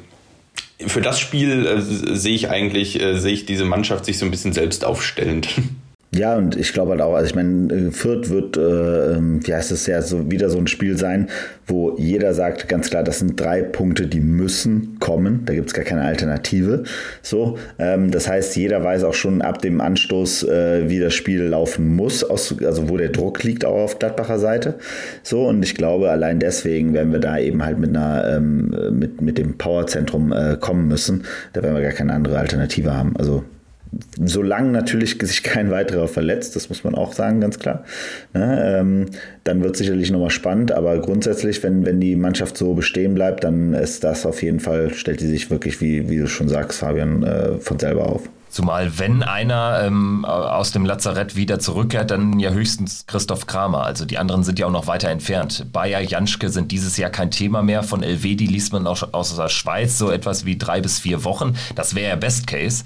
für 0.87 1.01
das 1.01 1.19
Spiel 1.19 1.65
äh, 1.65 1.81
sehe 1.81 2.35
ich 2.35 2.49
eigentlich, 2.49 3.01
äh, 3.01 3.17
sehe 3.19 3.33
ich 3.33 3.45
diese 3.45 3.65
Mannschaft 3.65 4.05
sich 4.05 4.17
so 4.17 4.25
ein 4.25 4.31
bisschen 4.31 4.53
selbst 4.53 4.85
aufstellend. 4.85 5.49
Ja, 6.15 6.35
und 6.35 6.55
ich 6.55 6.73
glaube 6.73 6.91
halt 6.91 7.01
auch, 7.01 7.15
also 7.15 7.25
ich 7.25 7.33
meine, 7.33 7.73
äh, 7.73 7.91
Fürth 7.91 8.29
wird, 8.29 8.55
äh, 8.55 9.15
ähm, 9.15 9.39
wie 9.47 9.53
heißt 9.53 9.71
es 9.71 9.87
ja, 9.87 9.99
so 10.03 10.29
wieder 10.29 10.49
so 10.51 10.59
ein 10.59 10.67
Spiel 10.67 10.95
sein, 10.95 11.29
wo 11.65 11.95
jeder 11.97 12.35
sagt 12.35 12.69
ganz 12.69 12.91
klar, 12.91 13.03
das 13.03 13.19
sind 13.19 13.39
drei 13.39 13.63
Punkte, 13.63 14.05
die 14.05 14.19
müssen 14.19 14.99
kommen. 14.99 15.41
Da 15.45 15.55
gibt 15.55 15.69
es 15.69 15.73
gar 15.73 15.85
keine 15.85 16.03
Alternative. 16.03 16.83
So, 17.23 17.57
ähm, 17.79 18.11
das 18.11 18.27
heißt, 18.27 18.55
jeder 18.55 18.83
weiß 18.83 19.05
auch 19.05 19.15
schon 19.15 19.41
ab 19.41 19.63
dem 19.63 19.81
Anstoß, 19.81 20.43
äh, 20.43 20.87
wie 20.87 20.99
das 20.99 21.15
Spiel 21.15 21.41
laufen 21.41 21.95
muss, 21.95 22.23
aus, 22.23 22.55
also 22.63 22.89
wo 22.89 22.97
der 22.97 23.09
Druck 23.09 23.43
liegt 23.43 23.65
auch 23.65 23.83
auf 23.85 23.97
Gladbacher 23.97 24.37
Seite. 24.37 24.75
So, 25.23 25.47
und 25.47 25.63
ich 25.63 25.73
glaube, 25.73 26.11
allein 26.11 26.37
deswegen 26.39 26.93
werden 26.93 27.11
wir 27.11 27.19
da 27.19 27.39
eben 27.39 27.65
halt 27.65 27.79
mit 27.79 27.89
einer, 27.89 28.35
ähm, 28.35 28.69
mit, 28.91 29.19
mit 29.21 29.39
dem 29.39 29.57
Powerzentrum 29.57 30.31
äh, 30.31 30.57
kommen 30.59 30.87
müssen. 30.87 31.23
Da 31.53 31.63
werden 31.63 31.73
wir 31.73 31.81
gar 31.81 31.91
keine 31.91 32.13
andere 32.13 32.37
Alternative 32.37 32.95
haben. 32.95 33.17
Also 33.17 33.43
solange 34.23 34.71
natürlich 34.71 35.17
sich 35.21 35.43
kein 35.43 35.71
weiterer 35.71 36.07
verletzt, 36.07 36.55
das 36.55 36.69
muss 36.69 36.83
man 36.83 36.95
auch 36.95 37.13
sagen, 37.13 37.41
ganz 37.41 37.59
klar, 37.59 37.83
ne, 38.33 38.79
ähm, 38.79 39.05
dann 39.43 39.63
wird 39.63 39.75
sicherlich 39.75 40.11
nochmal 40.11 40.29
spannend, 40.29 40.71
aber 40.71 40.99
grundsätzlich, 40.99 41.63
wenn, 41.63 41.85
wenn 41.85 41.99
die 41.99 42.15
Mannschaft 42.15 42.57
so 42.57 42.73
bestehen 42.73 43.15
bleibt, 43.15 43.43
dann 43.43 43.73
ist 43.73 44.03
das 44.03 44.25
auf 44.25 44.41
jeden 44.41 44.59
Fall, 44.59 44.93
stellt 44.93 45.21
die 45.21 45.27
sich 45.27 45.49
wirklich, 45.49 45.81
wie, 45.81 46.09
wie 46.09 46.17
du 46.17 46.27
schon 46.27 46.49
sagst, 46.49 46.79
Fabian, 46.79 47.23
äh, 47.23 47.59
von 47.59 47.79
selber 47.79 48.07
auf. 48.07 48.29
Zumal, 48.53 48.99
wenn 48.99 49.23
einer 49.23 49.81
ähm, 49.83 50.25
aus 50.25 50.71
dem 50.71 50.85
Lazarett 50.85 51.35
wieder 51.35 51.57
zurückkehrt, 51.57 52.11
dann 52.11 52.37
ja 52.39 52.51
höchstens 52.51 53.05
Christoph 53.07 53.47
Kramer. 53.47 53.83
Also 53.83 54.05
die 54.05 54.19
anderen 54.19 54.43
sind 54.43 54.59
ja 54.59 54.67
auch 54.67 54.71
noch 54.71 54.85
weiter 54.85 55.09
entfernt. 55.09 55.65
Bayer, 55.73 56.01
Janschke 56.01 56.49
sind 56.49 56.71
dieses 56.71 56.95
Jahr 56.97 57.09
kein 57.09 57.31
Thema 57.31 57.63
mehr. 57.63 57.81
Von 57.81 58.01
die 58.01 58.45
liest 58.45 58.71
man 58.71 58.85
auch 58.85 59.11
aus 59.11 59.35
der 59.35 59.49
Schweiz 59.49 59.97
so 59.97 60.11
etwas 60.11 60.45
wie 60.45 60.55
drei 60.55 60.81
bis 60.81 60.99
vier 60.99 61.23
Wochen. 61.23 61.55
Das 61.73 61.95
wäre 61.95 62.09
ja 62.09 62.15
Best 62.15 62.45
Case. 62.45 62.83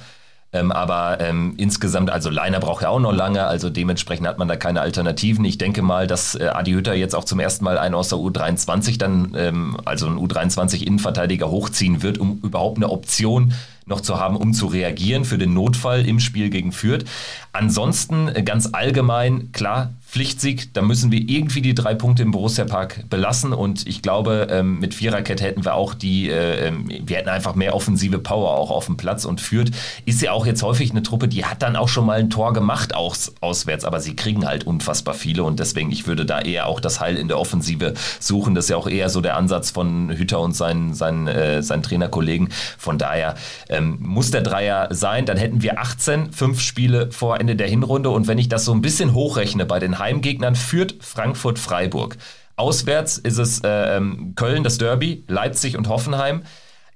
Ähm, 0.57 0.71
aber 0.71 1.19
ähm, 1.19 1.53
insgesamt, 1.57 2.09
also 2.09 2.29
Leiner 2.29 2.59
braucht 2.59 2.83
ja 2.83 2.89
auch 2.89 2.99
noch 2.99 3.11
lange, 3.11 3.45
also 3.45 3.69
dementsprechend 3.69 4.27
hat 4.27 4.37
man 4.37 4.47
da 4.47 4.55
keine 4.55 4.81
Alternativen. 4.81 5.45
Ich 5.45 5.57
denke 5.57 5.81
mal, 5.81 6.07
dass 6.07 6.35
äh, 6.35 6.47
Adi 6.47 6.71
Hütter 6.71 6.93
jetzt 6.93 7.15
auch 7.15 7.23
zum 7.23 7.39
ersten 7.39 7.63
Mal 7.63 7.77
einen 7.77 7.95
aus 7.95 8.09
der 8.09 8.17
U23 8.17 8.97
dann, 8.97 9.33
ähm, 9.37 9.77
also 9.85 10.07
einen 10.07 10.17
U23-Innenverteidiger 10.17 11.49
hochziehen 11.49 12.01
wird, 12.01 12.17
um 12.17 12.39
überhaupt 12.43 12.77
eine 12.77 12.89
Option 12.89 13.53
noch 13.85 14.01
zu 14.01 14.19
haben, 14.19 14.35
um 14.35 14.53
zu 14.53 14.67
reagieren 14.67 15.25
für 15.25 15.37
den 15.37 15.53
Notfall 15.53 16.05
im 16.05 16.19
Spiel 16.19 16.49
gegen 16.49 16.71
Fürth. 16.71 17.05
Ansonsten 17.53 18.27
äh, 18.29 18.43
ganz 18.43 18.69
allgemein, 18.73 19.51
klar, 19.51 19.93
Pflichtsieg, 20.07 20.73
da 20.73 20.81
müssen 20.81 21.11
wir 21.11 21.19
irgendwie 21.19 21.61
die 21.61 21.75
drei 21.75 21.93
Punkte 21.93 22.23
im 22.23 22.31
Borussia 22.31 22.63
Park 22.63 23.03
belassen. 23.09 23.51
Und 23.51 23.85
ich 23.85 24.01
glaube, 24.01 24.47
ähm, 24.49 24.79
mit 24.79 24.93
Viererkette 24.93 25.43
hätten 25.43 25.65
wir 25.65 25.75
auch 25.75 25.93
die, 25.93 26.29
äh, 26.29 26.67
ähm, 26.67 26.89
wir 27.03 27.17
hätten 27.17 27.27
einfach 27.27 27.55
mehr 27.55 27.75
offensive 27.75 28.17
Power 28.19 28.51
auch 28.51 28.71
auf 28.71 28.85
dem 28.85 28.95
Platz. 28.95 29.25
Und 29.25 29.41
führt, 29.41 29.71
ist 30.05 30.21
ja 30.21 30.31
auch 30.31 30.45
jetzt 30.45 30.63
häufig 30.63 30.91
eine 30.91 31.03
Truppe, 31.03 31.27
die 31.27 31.43
hat 31.43 31.61
dann 31.61 31.75
auch 31.75 31.89
schon 31.89 32.05
mal 32.05 32.19
ein 32.19 32.29
Tor 32.29 32.53
gemacht 32.53 32.95
aus, 32.95 33.33
auswärts, 33.41 33.83
aber 33.83 33.99
sie 33.99 34.15
kriegen 34.15 34.47
halt 34.47 34.65
unfassbar 34.65 35.13
viele. 35.13 35.43
Und 35.43 35.59
deswegen, 35.59 35.91
ich 35.91 36.07
würde 36.07 36.25
da 36.25 36.39
eher 36.39 36.67
auch 36.67 36.79
das 36.79 37.01
Heil 37.01 37.17
in 37.17 37.27
der 37.27 37.37
Offensive 37.37 37.93
suchen, 38.21 38.55
das 38.55 38.65
ist 38.65 38.69
ja 38.69 38.77
auch 38.77 38.87
eher 38.87 39.09
so 39.09 39.19
der 39.19 39.35
Ansatz 39.35 39.71
von 39.71 40.09
Hütter 40.17 40.39
und 40.39 40.55
seinen, 40.55 40.93
seinen, 40.93 41.27
äh, 41.27 41.61
seinen 41.61 41.83
Trainerkollegen, 41.83 42.47
von 42.77 42.97
daher 42.97 43.35
ähm, 43.67 43.97
muss 43.99 44.31
der 44.31 44.41
Dreier 44.41 44.87
sein, 44.91 45.25
dann 45.25 45.35
hätten 45.35 45.61
wir 45.61 45.79
18, 45.79 46.31
fünf 46.31 46.61
Spiele 46.61 47.11
vor 47.11 47.41
Ende 47.41 47.57
der 47.57 47.67
Hinrunde. 47.67 48.09
Und 48.09 48.27
wenn 48.27 48.37
ich 48.37 48.47
das 48.47 48.63
so 48.63 48.73
ein 48.73 48.81
bisschen 48.81 49.13
hochrechne 49.13 49.65
bei 49.65 49.79
den 49.79 49.96
Heimgegnern 49.99 50.55
führt 50.55 50.95
Frankfurt 51.01 51.59
Freiburg. 51.59 52.17
Auswärts 52.55 53.17
ist 53.17 53.37
es 53.37 53.63
äh, 53.63 53.97
ähm, 53.97 54.33
Köln, 54.35 54.63
das 54.63 54.77
Derby, 54.77 55.23
Leipzig 55.27 55.77
und 55.77 55.89
Hoffenheim. 55.89 56.41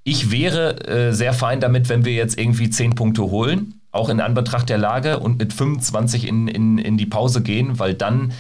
Ich 0.04 0.32
wäre 0.32 0.88
äh, 0.88 1.14
sehr 1.14 1.34
fein 1.34 1.60
damit, 1.60 1.88
wenn 1.88 2.04
wir 2.04 2.14
jetzt 2.14 2.40
irgendwie 2.40 2.70
10 2.70 2.96
Punkte 2.96 3.22
holen, 3.24 3.80
auch 3.92 4.10
in 4.10 4.20
Anbetracht 4.20 4.70
der 4.70 4.80
Lage 4.80 5.20
und 5.20 5.38
mit 5.38 5.54
25 5.54 6.28
in, 6.28 6.48
in, 6.48 6.80
in 6.80 6.98
die 6.98 7.06
Pause 7.06 7.42
gehen, 7.44 7.78
weil 7.78 7.94
dann 7.94 8.34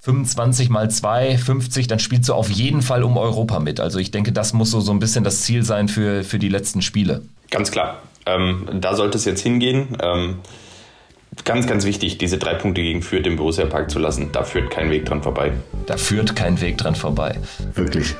25 0.00 0.68
mal 0.68 0.88
2, 0.88 1.36
50, 1.36 1.88
dann 1.88 1.98
spielst 1.98 2.28
du 2.28 2.34
auf 2.34 2.48
jeden 2.48 2.82
Fall 2.82 3.02
um 3.02 3.16
Europa 3.16 3.58
mit. 3.58 3.80
Also 3.80 3.98
ich 3.98 4.12
denke, 4.12 4.30
das 4.30 4.52
muss 4.52 4.70
so, 4.70 4.80
so 4.80 4.92
ein 4.92 5.00
bisschen 5.00 5.24
das 5.24 5.42
Ziel 5.42 5.64
sein 5.64 5.88
für, 5.88 6.22
für 6.22 6.38
die 6.38 6.48
letzten 6.48 6.80
Spiele. 6.80 7.22
Ganz 7.50 7.72
klar. 7.72 8.02
Ähm, 8.24 8.68
da 8.80 8.94
sollte 8.94 9.18
es 9.18 9.24
jetzt 9.24 9.40
hingehen. 9.40 9.96
Ähm 10.00 10.36
ganz, 11.44 11.66
ganz 11.66 11.84
wichtig, 11.84 12.18
diese 12.18 12.38
drei 12.38 12.54
Punkte 12.54 12.82
gegen 12.82 13.02
Fürth 13.02 13.26
im 13.26 13.36
Borussia 13.36 13.66
Park 13.66 13.90
zu 13.90 13.98
lassen. 13.98 14.30
Da 14.32 14.44
führt 14.44 14.70
kein 14.70 14.90
Weg 14.90 15.04
dran 15.06 15.22
vorbei. 15.22 15.52
Da 15.86 15.96
führt 15.96 16.34
kein 16.36 16.60
Weg 16.60 16.78
dran 16.78 16.94
vorbei. 16.94 17.38
Wirklich. 17.74 18.14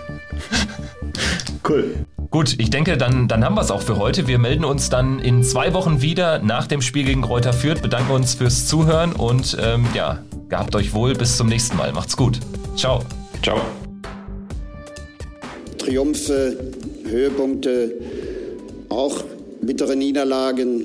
cool. 1.69 1.95
Gut, 2.31 2.57
ich 2.59 2.71
denke, 2.71 2.97
dann, 2.97 3.29
dann 3.29 3.45
haben 3.45 3.55
wir 3.55 3.63
es 3.63 3.71
auch 3.71 3.83
für 3.83 3.99
heute. 3.99 4.27
Wir 4.27 4.39
melden 4.39 4.65
uns 4.65 4.91
dann 4.91 5.21
in 5.21 5.43
zwei 5.43 5.73
Wochen 5.75 6.03
wieder 6.03 6.41
nach 6.41 6.67
dem 6.67 6.83
Spiel 6.83 7.05
gegen 7.05 7.25
Reuter 7.25 7.53
Fürth. 7.53 7.83
Bedanken 7.83 8.13
uns 8.13 8.35
fürs 8.35 8.67
Zuhören 8.67 9.13
und 9.13 9.57
ähm, 9.61 9.87
ja, 9.95 10.23
gehabt 10.49 10.75
euch 10.75 10.93
wohl. 10.93 11.15
Bis 11.15 11.37
zum 11.37 11.49
nächsten 11.49 11.77
Mal. 11.77 11.93
Macht's 11.93 12.17
gut. 12.17 12.41
Ciao. 12.77 13.03
Ciao. 13.43 13.61
Triumphe, 15.79 16.57
Höhepunkte, 17.05 17.93
auch 18.89 19.23
bittere 19.63 19.95
Niederlagen, 19.95 20.85